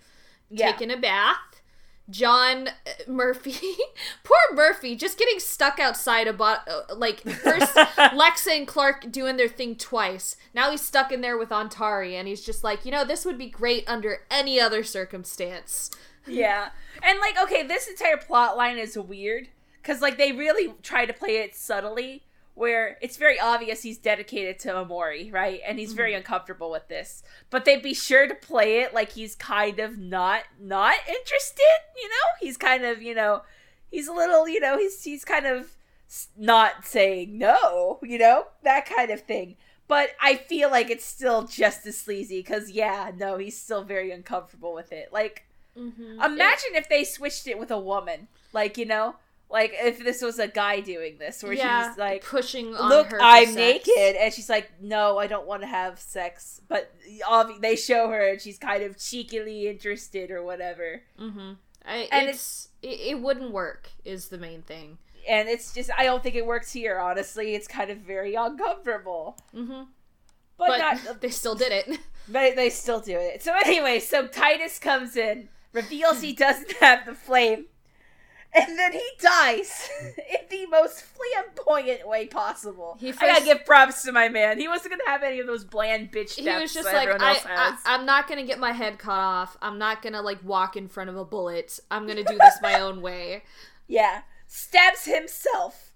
[0.51, 1.39] Yeah, taking a bath,
[2.11, 3.77] John uh, Murphy,
[4.25, 9.37] poor Murphy, just getting stuck outside a bot uh, like first Lexa and Clarke doing
[9.37, 10.37] their thing twice.
[10.55, 13.39] Now he's stuck in there with Ontari and he's just like, you know, this would
[13.39, 15.91] be great under any other circumstance.
[16.27, 16.71] yeah,
[17.03, 19.49] and like okay, this entire plot line is weird
[19.83, 22.23] because like they really try to play it subtly.
[22.55, 25.61] Where it's very obvious he's dedicated to Emori, right?
[25.67, 27.23] And he's very uncomfortable with this.
[27.49, 31.63] But they'd be sure to play it like he's kind of not not interested,
[31.97, 32.27] you know?
[32.41, 33.43] He's kind of, you know,
[33.91, 35.71] he's a little, you know, he's he's kind of
[36.37, 39.57] not saying no, you know, that kind of thing.
[39.89, 44.11] But I feel like it's still just as sleazy because, yeah, no, he's still very
[44.13, 45.13] uncomfortable with it.
[45.13, 45.47] Like,
[45.79, 46.21] Mm-hmm.
[46.21, 49.15] imagine if they switched it with a woman, like you know,
[49.51, 53.11] like if this was a guy doing this, where yeah, she's like, pushing on "Look,
[53.11, 53.57] her I'm sex.
[53.87, 56.93] naked," and she's like, "No, I don't want to have sex," but
[57.61, 61.03] they show her and she's kind of cheekily interested or whatever.
[61.21, 61.53] Mm-hmm.
[61.85, 64.99] I, And it's, it, it wouldn't work is the main thing.
[65.29, 66.99] and it's just I don't think it works here.
[66.99, 69.83] Honestly, it's kind of very uncomfortable, Mm-hmm.
[70.59, 71.21] but, But, not.
[71.21, 71.99] they still did it.
[72.29, 73.43] They they still do it.
[73.43, 77.65] So anyway, so Titus comes in, reveals he doesn't have the flame,
[78.53, 82.97] and then he dies in the most flamboyant way possible.
[82.99, 84.59] He I gotta give props to my man.
[84.59, 87.77] He wasn't gonna have any of those bland bitch he was just like, I, I,
[87.85, 89.57] I'm not gonna get my head cut off.
[89.63, 91.79] I'm not gonna like walk in front of a bullet.
[91.91, 93.43] I'm gonna do this my own way.
[93.91, 94.21] Yeah.
[94.47, 95.91] Stabs himself.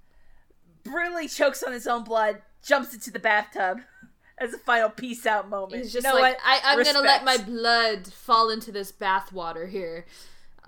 [0.83, 2.43] Brutally chokes on his own blood.
[2.61, 3.83] Jumps into the bathtub
[4.39, 5.81] as a final peace out moment.
[5.81, 6.45] He's just you know like, what?
[6.45, 10.07] I, I'm gonna let my blood fall into this bathwater here.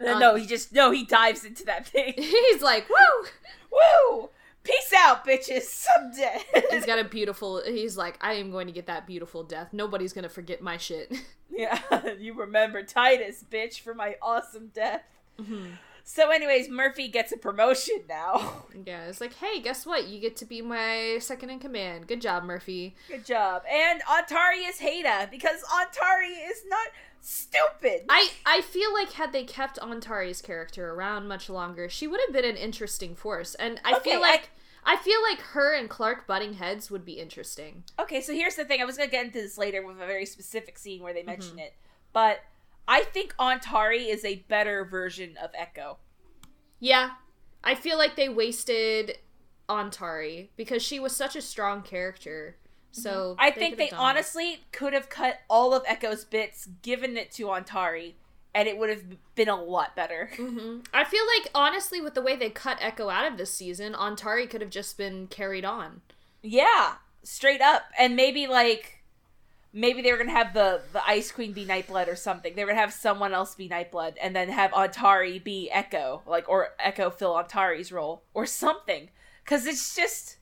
[0.01, 0.91] Uh, no, he just no.
[0.91, 2.15] He dives into that thing.
[2.17, 3.29] He's like, woo!
[3.73, 4.31] Woo!
[4.63, 5.87] Peace out, bitches.
[5.97, 6.43] I'm dead.
[6.71, 7.63] He's got a beautiful.
[7.65, 9.69] He's like, I am going to get that beautiful death.
[9.73, 11.15] Nobody's gonna forget my shit.
[11.51, 11.81] yeah,
[12.19, 15.03] you remember Titus, bitch, for my awesome death.
[15.41, 15.67] Mm-hmm.
[16.09, 18.65] So, anyways, Murphy gets a promotion now.
[18.87, 20.07] yeah, it's like, hey, guess what?
[20.07, 22.07] You get to be my second in command.
[22.07, 22.95] Good job, Murphy.
[23.09, 23.63] Good job.
[23.69, 26.89] And Ontari is Heda because Ontari is not
[27.21, 28.05] stupid.
[28.09, 32.33] I I feel like had they kept Ontari's character around much longer, she would have
[32.35, 33.55] been an interesting force.
[33.57, 34.51] And I Okay, feel like
[34.89, 37.83] I, feel like her and Clarke butting heads would be interesting.
[37.99, 38.81] Okay, so here's the thing.
[38.81, 41.27] I was gonna get into this later with a very specific scene where they Mm-hmm.
[41.31, 41.75] mention it,
[42.13, 42.41] but
[42.87, 45.99] I think Ontari is a better version of Echo.
[46.79, 47.11] Yeah.
[47.65, 49.19] I feel like they wasted
[49.69, 52.57] Ontari because she was such a strong character.
[53.03, 54.05] So I think could've they done that.
[54.05, 58.15] honestly could have cut all of Echo's bits, given it to Ontari,
[58.55, 59.05] and it would have
[59.35, 60.31] been a lot better.
[60.35, 60.87] Mhm.
[60.95, 64.49] I feel like honestly, with the way they cut Echo out of this season, Ontari
[64.49, 66.01] could have just been carried on.
[66.43, 67.83] Yeah, straight up.
[67.99, 69.03] And maybe like
[69.73, 72.55] maybe they were gonna have the the Ice Queen be Nightblood or something.
[72.55, 76.49] They were gonna have someone else be Nightblood and then have Ontari be Echo, like
[76.49, 79.11] or Echo fill Ontari's role or something.
[79.45, 80.39] Cause it's just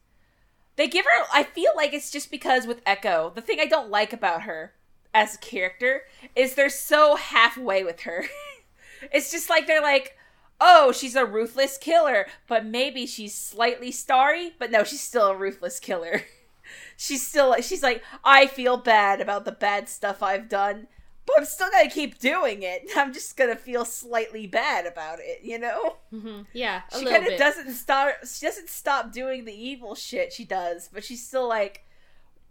[0.77, 3.91] they give her I feel like it's just because with Echo, the thing I don't
[3.91, 4.75] like about her
[5.13, 6.03] as a character
[6.35, 8.27] is they're so halfway with her.
[9.13, 10.17] it's just like they're like
[10.61, 15.37] oh, she's a ruthless killer, but maybe she's slightly starry, but no, she's still a
[15.37, 16.23] ruthless killer.
[16.97, 20.87] she's still she's like, I feel bad about the bad stuff I've done,
[21.27, 22.83] but I'm still gonna keep doing it.
[22.97, 25.97] I'm just gonna feel slightly bad about it, you know?
[26.11, 30.33] hmm Yeah, a she kind of doesn't start she doesn't stop doing the evil shit
[30.33, 31.83] she does, but she's still like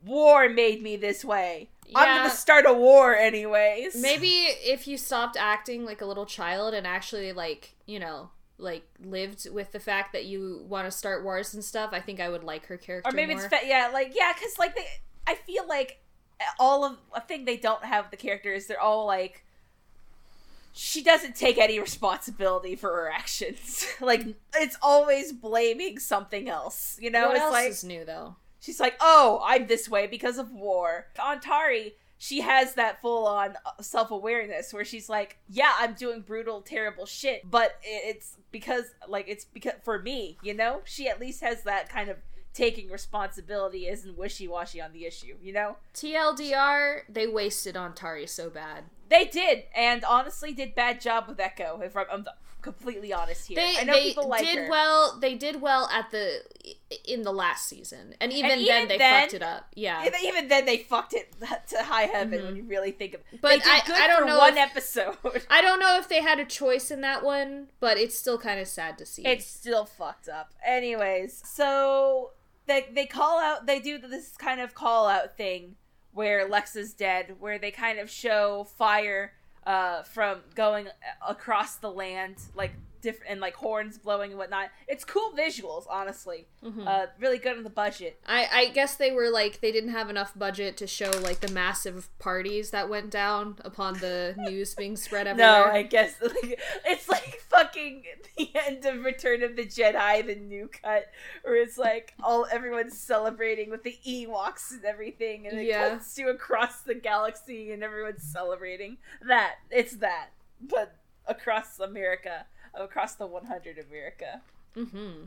[0.05, 1.69] War made me this way.
[1.95, 3.95] I'm gonna start a war anyways.
[4.01, 8.85] Maybe if you stopped acting like a little child and actually like you know like
[9.03, 12.27] lived with the fact that you want to start wars and stuff, I think I
[12.29, 13.09] would like her character.
[13.09, 13.45] or maybe more.
[13.45, 14.85] it's fe- yeah like yeah because like they
[15.25, 15.99] i feel like
[16.59, 19.43] all of a thing they don't have the characters they're all like
[20.75, 24.25] she doesn't take any responsibility for her actions like
[24.55, 28.35] it's always blaming something else you know what it's else like is new though?
[28.63, 33.57] She's like, "Oh, I'm this way because of war." Ontari, she has that full on
[33.65, 38.85] uh, self awareness where she's like, "Yeah, I'm doing brutal, terrible shit, but it's because
[39.05, 42.15] like it's because for me, you know." She at least has that kind of
[42.53, 45.77] taking responsibility isn't wishy washy on the issue, you know?
[45.93, 48.85] TLDR, they wasted Ontari so bad.
[49.09, 52.25] They did, and honestly did bad job with Echo, if I'm, I'm
[52.61, 53.55] completely honest here.
[53.57, 54.69] They, I know people like did her.
[54.69, 55.19] well.
[55.19, 56.39] They did well at the
[57.05, 59.67] in the last season, and even, even then they then- fucked it up.
[59.75, 61.31] Yeah, Even- Even then, they fucked it
[61.67, 63.25] to high heaven when you really think of it.
[63.27, 63.37] Mm-hmm.
[63.41, 65.17] But I- I don't for know one if- episode.
[65.49, 68.59] I don't know if they had a choice in that one, but it's still kind
[68.59, 69.25] of sad to see.
[69.25, 70.53] It's still fucked up.
[70.65, 72.31] Anyways, so
[72.67, 75.75] they they call out they do this kind of call out thing
[76.13, 79.33] where Lex is dead, where they kind of show fire
[79.65, 80.87] uh from going
[81.27, 82.73] across the land, like
[83.03, 84.69] different and like horns blowing and whatnot.
[84.87, 86.47] It's cool visuals, honestly.
[86.63, 86.87] Mhm.
[86.87, 88.19] Uh really good on the budget.
[88.25, 91.51] I, I guess they were like they didn't have enough budget to show like the
[91.51, 95.65] massive parties that went down upon the news being spread everywhere.
[95.67, 95.71] No.
[95.71, 98.03] I guess like, it's like fucking
[98.37, 101.11] the end of Return of the Jedi, the new cut,
[101.43, 105.89] where it's like all everyone's celebrating with the Ewoks and everything, and it Yeah.
[105.89, 108.97] cuts to across the galaxy and everyone's celebrating.
[109.27, 110.29] That it's that,
[110.61, 110.95] but
[111.27, 114.41] across America, across the 100 America.
[114.75, 115.25] mm-hmm.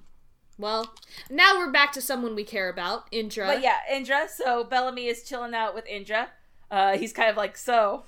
[0.59, 0.95] Well,
[1.29, 3.47] now we're back to someone we care about, Indra.
[3.47, 4.27] But yeah, Indra.
[4.27, 6.31] So Bellamy is chilling out with Indra.
[6.71, 8.05] Uh, he's kind of like, so,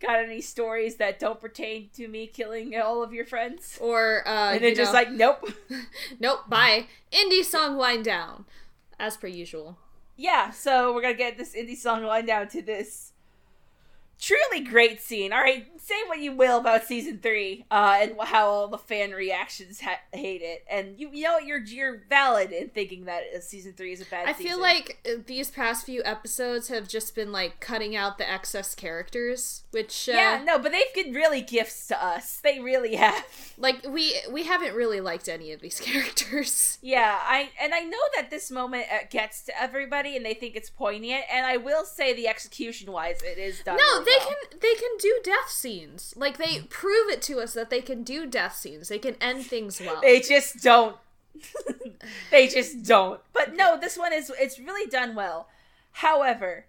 [0.00, 3.76] got any stories that don't pertain to me killing all of your friends?
[3.80, 5.52] Or uh, and then just know, like, nope.
[6.20, 6.86] nope, bye.
[7.12, 8.44] Indie song wind down,
[8.98, 9.76] as per usual.
[10.16, 13.12] yeah, so we're gonna get this indie song wind down to this
[14.20, 15.32] truly great scene.
[15.32, 19.12] All right, say what you will about season three, uh, and how all the fan
[19.12, 23.40] reactions ha- hate it, and you, you know you're you're valid in thinking that uh,
[23.40, 24.26] season three is a bad.
[24.26, 24.28] Season.
[24.28, 24.46] I season.
[24.50, 28.74] feel like uh, these past few episodes have just been like cutting out the excess
[28.74, 32.38] characters, which uh, yeah, no, but they've been really gifts to us.
[32.42, 33.24] They really have.
[33.56, 36.78] like we we haven't really liked any of these characters.
[36.82, 40.56] Yeah, I and I know that this moment uh, gets to everybody, and they think
[40.56, 41.24] it's poignant.
[41.32, 43.76] And I will say, the execution wise, it is done.
[43.76, 44.28] No, really they well.
[44.50, 45.70] can they can do death scenes.
[46.16, 48.88] Like they prove it to us that they can do death scenes.
[48.88, 50.00] They can end things well.
[50.00, 50.96] They just don't.
[52.30, 53.20] they just don't.
[53.32, 55.48] But no, this one is it's really done well.
[55.92, 56.66] However,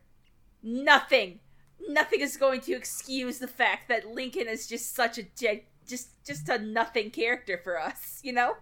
[0.63, 1.39] nothing,
[1.87, 5.25] nothing is going to excuse the fact that Lincoln is just such a
[5.87, 8.19] just just a nothing character for us.
[8.23, 8.57] You know,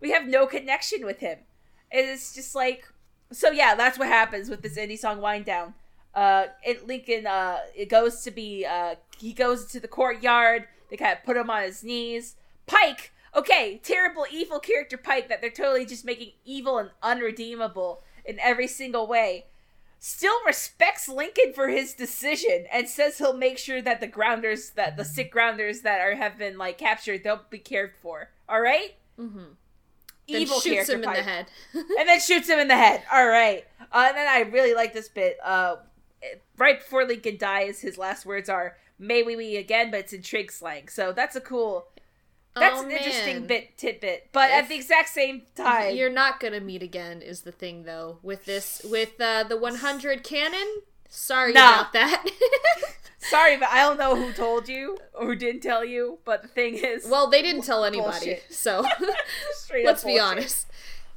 [0.00, 1.38] we have no connection with him.
[1.90, 2.86] It's just like
[3.32, 3.50] so.
[3.50, 5.74] Yeah, that's what happens with this indie song wind down.
[6.14, 10.66] Uh, it, Lincoln uh, it goes to be uh, he goes to the courtyard.
[10.90, 12.36] They kind of put him on his knees.
[12.66, 18.38] Pike, okay, terrible evil character Pike that they're totally just making evil and unredeemable in
[18.40, 19.46] every single way.
[19.98, 24.98] Still respects Lincoln for his decision and says he'll make sure that the grounders that
[24.98, 28.28] the sick grounders that are have been like captured they'll be cared for.
[28.46, 28.96] All right?
[29.18, 29.38] mm-hmm.
[30.28, 31.46] Then Evil shoots character him in the head.
[31.74, 33.02] and then shoots him in the head.
[33.12, 33.64] All right.
[33.92, 35.38] Uh, and then I really like this bit.
[35.42, 35.76] Uh,
[36.56, 40.22] right before Lincoln dies, his last words are "May we meet again," but it's in
[40.22, 40.88] trig slang.
[40.88, 41.86] So that's a cool.
[42.56, 43.46] That's Oh, an interesting man.
[43.48, 44.28] bit tidbit.
[44.32, 48.18] But at the exact same time, You're not gonna meet again is the thing though.
[48.22, 50.82] With this with uh, the 100 canon.
[51.08, 51.80] Sorry Nah.
[51.80, 52.24] about that.
[53.18, 56.18] sorry, but I don't know who told you or who didn't tell you.
[56.24, 58.44] But the thing is, well, they didn't tell anybody, Bullshit.
[58.52, 58.84] so
[59.84, 60.68] let's be honest.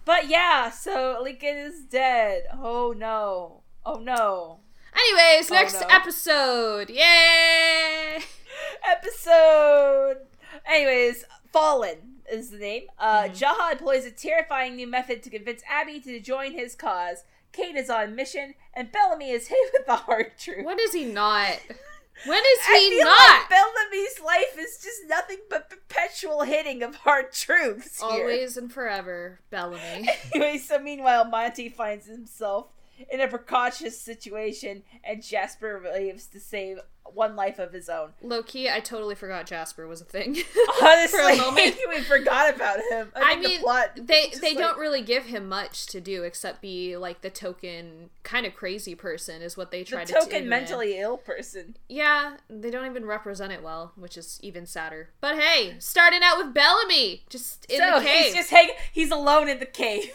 [0.05, 2.43] But yeah, so Lincoln is dead.
[2.51, 3.61] Oh no.
[3.85, 4.59] Oh no.
[4.97, 5.87] Anyways, Oh, next no.
[5.89, 6.89] episode.
[6.89, 8.19] Yay!
[8.89, 10.17] episode.
[10.65, 12.83] Anyways, Fallen is the name.
[12.97, 13.37] Uh, Mhm.
[13.39, 17.23] Jaha employs a terrifying new method to convince Abby to join his cause.
[17.53, 20.65] Kane is on mission, and Bellamy is hit with the hard truth.
[20.65, 21.59] When is he not?
[22.25, 23.41] When is he not?
[23.41, 28.01] like Bellamy's life is just nothing but perpetual hitting of hard truths.
[28.01, 28.09] Here.
[28.09, 30.09] Always and forever, Bellamy.
[30.33, 32.69] Anyway, so meanwhile, Monty finds himself
[33.11, 36.79] in a precautious situation, and Jasper leaves to save
[37.13, 38.09] one life of his own.
[38.21, 40.35] Low key, I totally forgot Jasper was a thing.
[40.81, 41.77] Honestly, for a moment.
[41.89, 43.11] we forgot about him.
[43.15, 46.01] I, I think the mean, plot they they like- don't really give him much to
[46.01, 50.03] do except be like the token kind of crazy person is what they the try
[50.03, 51.77] to token mentally ill person.
[51.87, 55.09] Yeah, they don't even represent it well, which is even sadder.
[55.21, 58.75] But hey, starting out with Bellamy, just in so the cave, he's just hanging.
[58.91, 60.11] He's alone in the cave.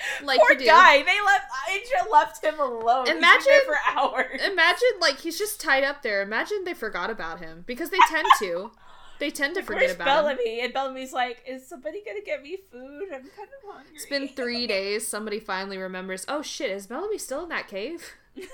[0.22, 1.02] like Poor guy.
[1.02, 1.44] They left.
[1.72, 3.08] Indra left him alone.
[3.08, 4.40] Imagine- for hours.
[4.44, 6.22] Imagine like he's just tied up there.
[6.22, 8.70] Imagine they forgot about him because they tend to.
[9.18, 10.36] They tend to forget about him.
[10.36, 10.60] Bellamy?
[10.60, 13.02] And Bellamy's like, is somebody gonna get me food?
[13.12, 13.90] I'm kind of hungry.
[13.94, 15.08] It's been three days.
[15.08, 16.24] Somebody finally remembers.
[16.28, 16.70] Oh shit!
[16.70, 18.12] Is Bellamy still in that cave?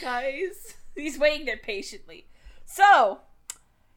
[0.00, 2.26] Guys, he's waiting there patiently.
[2.66, 3.20] So,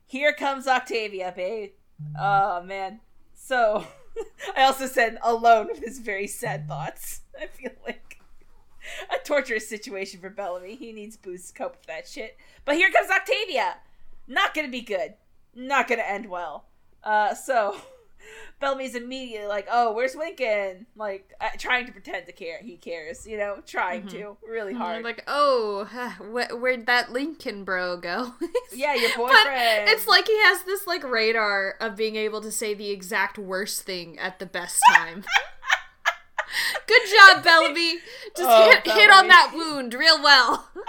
[0.05, 1.71] here comes Octavia, babe.
[2.19, 3.01] Oh man.
[3.35, 3.85] So,
[4.55, 7.21] I also said alone with his very sad thoughts.
[7.41, 8.19] I feel like
[9.09, 10.75] a torturous situation for Bellamy.
[10.75, 12.37] He needs booze to cope with that shit.
[12.65, 13.77] But here comes Octavia.
[14.27, 15.15] Not gonna be good.
[15.55, 16.65] Not gonna end well.
[17.03, 17.75] Uh, so
[18.59, 22.59] Bellamy's immediately like, "Oh, where's Lincoln?" Like uh, trying to pretend to care.
[22.61, 25.03] He cares, you know, trying to really hard.
[25.03, 25.85] like, oh,
[26.19, 28.33] wh- where'd that Lincoln bro go?
[28.73, 29.89] yeah, your But boyfriend.
[29.89, 33.81] it's like he has this like radar of being able to say the exact worst
[33.83, 35.23] thing at the best time.
[36.87, 37.99] Good job, Bellamy.
[38.35, 40.69] Just Oh, hit, hit on that wound real well.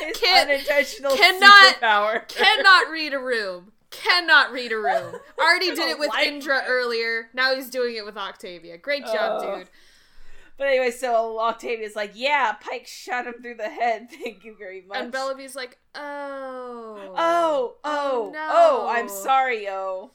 [0.00, 2.26] His can't- unintentional cannot- superpower.
[2.28, 3.72] Cannot read a room.
[4.02, 5.14] Cannot read a room.
[5.38, 7.28] Already did it with Like Indra earlier.
[7.34, 8.78] Now he's doing it with Octavia.
[8.78, 9.58] Great job, Oh.
[9.58, 9.68] dude.
[10.56, 14.08] But anyway, so Octavia's like, "Yeah, Pike shot him through the head.
[14.22, 17.12] Thank you very much." And Bellamy's like, oh.
[17.16, 18.48] Oh, oh, no.
[18.50, 18.86] oh!
[18.88, 20.12] I'm sorry, oh.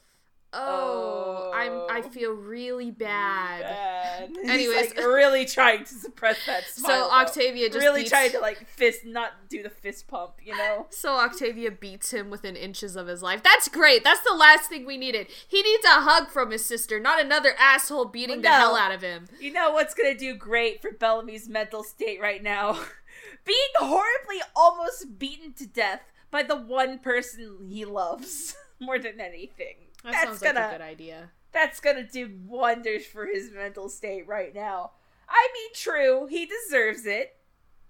[0.52, 1.72] Oh, I'm.
[1.94, 2.08] I Oh.
[2.10, 3.60] feel really bad.
[3.62, 4.28] Bad.
[4.42, 4.94] He's, Anyways.
[4.96, 7.08] like, really trying to suppress that So smile.
[7.08, 7.14] though.
[7.14, 10.86] Octavia just really beats, trying to like fist, not do the fist pump, you know.
[10.90, 13.42] So Octavia beats him within inches of his life.
[13.42, 14.02] That's great.
[14.04, 15.28] That's the last thing we needed.
[15.46, 18.92] He needs a hug from his sister, not another asshole beating Well, the hell out
[18.92, 19.26] of him.
[19.40, 22.78] You know what's gonna do great for Bellamy's mental state right now?
[23.44, 29.76] Being horribly almost beaten to death by the one person he loves more than anything.
[30.04, 31.30] That that's sounds gonna like a good idea.
[31.52, 34.92] that's gonna do wonders for his mental state right now.
[35.28, 37.36] I mean, true, he deserves it.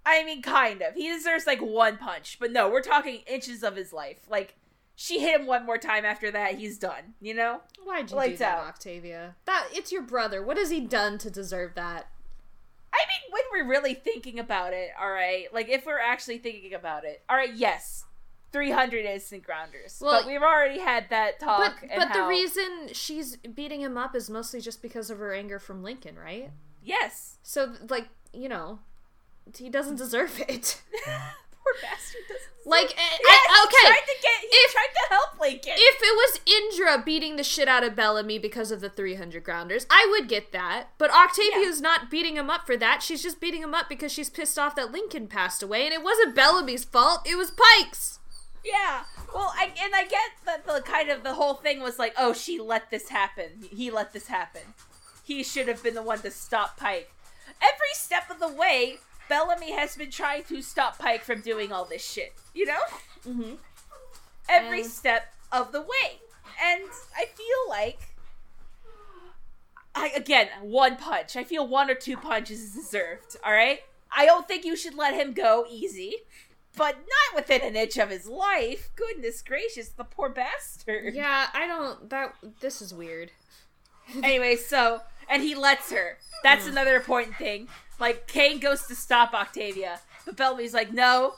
[0.05, 0.95] I mean, kind of.
[0.95, 4.19] He deserves like one punch, but no, we're talking inches of his life.
[4.29, 4.57] Like,
[4.95, 7.15] she hit him one more time after that, he's done.
[7.21, 7.61] You know?
[7.85, 8.67] Why'd you do that, out.
[8.67, 9.37] Octavia?
[9.47, 10.43] That it's your brother.
[10.43, 12.09] What has he done to deserve that?
[12.93, 16.75] I mean, when we're really thinking about it, all right, like if we're actually thinking
[16.75, 18.05] about it, all right, yes,
[18.53, 19.99] 300 instant grounders.
[20.01, 21.83] Well, but we've already had that But talk.
[21.83, 25.59] and but the reason she's beating him up is mostly just because of her anger
[25.59, 26.51] from Lincoln, right?
[26.83, 27.37] Yes.
[27.43, 28.81] So like, you know,
[29.57, 30.81] he doesn't deserve it.
[31.63, 32.67] Poor bastard doesn't.
[32.67, 33.89] like, eh, Yeah, he I- okay.
[33.89, 34.41] tried to get.
[34.41, 35.73] He If- tried to help Lincoln.
[35.77, 39.87] If it was Indra beating the shit out of Bellamy because of the 300 grounders,
[39.91, 40.89] I would get that.
[40.97, 43.03] But Octavia's not beating him up for that.
[43.03, 46.03] She's just beating him up because she's pissed off that Lincoln passed away, and it
[46.03, 47.21] wasn't Bellamy's fault.
[47.29, 48.20] It was Pike's.
[48.65, 49.05] Yeah.
[49.35, 52.33] Well, I and I get that the kind of the whole thing was like, oh,
[52.33, 53.65] she let this happen.
[53.71, 54.63] He let this happen.
[55.25, 57.11] He should have been the one to stop Pike.
[57.63, 61.85] Every step of the way, Bellamy has been trying to stop Pike from doing all
[61.85, 62.33] this shit.
[62.55, 62.81] You know?
[63.27, 63.55] Mm-hmm.
[64.49, 66.19] Every And- step of the way.
[66.63, 66.83] And
[67.17, 67.99] I feel like
[69.95, 71.37] I again, one punch.
[71.37, 73.81] I feel one or two punches is deserved, all right?
[74.15, 76.15] I don't think you should let him go easy.
[76.77, 78.91] But not within an inch of his life.
[78.97, 81.15] Goodness gracious, the poor bastard.
[81.15, 82.09] Yeah, I don't.
[82.11, 83.33] That this is weird.
[84.25, 86.19] Anyway, so and he lets her.
[86.43, 87.69] That's another important thing.
[88.01, 91.35] Like Kane goes to stop Octavia, but Bellamy's like, no,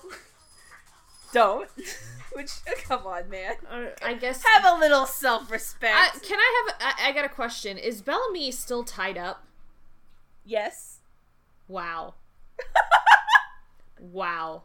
[1.34, 1.68] don't.
[2.32, 2.50] Which
[2.84, 3.56] come on, man.
[3.70, 4.42] Uh, I guess.
[4.42, 5.94] Have a little self-respect.
[5.94, 6.94] I, can I have?
[6.98, 7.76] I, I got a question.
[7.76, 9.44] Is Bellamy still tied up?
[10.46, 11.00] yes.
[11.68, 12.14] Wow.
[14.00, 14.62] wow.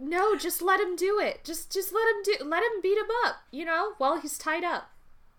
[0.00, 1.44] No, just let him do it.
[1.44, 4.64] Just just let him do let him beat him up, you know, while he's tied
[4.64, 4.90] up.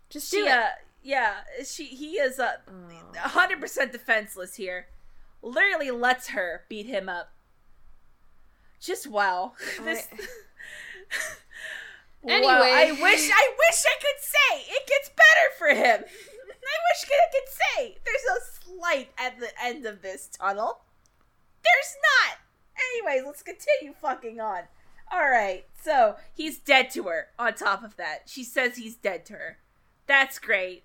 [0.10, 0.52] Just do She, it.
[0.52, 0.68] uh,
[1.02, 1.34] yeah,
[1.66, 3.12] she he is uh, Oh.
[3.16, 4.88] a hundred percent defenseless here.
[5.42, 7.32] Literally lets her beat him up.
[8.80, 9.54] Just wow.
[9.84, 10.08] This.
[12.24, 12.52] Wow, Anyway.
[12.52, 16.04] I wish I wish I could say it gets better for him.
[16.64, 20.82] I wish I could say there's a light at the end of this tunnel.
[21.64, 21.96] There's
[22.30, 22.38] not.
[22.78, 24.64] Anyways, let's continue fucking on.
[25.12, 27.28] All right, so he's dead to her.
[27.38, 29.58] On top of that, she says he's dead to her.
[30.08, 30.84] That's great.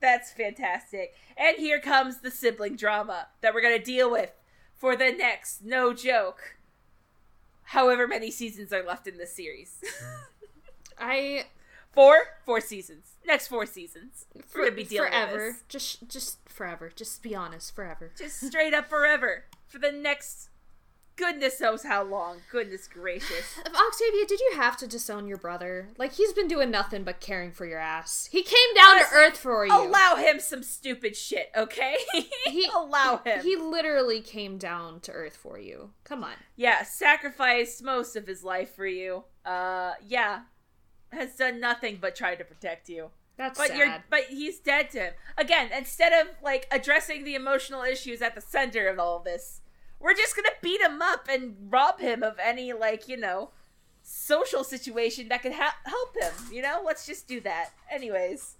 [0.00, 1.14] That's fantastic.
[1.36, 4.32] And here comes the sibling drama that we're gonna deal with
[4.74, 6.56] for the next, no joke,
[7.64, 9.82] however many seasons are left in this series.
[10.98, 11.46] I
[11.92, 13.16] four, four seasons.
[13.26, 14.26] Next four seasons.
[14.54, 15.56] We're gonna be dealing with forever.
[15.68, 16.90] Just just forever.
[16.94, 18.12] Just be honest, forever.
[18.16, 20.48] Just straight up forever for the next
[21.18, 22.38] goodness knows how long.
[22.50, 23.58] Goodness gracious.
[23.66, 25.88] Octavia, did you have to disown your brother?
[25.98, 28.28] Like he's been doing nothing but caring for your ass.
[28.32, 29.72] He came down Honestly, to earth for you.
[29.76, 31.96] Allow him some stupid shit, okay?
[32.46, 33.42] He- allow him.
[33.42, 35.90] He literally came down to earth for you.
[36.04, 36.32] Come on.
[36.56, 39.24] yeah, sacrificed most of his life for you.
[39.44, 40.40] Uh, yeah,
[41.12, 43.10] has done nothing but try to protect you.
[43.36, 43.78] That's But sad.
[43.78, 45.12] you're, but he's dead to him.
[45.36, 49.60] Again, instead of like addressing the emotional issues at the center of all this,
[50.00, 53.50] we're just gonna beat him up and rob him of any like you know
[54.02, 56.32] social situation that could ha- help him.
[56.52, 57.70] You know, let's just do that.
[57.90, 58.54] Anyways.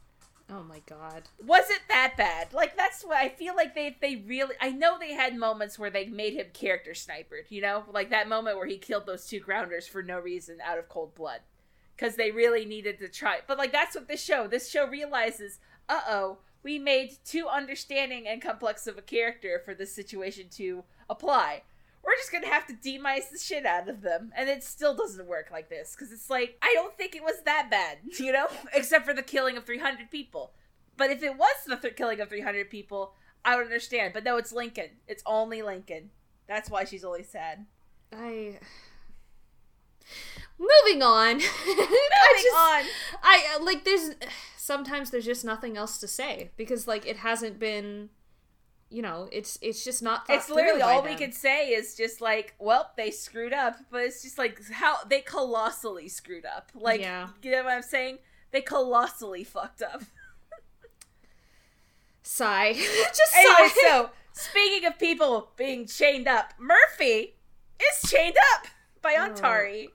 [0.51, 1.23] oh my god.
[1.47, 2.53] was it that bad?
[2.53, 5.91] Like that's what I feel like they they really I know they had moments where
[5.91, 7.85] they made him character snipered, you know?
[7.91, 11.15] Like that moment where he killed those two grounders for no reason out of cold
[11.15, 11.41] blood.
[11.97, 13.41] Cuz they really needed to try.
[13.47, 14.47] But like that's what this show.
[14.47, 19.95] This show realizes, "Uh-oh, we made too understanding and complex of a character for this
[19.95, 21.63] situation to apply."
[22.03, 25.27] We're just gonna have to demice the shit out of them, and it still doesn't
[25.27, 28.47] work like this because it's like I don't think it was that bad, you know,
[28.73, 30.53] except for the killing of 300 people.
[30.97, 33.15] But if it was the th- killing of 300 people,
[33.45, 34.15] I would understand.
[34.15, 34.91] But no, it's Lincoln.
[35.07, 36.11] It's only Lincoln.
[36.49, 37.67] That's why she's always sad.
[38.13, 38.59] I
[40.59, 41.35] Moving on.
[41.37, 42.85] Moving I just, on.
[43.23, 44.11] I like there's
[44.57, 48.11] sometimes there's just nothing else to say because like it hasn't been
[48.91, 52.55] you know, it's it's just not It's literally all we could say is just like,
[52.59, 56.71] well, they screwed up, but it's just like how they colossally screwed up.
[56.75, 57.29] Like, Yeah.
[57.43, 58.19] you know what I'm saying?
[58.51, 60.03] They colossally fucked up.
[62.23, 62.73] sigh.
[62.73, 63.75] just Anyway, sigh.
[63.89, 67.35] so speaking of people being chained up, Murphy
[67.81, 68.67] is chained up
[69.03, 69.29] by Oh.
[69.29, 69.89] Ontari.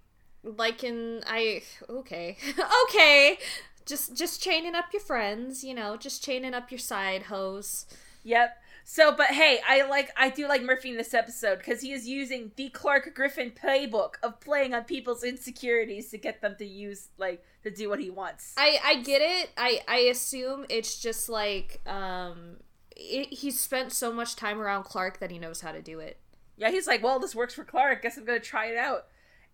[0.44, 2.38] like in I okay.
[2.90, 3.38] okay.
[3.86, 7.86] Just just chaining up your friends, you know, just chaining up your side hoes.
[8.24, 8.58] Yep.
[8.86, 12.08] So, but hey, I like I do like Murphy in this episode because he is
[12.08, 17.10] using the Clarke Griffin playbook of playing on people's insecurities to get them to use
[17.18, 18.54] like to do what he wants.
[18.58, 19.52] I I get it.
[19.58, 22.58] I I assume it's just like um
[22.96, 26.18] it, he's spent so much time around Clarke that he knows how to do it.
[26.58, 28.02] Yeah, he's like, well, this works for Clarke.
[28.02, 29.06] Guess I'm gonna try it out.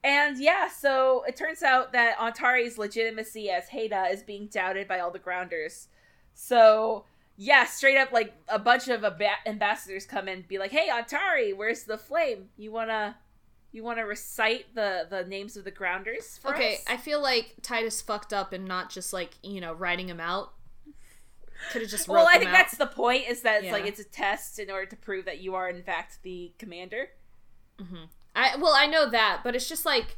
[0.04, 5.00] And yeah, so it turns out that Ontari's legitimacy as Heda is being doubted by
[5.00, 5.88] all the grounders.
[6.34, 7.06] So
[7.42, 10.90] yeah, straight up, like a bunch of ab- ambassadors come in, and be like, "Hey,
[10.90, 12.50] Ontari, where's the flame?
[12.58, 13.16] You wanna,
[13.72, 17.56] you wanna recite the the names of the grounders for okay, us?" I feel like
[17.62, 20.52] Titus fucked up and not just like, you know, writing him out.
[21.72, 22.54] Could have just well, I think out.
[22.54, 23.30] that's the point.
[23.30, 23.72] Is that it's Yeah.
[23.72, 27.10] like it's a test in order to prove that you are in fact the commander.
[27.78, 28.04] Mm-hmm.
[28.36, 30.18] I well, I know that, but it's just like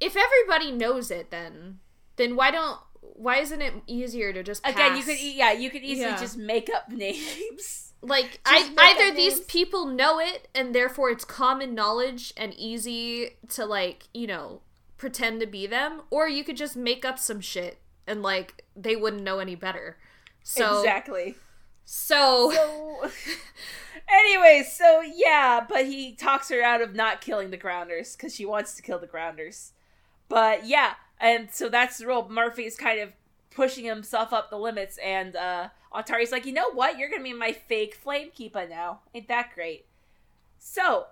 [0.00, 1.80] if everybody knows it then
[2.16, 5.70] then why don't why isn't it easier to just Again, you could e- yeah, you
[5.70, 6.18] could easily Yeah.
[6.20, 7.92] just make up names.
[8.00, 9.46] like I, either these names.
[9.46, 14.60] people know it and therefore it's common knowledge and easy to like you know
[14.98, 18.96] pretend to be them or you could just make up some shit and like they
[18.96, 19.98] wouldn't know any better
[20.44, 21.36] so exactly.
[21.84, 23.10] so, So,
[24.08, 28.44] anyways, so yeah, but he talks her out of not killing the grounders because she
[28.44, 29.72] wants to kill the grounders.
[30.28, 32.28] But yeah, and so that's the rule.
[32.28, 33.12] Murphy's kind of
[33.50, 36.98] pushing himself up the limits, and uh Ontari's like, you know what?
[36.98, 39.00] You're gonna be my fake flame keeper now.
[39.14, 39.86] Ain't that great?
[40.58, 41.06] So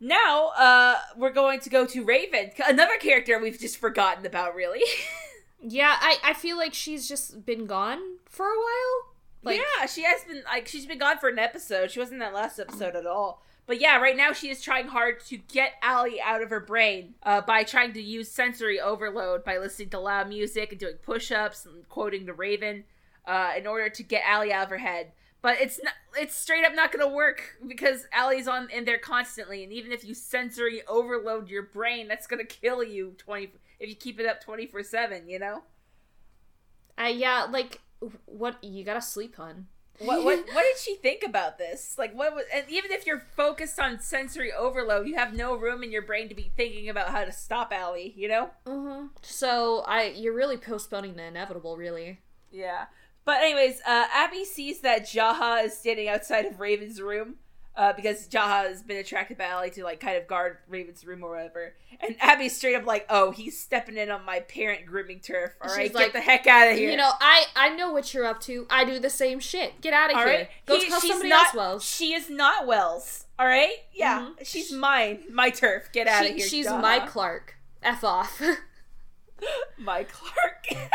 [0.00, 4.82] now uh we're going to go to Raven, another character we've just forgotten about, really.
[5.60, 9.08] yeah I, I feel like she's just been gone for a while
[9.42, 11.90] like yeah, she has been like she's been gone for an episode.
[11.90, 13.42] She wasn't in that last episode at all.
[13.68, 17.16] But yeah, right now she is trying hard to get Allie out of her brain
[17.22, 21.66] uh, by trying to use sensory overload by listening to loud music and doing push-ups
[21.66, 22.84] and quoting the Raven
[23.26, 25.12] uh, in order to get Allie out of her head.
[25.42, 29.62] But it's not it's straight up not gonna work because Allie's on in there constantly,
[29.62, 33.94] and even if you sensory overload your brain, that's gonna kill you twenty if you
[33.94, 35.28] keep it up twenty four seven.
[35.28, 35.62] You know.
[36.98, 37.82] Uh, yeah, like
[38.24, 39.66] what you gotta sleep, hun.
[40.00, 41.96] What what what did she think about this?
[41.98, 45.82] Like what was and even if you're focused on sensory overload, you have no room
[45.82, 48.50] in your brain to be thinking about how to stop Allie, you know?
[48.66, 49.06] Mm-hmm.
[49.22, 52.20] So I, you're really postponing the inevitable, really.
[52.52, 52.86] Yeah.
[53.24, 57.36] But anyways, uh Abby sees that Jaha is standing outside of Raven's room.
[57.78, 61.22] Uh, because Jaha has been attracted by Allie to like kind of guard Raven's room
[61.22, 65.20] or whatever, and Abby's straight up like, "Oh, he's stepping in on my parent grooming
[65.20, 65.52] turf.
[65.62, 67.92] All She's right, like, get the heck out of here." You know, I, I know
[67.92, 68.66] what you're up to.
[68.68, 69.80] I do the same shit.
[69.80, 70.32] Get out of All here.
[70.38, 70.48] right.
[70.66, 71.84] Go He- tell she's somebody not, else, Wells.
[71.84, 73.26] She is not Wells.
[73.38, 73.76] All right.
[73.92, 74.44] Yeah, Mhm.
[74.44, 75.22] she's mine.
[75.30, 75.90] My turf.
[75.92, 76.48] Get out She- of here.
[76.48, 76.80] she's Jaha.
[76.82, 77.54] my Clarke.
[77.84, 78.42] F off.
[79.78, 80.66] my Clarke.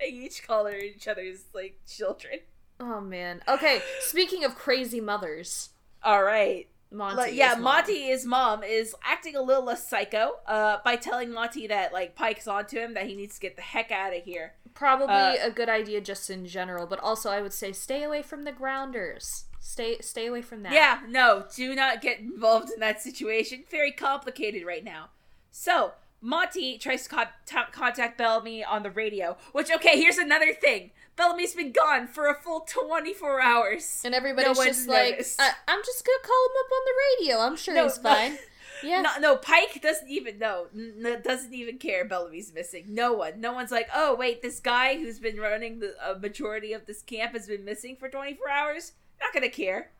[0.00, 2.40] they each call her each other's like children.
[2.80, 3.42] oh man.
[3.46, 3.80] Okay.
[4.00, 5.69] Speaking of crazy mothers,
[6.02, 6.66] All right.
[6.92, 7.16] Monty.
[7.16, 7.62] like, yeah, mom.
[7.62, 12.16] Monty, his mom, is acting a little less psycho uh, by telling Monty that like
[12.16, 14.54] Pike's onto him that he needs to get the heck out of here.
[14.74, 18.22] Probably Uh, a good idea just in general, but also I would say stay away
[18.22, 19.44] from the grounders.
[19.60, 20.72] Stay stay away from that.
[20.72, 23.62] Yeah, no, do not get involved in that situation.
[23.70, 25.10] Very complicated right now.
[25.52, 30.52] So, Monty tries to con- t- contact Bellamy on the radio, which, okay, here's another
[30.52, 30.90] thing.
[31.20, 34.00] Bellamy's been gone for a full 24 hours.
[34.06, 35.22] And everybody's No just like.
[35.38, 36.92] I- I'm just gonna call him up on the
[37.26, 37.40] radio.
[37.40, 38.02] I'm sure No, he's no.
[38.02, 38.38] fine.
[38.82, 39.02] Yeah.
[39.02, 40.68] No, no, Pike doesn't even know.
[40.74, 42.86] N- doesn't even care Bellamy's missing.
[42.88, 43.38] No one.
[43.38, 47.02] No one's like, oh, wait, this guy who's been running the a majority of this
[47.02, 48.92] camp has been missing for 24 hours?
[49.20, 49.90] Not gonna care.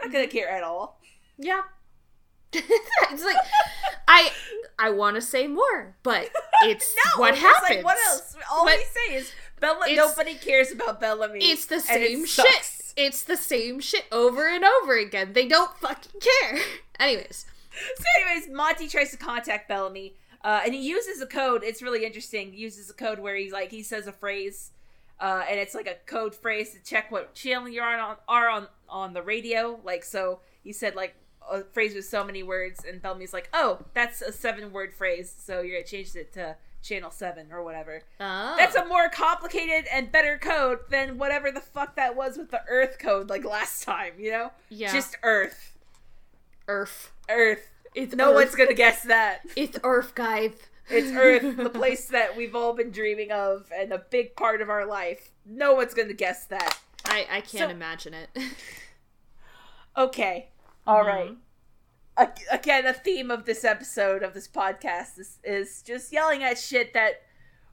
[0.00, 0.38] Not gonna mm-hmm.
[0.38, 1.00] care at all.
[1.36, 1.62] Yeah.
[2.52, 3.36] it's like
[4.06, 4.30] I
[4.78, 6.30] I want to say more, but
[6.62, 7.76] it's No, what happens.
[7.78, 8.36] Like, what else?
[8.50, 9.88] All But we say is Bella.
[9.88, 11.40] it's- Nobody cares about Bellamy.
[11.44, 12.46] It's the same it shit.
[12.46, 12.94] sucks.
[12.96, 15.32] It's the same shit over and over again.
[15.32, 16.58] They don't fucking care.
[17.00, 17.46] Anyways,
[17.96, 21.62] So, anyways, Monty tries to contact Bellamy, uh, and he uses a code.
[21.62, 22.52] It's really interesting.
[22.52, 24.72] He uses a code where he's like he says a phrase,
[25.20, 28.48] uh, and it's like a code phrase to check what channel you're on, on are
[28.48, 29.78] on on the radio.
[29.84, 31.14] Like so, he said like
[31.48, 35.32] a phrase with so many words, and Bellamy's like, oh, that's a seven word phrase,
[35.38, 36.56] so you're gonna change it to
[36.88, 38.02] channel seven or whatever.
[38.20, 38.54] oh.
[38.56, 42.62] That's a more complicated and better code than whatever the fuck that was with the
[42.68, 44.50] Earth code like last time, you know?
[44.70, 44.92] yeah.
[44.92, 45.76] Just Earth.
[46.66, 47.12] Earth.
[47.28, 47.70] Earth.
[47.94, 48.34] It's No Earth.
[48.36, 49.40] one's gonna guess that.
[49.56, 50.52] It's Earth, guys.
[50.90, 54.70] It's Earth, the place that we've all been dreaming of and a big part of
[54.70, 55.30] our life.
[55.44, 56.78] No one's gonna guess that.
[57.04, 58.28] I I can't So- imagine it.
[59.96, 60.48] Okay.
[60.86, 61.06] All Mhm.
[61.06, 61.36] right.
[62.18, 66.58] Ag- Again, a theme of this episode of this podcast is, is just yelling at
[66.58, 67.22] shit that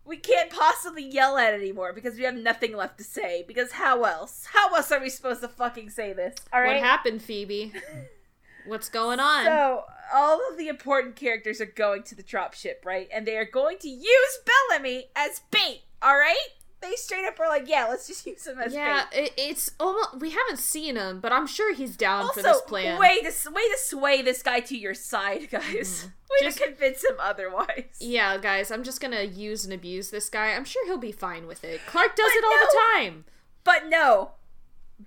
[0.05, 3.43] we can't possibly yell at anymore because we have nothing left to say.
[3.47, 4.45] Because how else?
[4.53, 6.35] How else are we supposed to fucking say this?
[6.53, 6.75] All right.
[6.75, 7.73] What happened, Phoebe?
[8.67, 9.45] What's going on?
[9.45, 13.07] So all of the important characters are going to the dropship, right?
[13.13, 14.39] And they are going to use
[14.69, 15.81] Bellamy as bait.
[16.01, 16.47] All right?
[16.89, 19.23] They straight up are like, yeah, let's just use him as yeah, bait.
[19.25, 22.61] it, it's almost we haven't seen him, but I'm sure he's down Also, for this
[22.61, 22.99] plan.
[22.99, 25.63] way to way to sway this guy to your side, guys.
[26.05, 26.45] Way Mm-hmm.
[26.45, 27.85] Just- to convince him otherwise.
[27.99, 30.53] Yeah, guys, I'm just gonna use and abuse this guy.
[30.53, 31.81] I'm sure he'll be fine with it.
[31.87, 33.25] Clarke does But it all the time.
[33.63, 34.31] But no,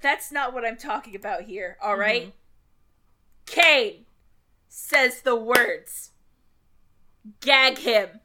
[0.00, 1.76] that's not what I'm talking about here.
[1.82, 2.00] All Mm-hmm.
[2.00, 2.34] right.
[3.46, 4.05] Kane
[4.68, 6.10] says the words.
[7.40, 8.20] Gag him.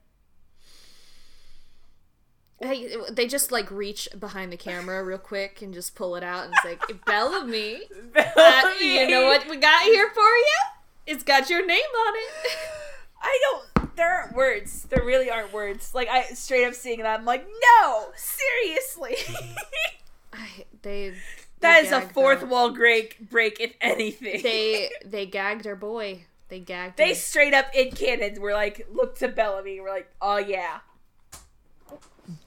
[2.65, 6.45] Hey, they just like reach behind the camera real quick and just pull it out
[6.45, 7.81] and it's like Bellamy.
[8.15, 10.57] Uh, you know what we got here for you?
[11.05, 12.57] It's got your name on it.
[13.21, 13.95] I don't.
[13.95, 14.83] There aren't words.
[14.83, 15.93] There really aren't words.
[15.93, 17.47] Like I straight up seeing that, I'm like,
[17.81, 19.15] no, seriously.
[20.33, 21.13] I, they
[21.59, 22.49] that they is a fourth them.
[22.49, 23.29] wall break.
[23.29, 24.41] Break if anything.
[24.43, 26.25] They they gagged our boy.
[26.49, 26.97] They gagged.
[26.97, 27.15] they him.
[27.15, 29.79] straight up in canon were like, look to Bellamy.
[29.79, 30.79] We're like, oh yeah,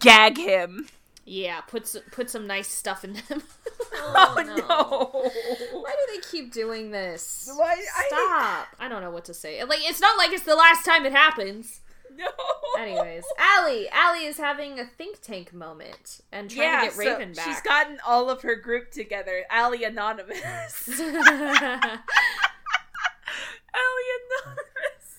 [0.01, 0.89] gag him.
[1.25, 3.43] Yeah, put s- put some nice stuff in them.
[3.99, 4.43] Oh, oh
[5.73, 5.81] no.
[5.81, 7.51] Why do they keep doing this?
[7.55, 8.69] Why- Stop!
[8.79, 9.63] I don't know what to say.
[9.65, 11.81] Like it's not like it's the last time it happens.
[12.15, 12.27] No.
[12.79, 16.99] Anyways, Allie, Allie is having a think tank moment and trying yeah, to get so
[17.01, 17.45] Raven back.
[17.47, 19.45] she's gotten all of her group together.
[19.51, 20.89] Allie Anonymous.
[21.01, 22.01] Allie
[23.75, 25.17] Anonymous.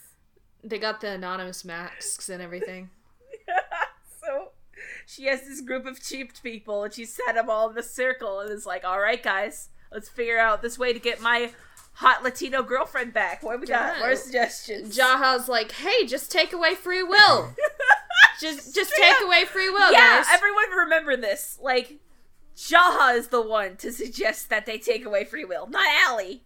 [0.63, 2.89] they got the anonymous masks and everything.
[5.09, 8.41] She has this group of cheap people and she set them all in a circle
[8.41, 11.51] and is like, all right, guys, let's figure out this way to get my
[11.93, 13.41] hot Latino girlfriend back.
[13.41, 14.01] What we got?
[14.01, 14.97] Are suggestions?
[14.97, 17.53] Jaha's like, "Hey, just take away free will.
[18.41, 19.23] just just Straight take up.
[19.27, 21.57] away free will, yeah, guys." everyone remember this.
[21.61, 21.99] Like,
[22.57, 26.43] Jaha is the one to suggest that they take away free will, not Allie.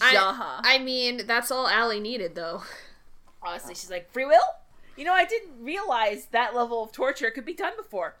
[0.00, 0.60] I- Jaha.
[0.62, 2.62] I mean, that's all Allie needed, though.
[3.42, 4.38] Honestly, she's like, free will?
[4.98, 8.16] You know, I didn't realize that level of torture could be done before.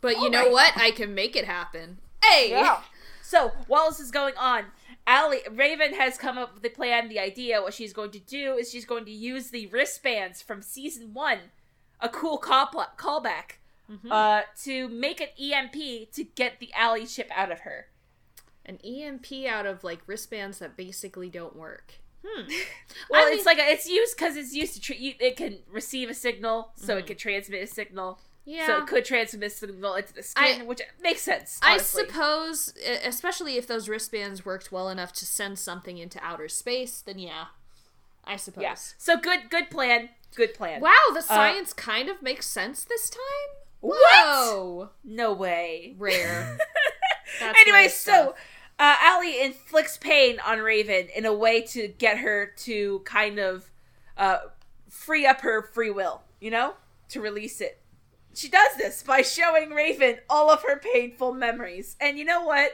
[0.00, 0.72] But you All know what?
[0.76, 1.98] I can make it happen.
[2.24, 2.50] Hey.
[3.22, 4.64] So while this is going on,
[5.06, 7.60] Allie Raven has come up with the plan, the idea.
[7.60, 11.38] What she's going to do is she's going to use the wristbands from season one,
[12.00, 13.58] a cool call callback,
[13.90, 14.10] Mhm.
[14.10, 17.88] uh, to make an EMP to get the Allie chip out of her.
[18.64, 21.94] An EMP out of like wristbands that basically don't work.
[22.24, 22.42] Hmm.
[23.10, 25.58] Well, I it's like a, it's used because it's used to tr- you, it can
[25.70, 27.08] receive a signal, so it Mhm.
[27.08, 28.20] can transmit a signal.
[28.44, 28.66] Yeah.
[28.66, 31.58] So it could transmit a signal into the skin, which makes sense.
[31.62, 32.74] I suppose,
[33.04, 37.46] especially if those wristbands worked well enough to send something into outer space, then yeah,
[38.24, 38.62] I suppose.
[38.62, 38.74] Yeah.
[38.98, 40.10] So good, good plan.
[40.34, 40.80] Good plan.
[40.80, 43.20] Wow, the science kind of makes sense this time.
[43.80, 43.98] What?
[44.26, 45.94] Whoa, No way.
[45.98, 46.56] rare.
[47.40, 48.34] Anyway, so.
[48.78, 53.70] Uh, Allie inflicts pain on Raven in a way to get her to kind of
[54.16, 54.38] uh,
[54.88, 56.74] free up her free will, you know,
[57.08, 57.80] to release it.
[58.34, 61.96] She does this by showing Raven all of her painful memories.
[62.00, 62.72] And you know what?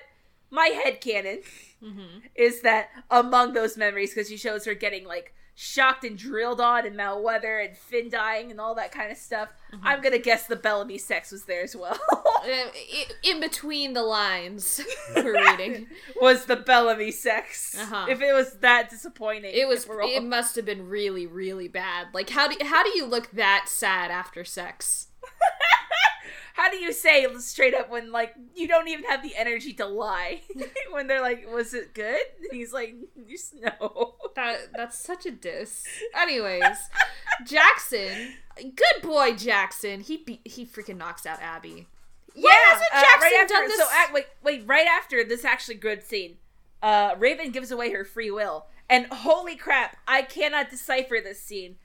[0.51, 1.41] My head canon
[1.81, 2.27] Mm-hmm.
[2.35, 6.87] is that among those memories, because she shows her getting like shocked and drilled on
[6.87, 9.49] and Mount Weather and Finn dying and all that kind of stuff,
[9.83, 11.99] I'm gonna guess the Bellamy sex was there as well.
[12.39, 12.71] Uh,
[13.25, 14.81] in between the lines
[15.17, 15.89] we're reading.
[16.21, 17.77] was the Bellamy sex.
[17.77, 18.07] Uh-huh.
[18.09, 19.51] If it was that disappointing.
[19.53, 19.85] It was.
[19.89, 22.07] all- It must have been really, really bad.
[22.15, 25.09] Like, how do how do you look that sad after sex?
[26.59, 29.87] How do you say straight up when like you don't even have the energy to
[29.87, 30.41] lie
[30.91, 32.97] when they're like, "Was it good?" And he's like,
[33.31, 35.85] "Just no." That that's such a diss.
[36.21, 36.91] Anyways,
[37.45, 40.01] Jackson, good boy, Jackson.
[40.01, 41.87] He be, he freaking knocks out Abby.
[42.35, 43.79] Yeah, uh, Jackson right after, done this?
[43.79, 46.39] So wait, wait, right after this actually good scene,
[46.83, 51.77] uh, Raven gives away her free will, and holy crap, I cannot decipher this scene.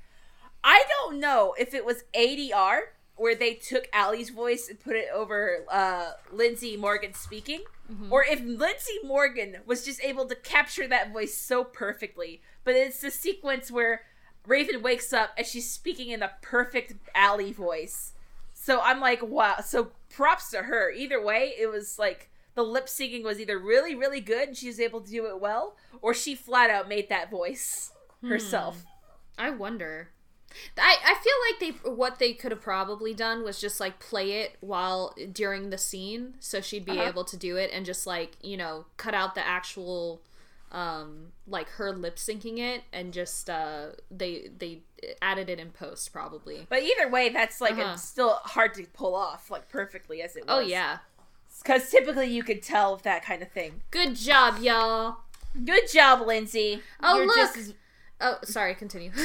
[0.63, 2.85] I don't know if it was ADR
[3.15, 7.61] where they took Allie's voice and put it over uh, Lindsey Morgan speaking,
[8.09, 12.41] or if Lindsey Morgan was just able to capture that voice so perfectly.
[12.63, 14.01] But it's the sequence where
[14.47, 18.13] Raven wakes up and she's speaking in the perfect Allie voice.
[18.53, 19.57] So I'm like, wow.
[19.63, 20.91] So props to her.
[20.91, 24.67] Either way, it was like the lip syncing was either really, really good and she
[24.67, 27.91] was able to do it well, or she flat out made that voice
[28.27, 28.85] herself.
[29.37, 30.09] I wonder.
[30.77, 31.33] I, I feel
[31.71, 35.69] like they what they could have probably done was just like play it while during
[35.69, 37.03] the scene so she'd be Uh-huh.
[37.09, 40.21] able to do it and just like you know cut out the actual
[40.71, 44.81] um like her lip syncing it and just uh they they
[45.21, 47.91] added it in post probably But either way, that's like Uh-huh.
[47.93, 50.55] it's still hard to pull off like perfectly as it was.
[50.55, 50.99] oh yeah
[51.61, 53.81] because typically you could tell that kind of thing.
[53.91, 55.17] good job y'all
[55.65, 56.81] Good job, Lindsey.
[56.99, 57.35] Oh, You're look.
[57.35, 57.73] just
[58.21, 59.11] oh sorry continue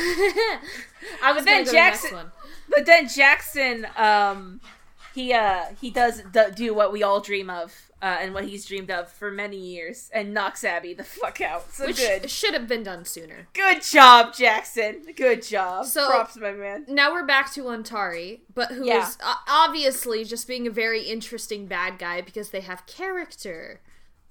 [1.22, 2.14] I was then go the Jackson.
[2.14, 2.32] one.
[2.68, 4.60] But then Jackson, um,
[5.14, 8.66] he uh he does d- do what we all dream of, uh, and what he's
[8.66, 11.72] dreamed of for many years, and knocks Abby the fuck out.
[11.72, 15.04] So which good, should have been done sooner good job, Jackson.
[15.16, 15.86] Good job.
[15.86, 16.84] So- props, my man.
[16.88, 19.08] now we're back to Ontari, but who is Yeah.
[19.24, 23.80] uh, obviously just being a very interesting bad guy because they have character.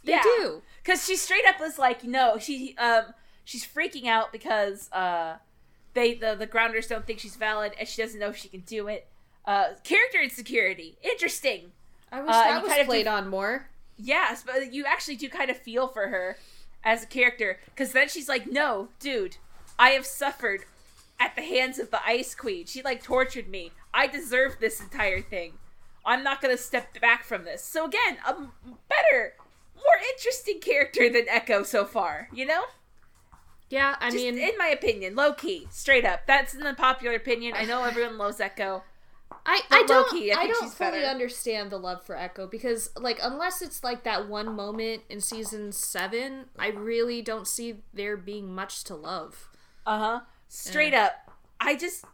[0.04, 0.22] They Yeah.
[0.24, 0.62] do.
[0.84, 3.14] Because she straight up was like, no, she um
[3.48, 5.38] she's freaking out because uh
[5.94, 8.60] they the the grounders don't think she's valid and she doesn't know if she can
[8.62, 9.08] do it.
[9.46, 11.72] Uh, character insecurity, interesting.
[12.12, 13.70] I wish Uh, that was kind of played do- on more.
[13.98, 16.38] Yes, but you actually do kind of feel for her
[16.84, 19.38] as a character because then she's like, "No, dude,
[19.80, 20.66] I have suffered
[21.20, 22.66] at the hands of the Ice Queen.
[22.66, 23.72] She like tortured me.
[23.94, 25.54] I deserve this entire thing.
[26.06, 28.34] I'm not gonna step back from this." So again, a
[28.90, 29.34] better,
[29.76, 32.28] more interesting character than Echo so far.
[32.34, 32.66] You know,
[33.70, 36.22] Yeah, I Just mean, in my opinion, low key, straight up.
[36.26, 37.54] That's an unpopular opinion.
[37.56, 38.84] I know everyone loves Echo.
[39.46, 41.06] I, I don't low-key, I I, don't fully better.
[41.06, 45.74] understand the love for Echo because like unless it's like that one moment in season
[45.74, 49.50] seven, I really don't see there being much to love.
[49.86, 50.20] Uh huh.
[50.48, 51.12] Straight up,
[51.60, 52.06] I just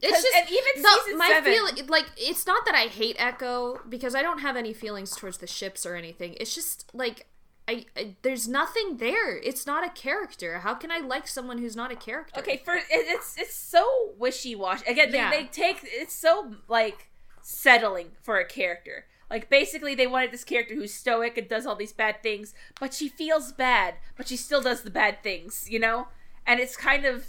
[0.00, 3.16] it's just and even the- season my seven- feeling like it's not that I hate
[3.18, 6.36] Echo because I don't have any feelings towards the ships or anything.
[6.38, 7.26] It's just like
[7.68, 9.36] I, I there's nothing there.
[9.38, 10.58] It's not a character.
[10.58, 12.38] How can I like someone who's not a character?
[12.40, 14.84] Okay, for it, it's it's so wishy washy.
[14.86, 15.30] Again, they, Yeah.
[15.30, 17.08] they take it's so like
[17.42, 19.06] settling for a character.
[19.28, 22.94] Like basically, they wanted this character who's stoic and does all these bad things, but
[22.94, 26.06] she feels bad, but she still does the bad things, you know.
[26.46, 27.26] And it's kind of,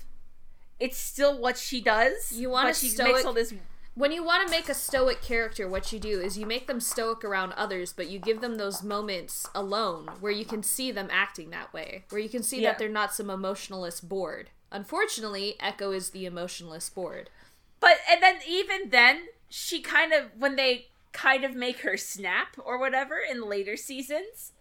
[0.80, 2.32] it's still what she does.
[2.32, 3.52] You want but she stoic- makes all this.
[3.98, 6.80] When you want to make a stoic character, what you do is you make them
[6.80, 11.08] stoic around others, but you give them those moments alone where you can see them
[11.12, 12.70] acting that way, where you can see Yeah.
[12.70, 14.52] that they're not some emotionless board.
[14.72, 17.32] Unfortunately, Echo is the emotionless board.
[17.80, 22.56] But and then even then, she kind of when they kind of make her snap
[22.64, 24.54] or whatever in later seasons,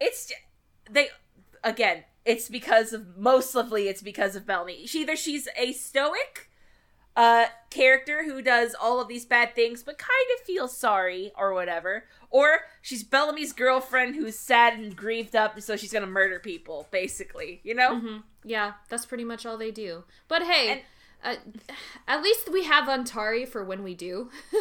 [0.00, 0.32] it's
[0.90, 1.10] they
[1.62, 2.02] again.
[2.24, 4.86] It's because of most mostly it's because of Bellamy.
[4.88, 6.50] She either she's a stoic
[7.16, 11.52] uh character who does all of these bad things but kind of feels sorry or
[11.54, 16.86] whatever or she's bellamy's girlfriend who's sad and grieved up so she's gonna murder people
[16.90, 20.04] basically you know hmm Yeah, that's pretty much all they do.
[20.28, 20.82] But hey, And-
[21.24, 21.36] uh,
[22.06, 24.30] at least we have Ontari for when we do.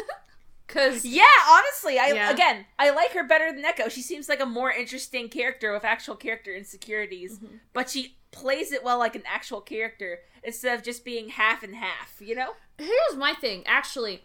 [0.65, 2.31] Because Yeah, honestly, I Yeah.
[2.31, 3.89] again, I like her better than Echo.
[3.89, 7.57] She seems like a more interesting character with actual character insecurities, Mm-hmm.
[7.73, 11.75] but she plays it well like an actual character instead of just being half and
[11.75, 12.15] half.
[12.19, 12.53] You know?
[12.77, 14.23] here's my thing, actually.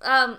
[0.00, 0.38] Um,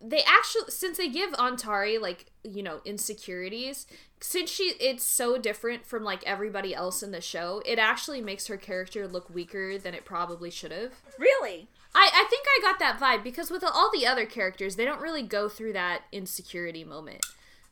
[0.00, 3.86] they actually since they give Ontari like you know insecurities
[4.18, 8.46] since she it's so different from like everybody else in the show it actually makes
[8.46, 11.68] her character look weaker than it probably should have Really?
[11.94, 15.00] I, I think I got that vibe because with all the other characters, they don't
[15.00, 17.24] really go through that insecurity moment.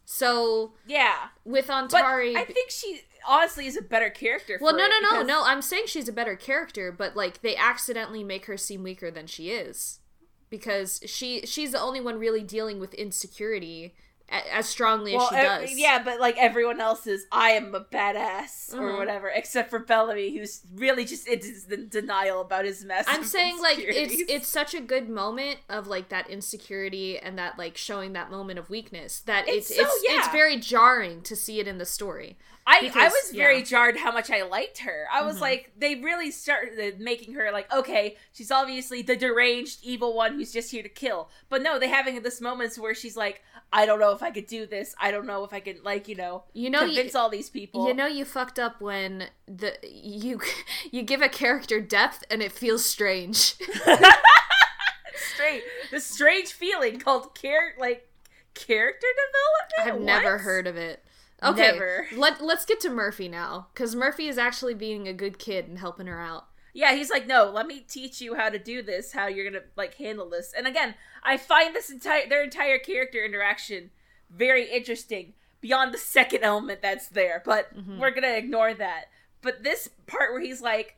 [0.05, 1.29] So Yeah.
[1.45, 4.59] with But Ontari, I think she honestly is a better character.
[4.61, 5.43] well, for no, no, no, because- no.
[5.45, 9.27] I'm saying she's a better character, but like they accidentally make her seem weaker than
[9.27, 10.01] she is
[10.49, 13.95] because she she's the only one really dealing with insecurity
[14.33, 15.79] a- as strongly Well, as she ev- does.
[15.79, 18.99] yeah, but like everyone else is, I am a badass or Mhm.
[18.99, 23.07] whatever, except for Bellamy, who's really just in de- denial about his mess.
[23.09, 27.59] I'm saying like it's it's such a good moment of like that insecurity and that
[27.59, 31.35] like showing that moment of weakness that it's It's so- it's, it's very jarring to
[31.35, 32.39] see it in the story.
[32.73, 33.65] I, I because- was very yeah.
[33.65, 35.07] jarred how much I liked her.
[35.13, 35.41] I was Mhm.
[35.41, 40.53] like, they really started making her like, okay, she's obviously the deranged evil one who's
[40.53, 41.29] just here to kill.
[41.49, 43.43] But no, they having this moments where she's like,
[43.73, 44.95] I don't know if I could do this.
[45.01, 47.51] I don't know if I could like, you know, You know, you, convince all these
[47.51, 47.87] people.
[47.89, 50.41] You know you fucked up when the you
[50.93, 53.55] you give a character depth and it feels strange.
[55.35, 58.09] straight the strange feeling called care like
[58.55, 59.73] character development.
[59.79, 60.07] I've development.
[60.25, 61.05] never heard of it.
[61.43, 62.07] Okay, Never.
[62.17, 65.79] let let's get to Murphy now, because Murphy is actually being a good kid and
[65.79, 66.47] helping her out.
[66.73, 69.65] Yeah, he's like, no, let me teach you how to do this, how you're gonna
[69.77, 70.53] like handle this.
[70.57, 73.91] And again, I find this entire their entire character interaction
[74.31, 77.99] very interesting beyond the second element that's there, but Mhm.
[77.99, 79.07] we're gonna ignore that.
[79.43, 80.97] But this part where he's like,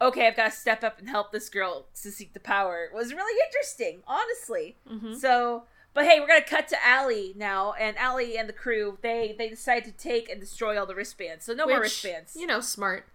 [0.00, 3.14] okay, I've got to step up and help this girl to seek the power was
[3.14, 4.76] really interesting, honestly.
[4.90, 5.16] Mhm.
[5.18, 5.64] So,
[5.94, 9.48] but hey, we're gonna cut to Allie now, and Allie and the crew they they
[9.48, 11.44] decide to take and destroy all the wristbands.
[11.46, 12.36] So no more wristbands.
[12.36, 13.06] You know, smart.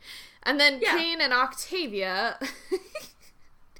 [0.43, 0.97] And then Yeah.
[0.97, 2.39] Kane and Octavia.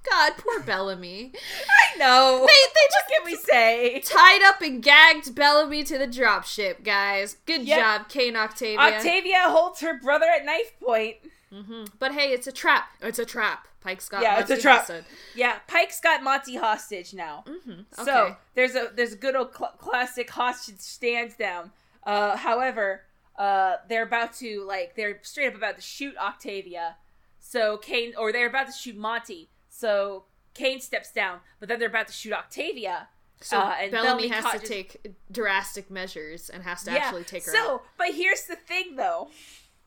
[0.09, 1.33] God, poor Bellamy.
[1.69, 2.45] I know.
[2.47, 3.99] They they what can we say?
[4.05, 7.37] tied up and gagged Bellamy to the dropship, guys.
[7.45, 7.79] Good Yep.
[7.79, 8.79] job, Kane Octavia.
[8.79, 11.17] Octavia holds her brother at knife point.
[11.53, 12.89] hmm But hey, it's a trap.
[13.01, 13.67] It's a trap.
[13.81, 14.77] Pike's got Yeah, it's a Monty trap.
[14.79, 15.05] hostage.
[15.35, 17.43] Yeah, Pike's got Monty hostage now.
[17.47, 21.71] Mhm, So there's a there's a good old cl- classic hostage stands down.
[22.03, 23.05] Uh, however,
[23.37, 26.97] uh, they're about to like they're straight up about to shoot Octavia.
[27.39, 29.49] So Kane or they're about to shoot Monty.
[29.69, 33.07] So Kane steps down, but then they're about to shoot Octavia.
[33.41, 36.97] So uh, and Bellamy, Bellamy has caught to take drastic measures and has to yeah.
[36.97, 37.83] actually take her so, out.
[37.97, 39.29] but here's the thing though.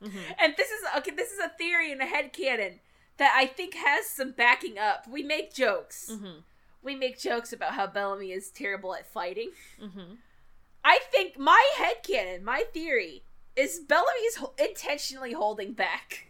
[0.03, 0.35] Mhm.
[0.39, 1.11] And this is okay.
[1.11, 2.79] This is a theory in a head headcanon
[3.23, 5.07] that I think has some backing up.
[5.09, 6.11] We make jokes.
[6.11, 6.43] Mhm.
[6.83, 9.53] We make jokes about how Bellamy is terrible at fighting.
[9.81, 10.19] Mhm.
[10.85, 13.23] I think my headcanon, my theory,
[13.55, 16.27] is Bellamy is ho- intentionally holding back.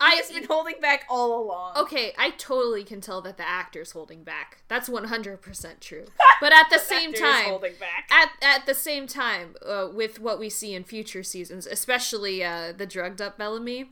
[0.00, 1.76] I He's been holding back all along.
[1.76, 2.12] okay.
[2.18, 4.62] I totally can tell that the actor's holding back.
[4.68, 6.06] That's one hundred percent true.
[6.40, 8.08] But at the same time, holding back.
[8.10, 12.72] at at the same time, uh, with what we see in future seasons, especially uh,
[12.72, 13.90] the drugged up Bellamy,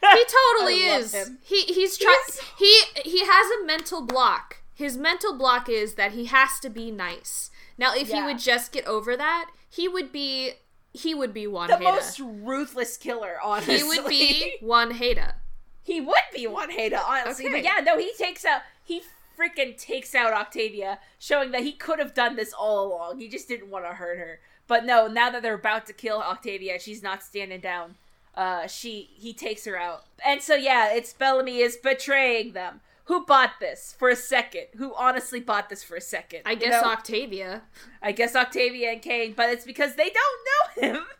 [0.12, 1.30] he totally is.
[1.42, 2.16] He he's trying.
[2.56, 4.58] He he has a mental block.
[4.74, 7.50] His mental block is that he has to be nice.
[7.76, 10.52] Now, if he would just get over that, he would be
[10.92, 11.82] he would be Juan the Heda.
[11.82, 13.78] most ruthless killer, honestly.
[13.78, 15.34] he would be Juan Heda.
[15.82, 17.46] he would be Wanheda, honestly.
[17.46, 17.54] Okay.
[17.56, 18.62] But yeah, no, he takes out.
[18.84, 19.02] He
[19.38, 23.18] freaking takes out Octavia, showing that he could have done this all along.
[23.20, 24.40] He just didn't want to hurt her.
[24.66, 27.94] But no, now that they're about to kill Octavia, she's not standing down.
[28.38, 32.80] Uh, she he takes her out, and so yeah, it's Bellamy is betraying them.
[33.06, 34.66] Who bought this for a second?
[34.76, 36.42] Who honestly bought this for a second?
[36.46, 36.90] I You guess know?
[36.92, 37.62] Octavia.
[38.00, 41.06] I guess Octavia and Kane, but it's because they don't know him.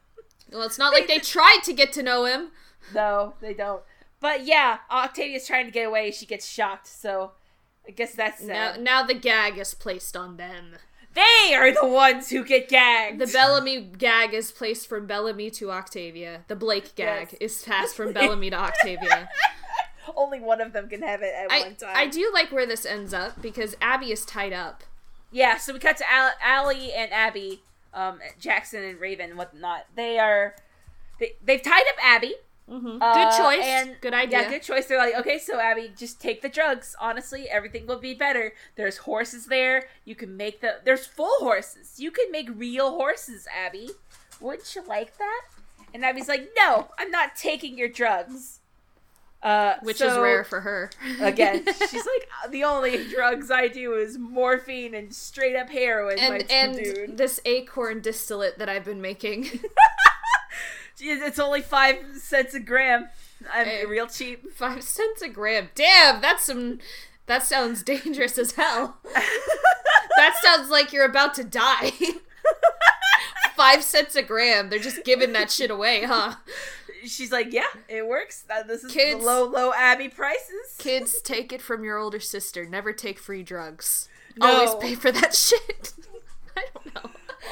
[0.51, 2.53] Well, it's not like they tried to get to know him.
[2.95, 3.82] No, they don't.
[4.19, 6.11] But yeah, Octavia's trying to get away.
[6.11, 7.32] She gets shocked, so
[7.86, 10.77] I guess that's Now, now the gag is placed on them.
[11.19, 13.19] They are the ones who get gagged.
[13.20, 16.45] The Bellamy gag is placed from Bellamy to Octavia.
[16.49, 17.40] The Blake gag Yes.
[17.40, 19.28] is passed from Bellamy to Octavia.
[20.16, 21.95] Only one of them can have it at I, one time.
[21.97, 24.85] I do like where this ends up because Abby is tied up.
[25.31, 27.62] Yeah, so we cut to Al- Allie and Abby,
[27.93, 29.85] um, Jackson and Raven, and whatnot.
[29.97, 30.55] They are,
[31.20, 32.36] they they've tied up Abby.
[32.70, 32.99] Mm-hmm.
[33.01, 33.65] Uh, good choice.
[33.65, 34.43] and- good idea.
[34.43, 34.86] Yeah, good choice.
[34.86, 36.95] They're like, okay, so Abby, just take the drugs.
[37.01, 38.53] Honestly, everything will be better.
[38.77, 39.85] There's horses there.
[40.05, 40.81] You can make the.
[40.85, 41.95] There's full horses.
[41.99, 43.90] You can make real horses, Abby.
[44.40, 45.43] Wouldn't you like that?
[45.95, 48.61] And Abby's like, no, I'm not taking your drugs.
[49.43, 50.90] Uh, Which is rare for her.
[51.20, 56.19] Again, she's like, the only drugs I do is morphine and straight up heroin.
[56.19, 56.97] and dude.
[56.99, 59.45] and this acorn distillate that I've been making.
[61.01, 63.09] It's only five cents a gram.
[63.53, 63.87] I'm Hey.
[63.87, 64.53] real cheap.
[64.53, 65.70] Five cents a gram.
[65.75, 66.79] Damn, that's some.
[67.27, 68.99] That sounds dangerous as hell.
[70.16, 71.93] That sounds like you're about to die.
[73.57, 74.69] Five cents a gram.
[74.69, 76.35] They're just giving that shit away, huh?
[77.05, 78.45] She's like, yeah, it works.
[78.66, 80.75] This is Kids- low, low Abby prices.
[80.79, 82.66] Kids, take it from your older sister.
[82.66, 84.09] Never take free drugs.
[84.37, 84.47] No.
[84.49, 85.93] Always pay for that shit.
[86.57, 87.11] I don't know.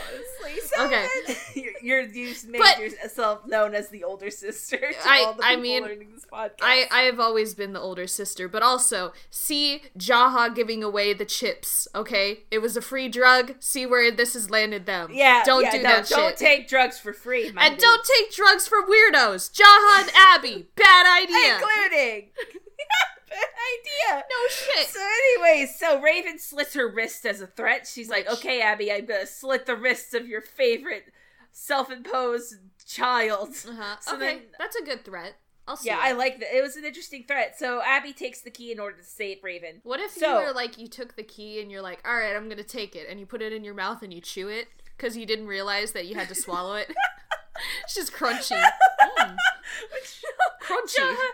[0.09, 1.07] Honestly, Okay.
[1.55, 4.77] you're, you're you've made But- yourself known as the older sister.
[4.79, 6.57] To I- all the I people mean, learning this podcast.
[6.63, 11.25] I, I have always been the older sister, but also see Jaha giving away the
[11.25, 11.87] chips.
[11.95, 13.55] Okay, it was a free drug.
[13.61, 15.11] See where this has landed them.
[15.13, 16.37] yeah, don't yeah, do no, that Don't shit.
[16.39, 17.81] take drugs for free, my and dude.
[17.83, 19.53] don't take drugs from weirdos.
[19.53, 21.55] Jaha and Abby, bad idea.
[21.57, 22.31] including.
[23.29, 23.39] Bad
[24.15, 24.25] idea.
[24.31, 24.89] no shit.
[24.89, 27.87] So, anyways, so Raven slits her wrist as a threat.
[27.87, 31.05] She's like, "Okay, Abby, I'm gonna slit the wrists of your favorite
[31.57, 32.55] self-imposed
[32.87, 33.97] child." Uh-huh.
[34.01, 35.37] So okay, then- that's a good threat.
[35.69, 35.89] I'll see.
[35.89, 36.11] Yeah, it.
[36.11, 36.57] I like that.
[36.57, 37.59] It was an interesting threat.
[37.59, 39.81] So Abby takes the key in order to save Raven.
[39.83, 42.37] What if So- you were like you took the key and you're like, all right,
[42.37, 44.69] I'm gonna take it, and you put it in your mouth and you chew it
[44.97, 46.93] because you didn't realize that you had to swallow it.
[47.85, 48.53] it's just crunchy.
[49.19, 49.37] Mm,
[50.63, 50.99] crunchy.
[50.99, 51.29] Jaha,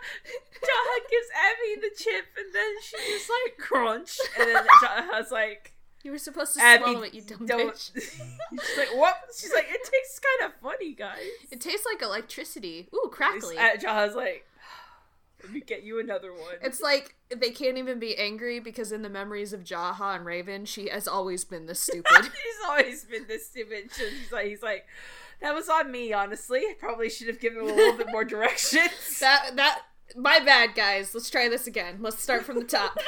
[0.62, 5.72] Jaha gives Abby the chip, and then she just like crunch, and then Jaha's like,
[6.03, 7.93] You were supposed to "Abby, swallow it, you dumb don't." bitch.
[7.95, 11.19] She's like, "What?" She's like, "It tastes kind of funny, guys."
[11.51, 12.89] It tastes like electricity.
[12.95, 13.57] Ooh, crackly.
[13.57, 14.47] Uh, Jaha's like,
[15.43, 19.03] "Let me get you another one." It's like they can't even be angry because in
[19.03, 22.05] the memories of Jaha and Raven, she has always been this stupid.
[22.24, 23.91] He's always been this stupid.
[23.97, 24.87] She's like, he's like,
[25.41, 26.61] that was on me, honestly.
[26.61, 28.91] I probably should have given him a little bit more directions.
[29.20, 29.83] that that
[30.16, 31.15] my bad, guys.
[31.15, 31.99] Let's try this again.
[32.01, 32.99] Let's start from the top.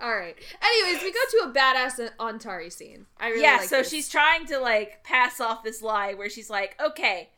[0.00, 0.36] All right.
[0.62, 3.06] Anyways, we go to a badass Ontari scene.
[3.18, 3.90] I really yeah, like so this.
[3.90, 7.28] she's trying to like pass off this lie where she's like, okay,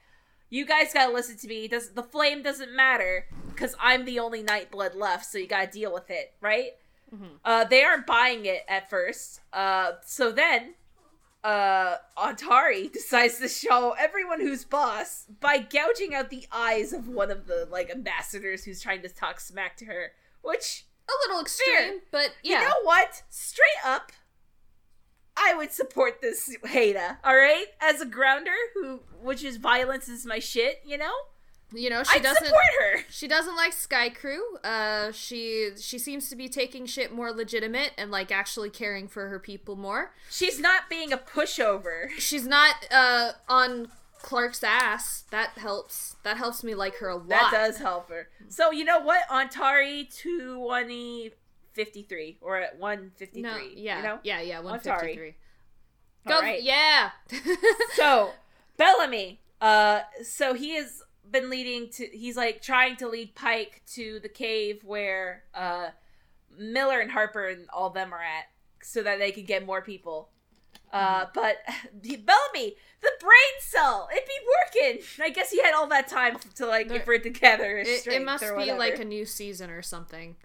[0.48, 1.66] you guys gotta listen to me.
[1.66, 5.92] Does the flame doesn't matter because I'm the only Nightblood left, so you gotta deal
[5.92, 6.72] with it, right?
[7.12, 7.38] Mhm.
[7.44, 9.40] Uh, they aren't buying it at first.
[9.52, 10.74] Uh, so then,
[11.42, 17.30] uh, Ontari decides to show everyone who's boss by gouging out the eyes of one
[17.30, 20.12] of the like ambassadors who's trying to talk smack to her.
[20.42, 22.60] Which a little extreme, but yeah.
[22.62, 23.22] you know what?
[23.30, 24.12] Straight up,
[25.36, 27.18] I would support this Heda.
[27.24, 30.80] All right, as a grounder who, which is violence is my shit.
[30.84, 31.12] You know,
[31.74, 33.04] You know, she I'd doesn't support her.
[33.10, 34.38] she doesn't like Skaikru.
[34.62, 39.28] Uh she she seems to be taking shit more legitimate and like actually caring for
[39.28, 40.12] her people more.
[40.30, 42.10] She's not being a pushover.
[42.18, 43.88] She's not uh on
[44.22, 45.24] Clarke's ass.
[45.30, 46.16] That helps.
[46.22, 47.28] That helps me like her a lot.
[47.28, 48.28] That does help her.
[48.48, 49.22] So you know what?
[49.28, 51.30] Ontari two one
[51.72, 54.18] fifty three or at one fifty No, yeah, You know.
[54.22, 55.34] yeah, yeah, one fifty three.
[56.26, 56.62] Go, right.
[56.62, 57.10] yeah.
[57.94, 58.30] so
[58.76, 62.06] Bellamy, uh, so he has been leading to.
[62.06, 65.88] He's like trying to lead Pike to the cave where uh,
[66.56, 68.44] Miller and Harper and all them are at,
[68.82, 70.28] so that they can get more people.
[70.92, 71.56] Uh, but
[72.02, 75.02] Bellamy, the brain cell, it be working.
[75.22, 77.78] I guess he had all that time to like There- get it together.
[77.78, 80.36] it, it must be like a new season or something.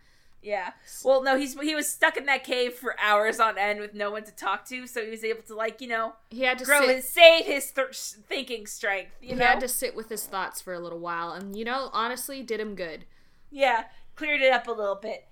[0.42, 0.72] Yeah.
[1.04, 4.12] Well, no, he's he was stuck in that cave for hours on end with no
[4.12, 6.64] one to talk to, so he was able to like you know He had to
[6.66, 6.96] grow sit.
[6.98, 7.96] his save his th-
[8.30, 9.12] thinking strength.
[9.20, 11.66] You he know, had to sit with his thoughts for a little while, and you
[11.66, 13.04] know, honestly, did him good.
[13.52, 15.26] yeah, cleared it up a little bit.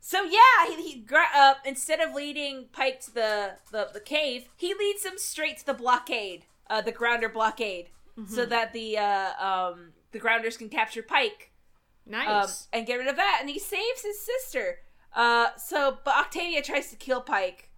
[0.00, 1.04] So yeah, he, he
[1.34, 5.66] uh, instead of leading Pike to the, the the cave, he leads him straight to
[5.66, 7.88] the blockade, uh, the grounder blockade,
[8.26, 8.50] so Mm-hmm.
[8.50, 11.50] that the uh, um the grounders can capture Pike.
[12.06, 12.68] um, Nice.
[12.72, 13.38] and get rid of that.
[13.40, 14.78] And he saves his sister.
[15.14, 17.70] Uh, so, but Octavia tries to kill Pike,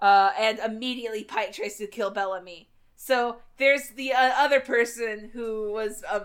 [0.00, 2.68] uh, and immediately Pike tries to kill Bellamy.
[2.96, 6.24] So there's the uh, other person who was um,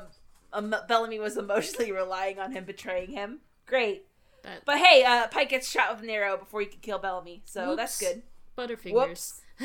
[0.53, 3.39] um, Bellamy was emotionally relying on him betraying him.
[3.65, 4.05] Great,
[4.43, 7.41] That- but hey, uh, Pike gets shot with an arrow before he can kill Bellamy,
[7.45, 8.23] so that's good.
[8.57, 9.41] Butterfingers.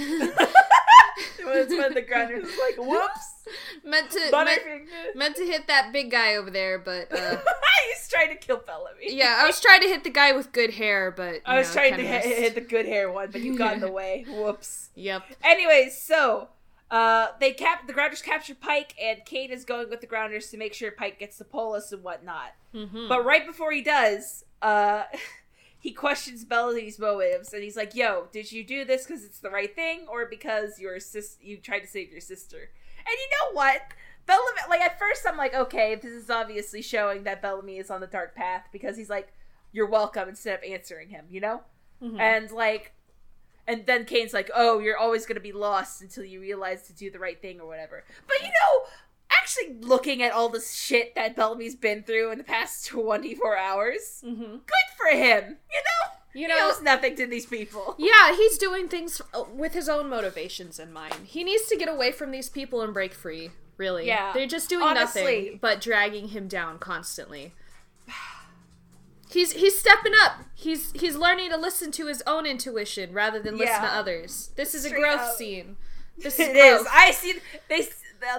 [1.42, 3.48] When the grounders is like, "Whoops,
[3.84, 4.60] meant to meant,
[5.14, 7.36] meant to hit that big guy over there, but uh,
[7.88, 9.14] He's trying to kill Bellamy.
[9.16, 11.80] yeah, I was trying to hit the guy with good hair, but I was know,
[11.80, 14.26] trying to hit, hit the good hair one, but you got in the way.
[14.28, 14.90] Whoops.
[14.94, 15.22] Yep.
[15.42, 16.48] Anyways, so
[16.90, 20.56] uh, they cap the Grounders capture Pike, and Kane is going with the Grounders to
[20.58, 22.52] make sure Pike gets the Polis and whatnot.
[22.72, 25.04] hmm But right before he does, uh,
[25.78, 29.50] he questions Bellamy's motives, and he's like, "Yo, did you do this because it's the
[29.50, 33.54] right thing, or because your sis you tried to save your sister?" And you know
[33.56, 33.82] what?
[34.26, 38.00] Bellamy, like at first, I'm like, okay, this is obviously showing that Bellamy is on
[38.00, 39.32] the dark path because he's like,
[39.72, 41.62] "You're welcome," instead of answering him, you know.
[42.02, 42.18] Mhm.
[42.18, 42.92] And like,
[43.68, 47.10] and then Kane's like, "Oh, you're always gonna be lost until you realize to do
[47.10, 48.86] the right thing or whatever." But you know,
[49.58, 54.22] actually looking at all the shit that Bellamy's been through in the past 24 hours,
[54.24, 54.36] Mhm.
[54.66, 55.58] good for him.
[55.70, 57.94] You know, You he know, owes nothing to these people.
[57.98, 61.14] yeah, he's doing things uh, with his own motivations in mind.
[61.24, 63.50] He needs to get away from these people and break free.
[63.78, 64.32] Really, Yeah.
[64.32, 65.22] they're just doing Honestly.
[65.22, 67.54] nothing but dragging him down constantly.
[69.28, 70.34] He's he's stepping up.
[70.54, 74.50] He's he's learning to listen to his own intuition rather than listen to others.
[74.56, 75.34] This is a growth up.
[75.36, 75.76] scene.
[76.16, 76.82] This is It growth.
[76.82, 76.86] is.
[76.92, 77.34] I see.
[77.68, 77.88] They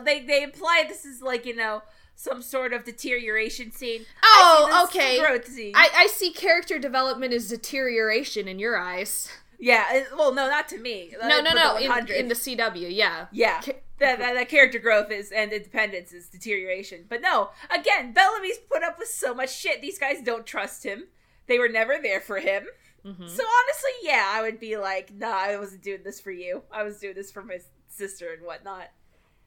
[0.03, 1.81] they they imply this is like you know
[2.15, 4.05] some sort of deterioration scene.
[4.23, 5.19] Oh, I see this as a okay.
[5.19, 5.73] Growth scene.
[5.75, 9.29] I, I see character development as deterioration in your eyes.
[9.59, 10.03] yeah.
[10.17, 11.13] Well, no, not to me.
[11.21, 11.77] No, no, no.
[11.77, 13.27] In, in the CW, yeah.
[13.31, 17.05] Yeah, Ca- that, that, that character growth is and independence is deterioration.
[17.07, 19.81] But no, again, Bellamy's put up with so much shit.
[19.81, 21.05] These guys don't trust him.
[21.45, 22.65] They were never there for him.
[23.05, 23.29] Mhm.
[23.29, 26.63] So honestly, yeah, I would be like, nah, I wasn't doing this for you.
[26.71, 27.59] I was doing this for my
[27.89, 28.89] sister and whatnot.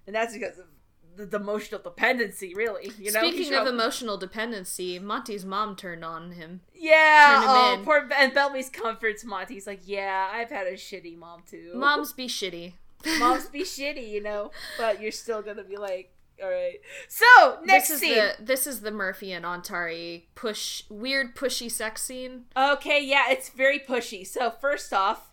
[0.07, 0.67] And that's because of
[1.17, 2.93] the, the emotional dependency, really.
[2.99, 3.21] You know.
[3.21, 6.61] Speaking of emotional dependency, Monty's mom turned on him.
[6.75, 7.85] yeah, oh, in.
[7.85, 11.73] poor and Bellamy's comforts Monty's like, yeah, I've had a shitty mom too.
[11.75, 12.75] Moms be shitty.
[13.19, 16.13] moms be shitty, you know, but you're still gonna be like,
[16.43, 16.81] all right.
[17.09, 18.15] So next this is scene.
[18.15, 22.45] the this is the Murphy and Ontari push weird pushy sex scene.
[22.57, 24.27] Okay, yeah, it's very pushy.
[24.27, 25.33] So first off,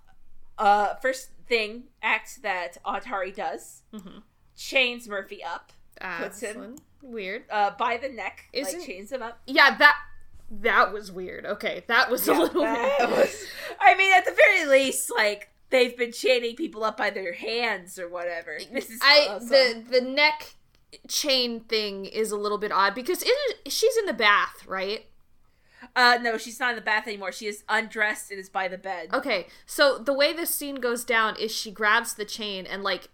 [0.58, 4.24] uh, first thing act that Ontari does Mhm.
[4.58, 5.72] Chains Murphy up,
[6.02, 7.44] Uh, Puts him- weird.
[7.50, 9.40] uh, by the neck, Isn't- like chains him up.
[9.48, 9.96] Yeah, that
[10.50, 11.46] that was weird.
[11.46, 13.10] Okay, that was a little weird.
[13.12, 13.46] was-
[13.80, 17.98] I mean, at the very least, like they've been chaining people up by their hands
[18.00, 18.58] or whatever.
[18.72, 19.48] This is I awesome.
[19.50, 20.56] the the neck
[21.08, 25.06] chain thing is a little bit odd because it, she's in the bath, right?
[25.96, 27.32] Uh no, she's not in the bath anymore.
[27.32, 29.10] She is undressed and is by the bed.
[29.14, 33.10] Okay, so the way this scene goes down is she grabs the chain and like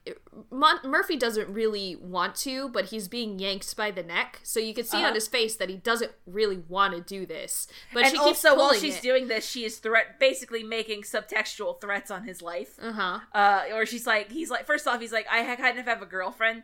[0.49, 4.73] Mon- Murphy doesn't really want to, but he's being yanked by the neck, so you
[4.73, 5.07] can see Uh-huh.
[5.07, 7.67] on his face that he doesn't really want to do this.
[7.93, 9.01] But and she keeps also, while she's it.
[9.01, 12.77] doing this, she is threat basically making subtextual threats on his life.
[12.81, 13.19] uh huh.
[13.33, 16.05] uh, or she's like, he's like, first off, he's like, I kind of have a
[16.07, 16.63] girlfriend,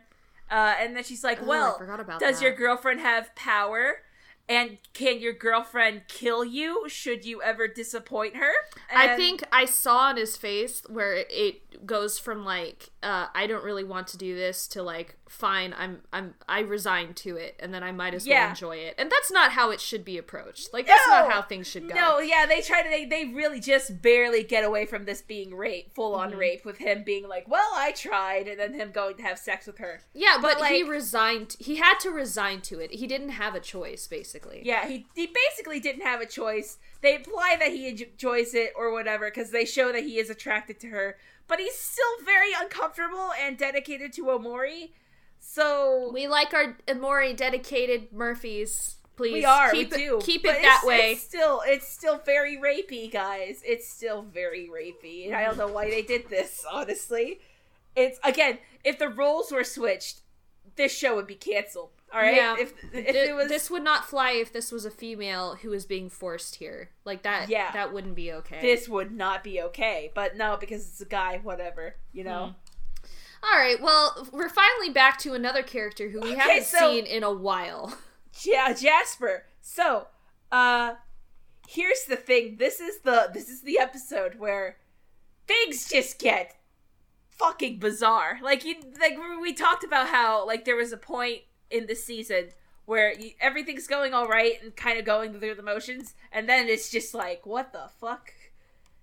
[0.50, 2.44] uh, and then she's like, Oh, well, about does that.
[2.44, 4.02] your girlfriend have power?
[4.50, 8.50] And can your girlfriend kill you should you ever disappoint her?
[8.94, 13.64] I think I saw on his face where it goes from like uh, I don't
[13.64, 17.72] really want to do this to like fine I'm I'm I resign to it and
[17.72, 20.72] then I might as well enjoy it and that's not how it should be approached
[20.72, 22.88] like that's not how things should go No, yeah, they try to.
[22.90, 26.38] They, they really just barely get away from this being rape, full on Mhm.
[26.38, 29.66] rape, with him being like, "Well, I tried," and then him going to have sex
[29.68, 30.02] with her.
[30.12, 33.60] yeah but, but, he resigned he had to resign to it he didn't have a
[33.60, 36.78] choice basically Yeah, he he basically didn't have a choice.
[37.00, 40.80] They imply that he enjoys it or whatever because they show that he is attracted
[40.80, 41.16] to her,
[41.48, 44.90] but he's still very uncomfortable and dedicated to Emori.
[45.38, 50.18] So we like our Emori dedicated Murphys please we are, keep we it, do.
[50.22, 53.62] keep But it that way It's still, it's still very rapey, guys.
[53.66, 55.26] It's still very rapey.
[55.26, 56.64] And I don't know why they did this.
[56.70, 57.40] Honestly,
[57.94, 60.22] it's again, if the roles were switched,
[60.76, 61.90] this show would be canceled.
[62.12, 62.56] All right, Yeah.
[62.58, 65.70] if if Th- it was this would not fly if this was a female who
[65.70, 66.90] was being forced here.
[67.04, 67.48] Like that.
[67.48, 67.70] Yeah.
[67.72, 68.60] that wouldn't be okay.
[68.60, 70.10] this would not be okay.
[70.14, 72.54] But no, because it's a guy, whatever, you know.
[73.42, 73.80] All right.
[73.80, 77.32] Well, we're finally back to another character who we Okay, haven't so- seen in a
[77.32, 77.96] while.
[78.42, 79.44] Ja- Jasper.
[79.60, 80.06] So,
[80.52, 80.94] uh
[81.68, 82.56] here's the thing.
[82.58, 84.76] This is the this is the episode where
[85.46, 86.56] things just get
[87.30, 88.38] fucking bizarre.
[88.42, 92.48] Like you like we talked about how like there was a point in the season
[92.86, 96.68] where you, everything's going all right and kind of going through the motions and then
[96.68, 98.32] it's just like what the fuck?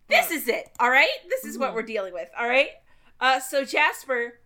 [0.10, 0.69] This is it.
[0.80, 1.10] All right?
[1.30, 1.76] This is what Mhm.
[1.76, 2.30] we're dealing with.
[2.38, 2.72] All right?
[3.19, 4.39] Uh so Jasper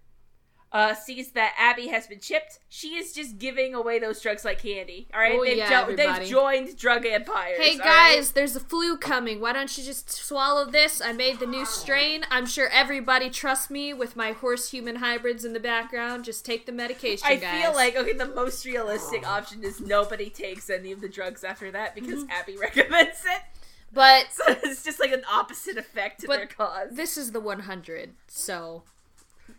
[0.74, 2.60] uh, sees that Abby has been chipped.
[2.70, 5.08] She is just giving away those drugs like candy.
[5.14, 7.58] All right, Oh, they've, yeah, they've joined drug empires.
[7.60, 8.16] Hey all right?
[8.16, 9.42] guys, there's a flu coming.
[9.42, 11.02] Why don't you just swallow this?
[11.02, 12.24] I made the new strain.
[12.32, 16.24] I'm sure everybody trusts me with my horse human hybrids in the background.
[16.24, 17.62] Just take the medication, I guys.
[17.62, 21.70] feel like okay, the most realistic option is nobody takes any of the drugs after
[21.72, 22.32] that because Mm-hmm.
[22.32, 23.42] Abby recommends it.
[23.92, 26.92] but So it's just like an opposite effect to their cause.
[26.92, 28.84] this is the 100, so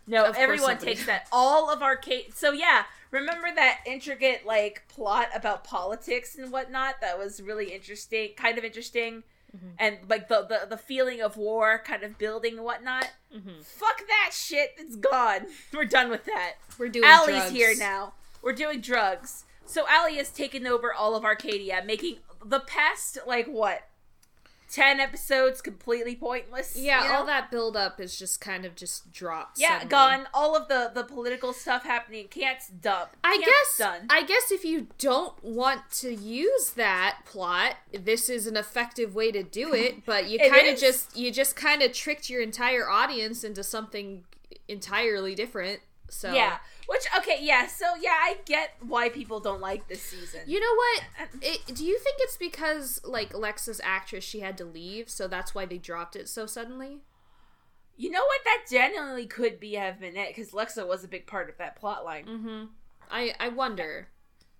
[0.05, 1.27] No, Of everyone takes that.
[1.31, 2.33] All of our case.
[2.35, 6.99] So yeah, remember that intricate like plot about politics and whatnot?
[7.01, 9.23] That was really interesting, kind of interesting,
[9.55, 9.71] Mhm.
[9.79, 13.11] and like the, the the feeling of war kind of building and whatnot.
[13.33, 13.63] mhm.
[13.63, 14.73] Fuck that shit.
[14.77, 15.45] It's gone.
[15.73, 16.53] We're done with that.
[16.77, 17.51] we're doing Allie's drugs.
[17.51, 18.13] here now.
[18.41, 19.45] We're doing drugs.
[19.65, 23.87] So Allie has taken over all of Arkadia, making the past like what
[24.73, 26.75] ten episodes completely pointless.
[26.75, 27.15] Yeah, you know?
[27.15, 29.59] all that build up is just kind of just dropped.
[29.59, 29.89] Yeah, suddenly.
[29.89, 30.27] gone.
[30.33, 32.27] All of the the political stuff happening.
[32.27, 33.11] Can't dump.
[33.23, 34.07] I guess done.
[34.09, 39.31] I guess if you don't want to use that plot, this is an effective way
[39.31, 42.89] to do it, but you kind of just you just kind of tricked your entire
[42.89, 44.23] audience into something
[44.67, 45.81] entirely different.
[46.09, 46.57] So Yeah.
[46.87, 47.67] Which okay, yeah.
[47.67, 50.41] So yeah, I get why people don't like this season.
[50.45, 51.29] You know what?
[51.41, 55.55] It, do you think it's because like Lexa's actress she had to leave, so that's
[55.55, 56.99] why they dropped it so suddenly?
[57.95, 58.41] You know what?
[58.43, 61.75] That genuinely could be have been it because Lexa was a big part of that
[61.77, 62.25] plot line.
[62.25, 62.63] Mm-hmm.
[63.09, 64.09] I I wonder.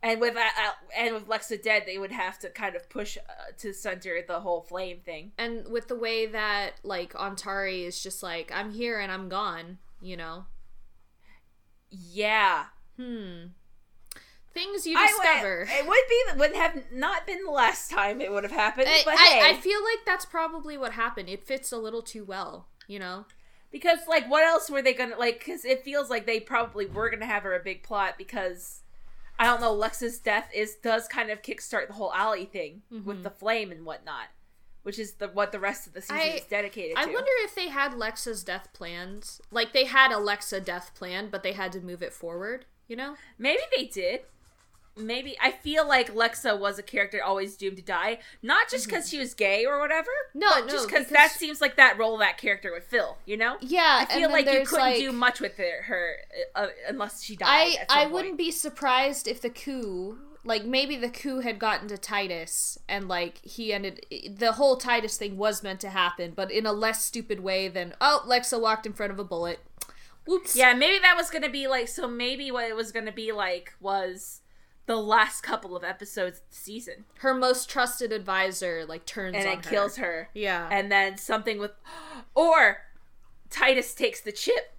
[0.02, 3.18] And with that, uh, and with Lexa dead, they would have to kind of push
[3.18, 5.32] uh, to center the whole flame thing.
[5.38, 9.78] And with the way that like Ontari is just like I'm here and I'm gone,
[10.02, 10.46] you know.
[11.96, 12.66] Yeah,
[12.98, 13.46] Hmm.
[14.54, 15.62] Things you discover.
[15.68, 18.88] would, it would be would have not been the last time it would have happened,
[18.88, 21.28] I, but I, hey, I feel like that's probably what happened.
[21.28, 23.26] It fits a little too well, you know.
[23.72, 25.40] because like, what else were they gonna like?
[25.40, 28.82] Because it feels like they probably were gonna have her a big plot because.
[29.40, 29.74] I don't know.
[29.76, 33.24] Lexa's death is does kind of kickstart the whole alley thing with Mhm.
[33.24, 34.28] the flame and whatnot,
[34.84, 37.10] which is the what the rest of the season I- is dedicated I to.
[37.10, 39.40] I wonder if they had Lexa's death planned.
[39.52, 42.96] Like they had a Lexa death plan, but they had to move it forward, you
[42.96, 43.16] know?
[43.38, 44.22] Maybe they did.
[44.96, 49.10] Maybe I feel like Lexa was a character always doomed to die, not just because
[49.10, 50.12] she was gay or whatever.
[50.30, 50.40] Mm-hmm.
[50.40, 53.18] No, but no, just because that seems like that role that character would fill.
[53.26, 56.18] You know, Yeah, I feel like you couldn't do much with her, her
[56.54, 57.48] uh, unless she died.
[57.48, 58.12] I I point.
[58.14, 63.08] wouldn't be surprised if the coup, like maybe the coup had gotten to Titus and
[63.08, 64.06] like he ended
[64.38, 67.94] the whole Titus thing was meant to happen, but in a less stupid way than
[68.02, 69.60] oh Lexa walked in front of a bullet.
[70.26, 70.56] Whoops.
[70.56, 71.88] Yeah, maybe that was gonna be like.
[71.88, 74.42] So maybe what it was gonna be like was
[74.86, 79.46] the last couple of episodes of the season, Her most trusted advisor like turns and
[79.48, 80.68] it kills her, Yeah.
[80.70, 81.72] and then something with,
[82.36, 82.80] or
[83.50, 84.76] Titus takes the chip,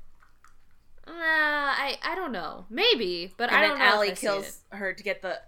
[1.06, 2.66] Uh, I I don't know.
[2.70, 3.84] Maybe, but and I don't know.
[3.84, 5.40] Allie if I see kills her to get the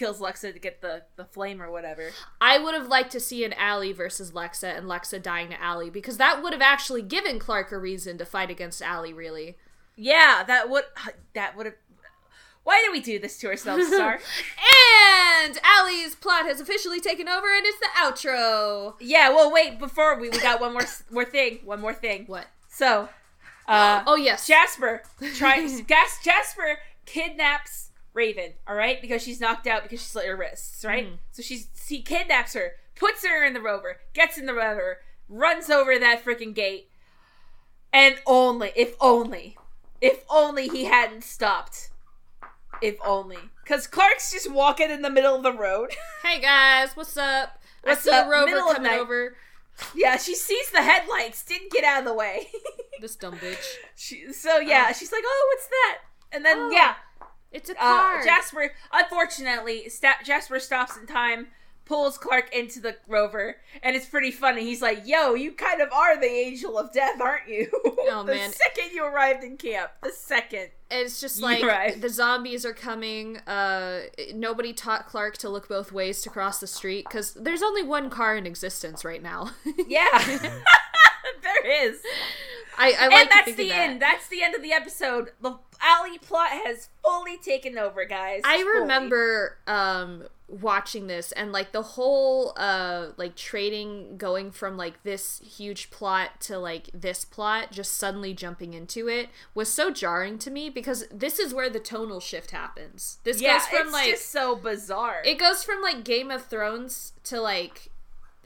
[0.00, 2.10] kills Lexa to get the the flame or whatever.
[2.40, 5.90] I would have liked to see an Allie versus Lexa and Lexa dying to Allie
[5.90, 9.12] because that would have actually given Clarke a reason to fight against Allie.
[9.12, 9.56] Really.
[9.96, 10.84] Yeah, that would
[11.34, 11.74] that would have.
[12.64, 14.20] Why do we do this to ourselves, Star?
[15.42, 18.94] And Allie's plot has officially taken over, and it's the outro.
[19.00, 19.28] yeah.
[19.28, 19.78] Well, wait.
[19.78, 21.60] Before we we got one more more thing.
[21.64, 22.24] One more thing.
[22.26, 22.46] What?
[22.70, 23.10] So,
[23.68, 24.46] uh, Oh yes.
[24.46, 25.02] Jasper
[25.36, 25.82] tries.
[25.82, 28.52] Gas, Jasper kidnaps Raven.
[28.66, 30.84] All right, because she's knocked out because she slit her wrists.
[30.84, 31.06] Right.
[31.06, 31.18] Mhm.
[31.32, 35.70] So she's he kidnaps her, puts her in the rover, gets in the rover, runs
[35.70, 36.90] over that freaking gate,
[37.92, 39.56] and only if only
[40.00, 41.90] if only he hadn't stopped.
[42.82, 45.90] If only, because Clarke's just walking in the middle of the road.
[46.22, 47.60] Hey guys, what's up?
[47.82, 48.26] What's I see up?
[48.26, 49.36] a rover Middle of coming over.
[49.94, 52.48] yeah, she sees the headlights, didn't get out of the way.
[53.00, 53.56] This dumb bitch.
[53.96, 55.98] she, so yeah, she's like, "Oh, what's that?"
[56.32, 56.94] And then Oh, yeah,
[57.52, 58.24] It's a uh, car.
[58.24, 58.72] Jasper.
[58.92, 61.48] Unfortunately, sta- Jasper stops in time,
[61.84, 64.62] pulls Clarke into the rover, and it's pretty funny.
[64.62, 68.34] He's like, "Yo, you kind of are the angel of death, aren't you?" Oh, the
[68.34, 68.52] man.
[68.52, 70.68] second you arrived in camp, the second.
[70.90, 73.38] it's just like the zombies are coming.
[73.38, 74.02] Uh,
[74.34, 78.10] nobody taught Clarke to look both ways to cross the street because there's only one
[78.10, 79.50] car in existence right now.
[79.88, 80.06] Yeah,
[81.42, 82.00] there is.
[82.78, 83.78] I, I like and that's the that.
[83.90, 84.02] end.
[84.02, 85.32] That's the end of the episode.
[85.40, 88.42] The alley plot has fully taken over, guys.
[88.44, 88.80] I Fully.
[88.80, 95.38] remember um watching this and like the whole uh like trading going from like this
[95.44, 100.50] huge plot to like this plot just suddenly jumping into it was so jarring to
[100.50, 103.18] me because this is where the tonal shift happens.
[103.22, 105.22] This Yeah, goes from it's like just so bizarre.
[105.24, 107.89] it goes from like Game of Thrones to like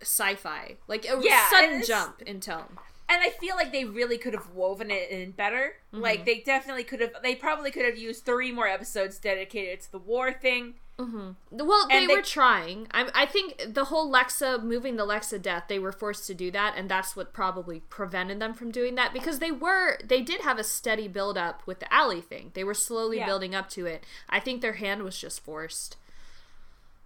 [0.00, 0.76] sci-fi.
[0.88, 2.78] Like a Yeah, sudden jump in tone.
[3.08, 5.74] and I feel like they really could have woven it in better.
[5.92, 6.02] Mm-hmm.
[6.02, 7.10] Like they definitely could have.
[7.22, 10.74] They probably could have used three more episodes dedicated to the war thing.
[10.96, 12.86] Well, they, they- were trying.
[12.92, 16.52] I, I think the whole Lexa moving the Lexa death, they were forced to do
[16.52, 20.42] that, and that's what probably prevented them from doing that because they were they did
[20.42, 22.52] have a steady build up with the alley thing.
[22.54, 23.26] They were slowly Yeah.
[23.26, 24.04] building up to it.
[24.28, 25.96] I think their hand was just forced.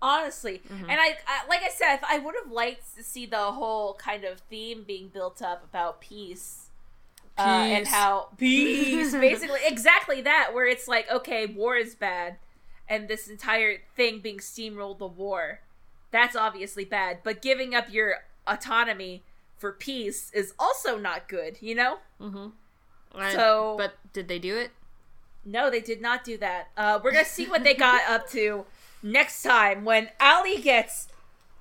[0.00, 0.90] Honestly, Mm-hmm.
[0.90, 4.24] and I, I like I said, I would have liked to see the whole kind
[4.24, 6.66] of theme being built up about peace.
[7.36, 12.36] Uh, and how peace, basically, exactly that, where it's like, okay, war is bad,
[12.88, 15.60] and this entire thing being steamrolled the war,
[16.10, 17.18] that's obviously bad.
[17.22, 19.22] But giving up your autonomy
[19.56, 21.98] for peace is also not good, you know?
[22.20, 22.52] And-
[23.32, 24.70] So- but did they do it?
[25.44, 26.68] No, they did not do that.
[26.76, 28.66] Uh, we're gonna see what they got up to
[29.02, 31.08] next time when Allie gets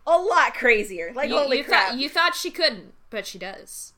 [0.06, 1.12] a lot crazier.
[1.14, 1.90] Like You, holy you crap!
[1.90, 3.94] thought you thought she couldn't, but she does.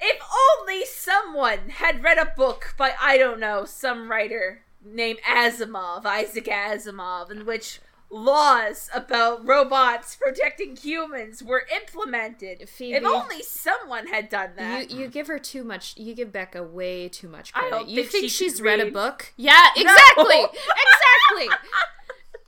[0.00, 0.20] if
[0.60, 6.46] only someone had read a book by I don't know some writer named Asimov, Isaac
[6.46, 7.80] Asimov, in which
[8.10, 12.68] laws about robots protecting humans were implemented.
[12.68, 12.94] Phoebe.
[12.96, 14.90] If only someone had done that.
[14.90, 15.96] You you give her too much.
[15.96, 17.70] You give Becca way too much I credit.
[17.74, 19.32] don't you think think she she's can read a book?
[19.36, 21.48] Yeah, exactly, exactly.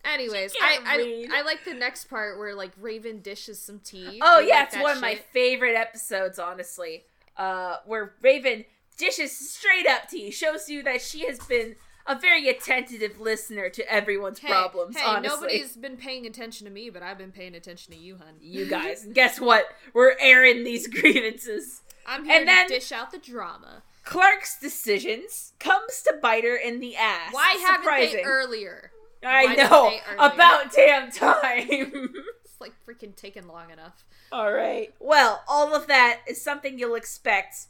[0.05, 1.39] Anyways, I, I.
[1.39, 4.21] I like the next part where like Raven dishes some tea.
[4.23, 7.05] Oh yeah, like it's one of my favorite episodes, honestly.
[7.37, 8.65] Uh, where Raven
[8.97, 11.75] dishes straight up tea, shows you that she has been
[12.07, 14.97] a very attentive listener to everyone's Hey, problems.
[14.97, 18.19] Hey, honestly, nobody's been paying attention to me, but I've been paying attention to you,
[18.19, 18.35] hun.
[18.41, 19.07] you guys.
[19.13, 19.65] Guess what?
[19.95, 21.81] We're airing these grievances.
[22.07, 23.83] I'm here And then- to dish out the drama.
[24.05, 27.33] Clarke's decisions comes to bite her in the ass.
[27.33, 28.91] Why haven't they earlier?
[29.25, 32.13] I why know about damn time.
[32.45, 34.05] It's like freaking taking long enough.
[34.31, 34.95] All right.
[35.01, 37.67] Well, all of that is something you'll expect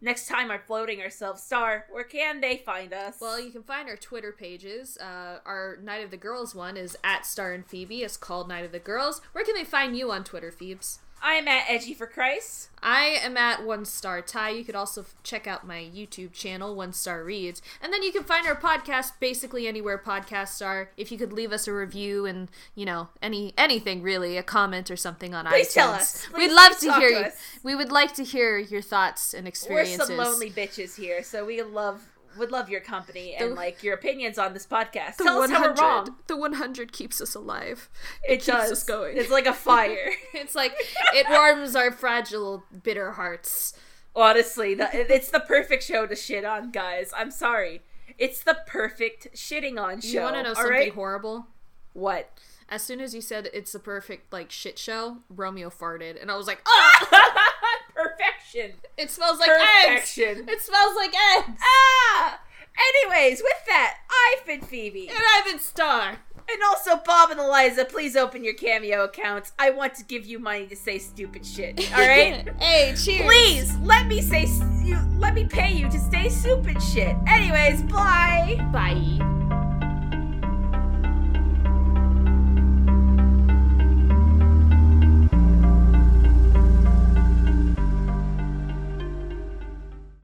[0.00, 1.86] next time our floating ourselves star.
[1.90, 3.18] Where can they find us?
[3.20, 4.98] Well, you can find our Twitter pages.
[4.98, 8.02] Uh, our Night of the Girls one is at Star and Phoebe.
[8.02, 9.20] It's called Night of the Girls.
[9.32, 10.98] Where can they find you on Twitter, Phoebes?
[11.26, 12.68] I am at Edgy for Christ.
[12.82, 14.50] I am at One Star Tie.
[14.50, 17.62] You could also f- check out my YouTube channel, One Star Reads.
[17.80, 20.90] And then you can find our podcast basically anywhere podcasts are.
[20.98, 24.90] If you could leave us a review and, you know, any anything really, a comment
[24.90, 25.72] or something on Please iTunes.
[25.72, 26.26] tell us.
[26.26, 27.30] Please- We'd love to hear to you.
[27.62, 30.00] We would like to hear your thoughts and experiences.
[30.00, 32.02] We're some lonely bitches here, so we love
[32.38, 35.16] would love your company and The- like your opinions on this podcast.
[35.16, 36.16] The Tell us how we're 100 wrong.
[36.26, 37.88] The 100 keeps us alive.
[38.22, 38.72] It, keeps does.
[38.72, 39.16] us going.
[39.16, 40.10] It's like a fire.
[40.34, 40.74] It's like
[41.14, 43.74] it warms our fragile, bitter hearts.
[44.16, 47.12] Honestly, the, it's the perfect show to shit on, guys.
[47.16, 47.82] I'm sorry.
[48.18, 50.08] It's the perfect shitting on show.
[50.08, 50.92] You want to know something right?
[50.94, 51.46] horrible?
[51.94, 52.30] What?
[52.68, 56.36] As soon as you said it's the perfect like shit show, Romeo farted, and I
[56.36, 57.80] was like, "Ah,
[58.26, 58.72] Perfection.
[58.96, 59.50] it smells like
[59.88, 60.16] eggs.
[60.18, 62.40] It smells like eggs." Ah!
[62.76, 65.08] Anyways, with that, I've been Phoebe.
[65.08, 66.18] And I've been Star.
[66.50, 69.52] And also, Bob and Eliza, please open your Cameo accounts.
[69.58, 71.80] I want to give you money to say stupid shit.
[71.94, 72.46] All right?
[72.60, 73.22] hey, cheers.
[73.22, 74.46] please let me say
[74.82, 74.98] you.
[75.16, 77.16] Let me pay you to say stupid shit.
[77.26, 78.58] Anyways, bye.
[78.72, 79.73] Bye.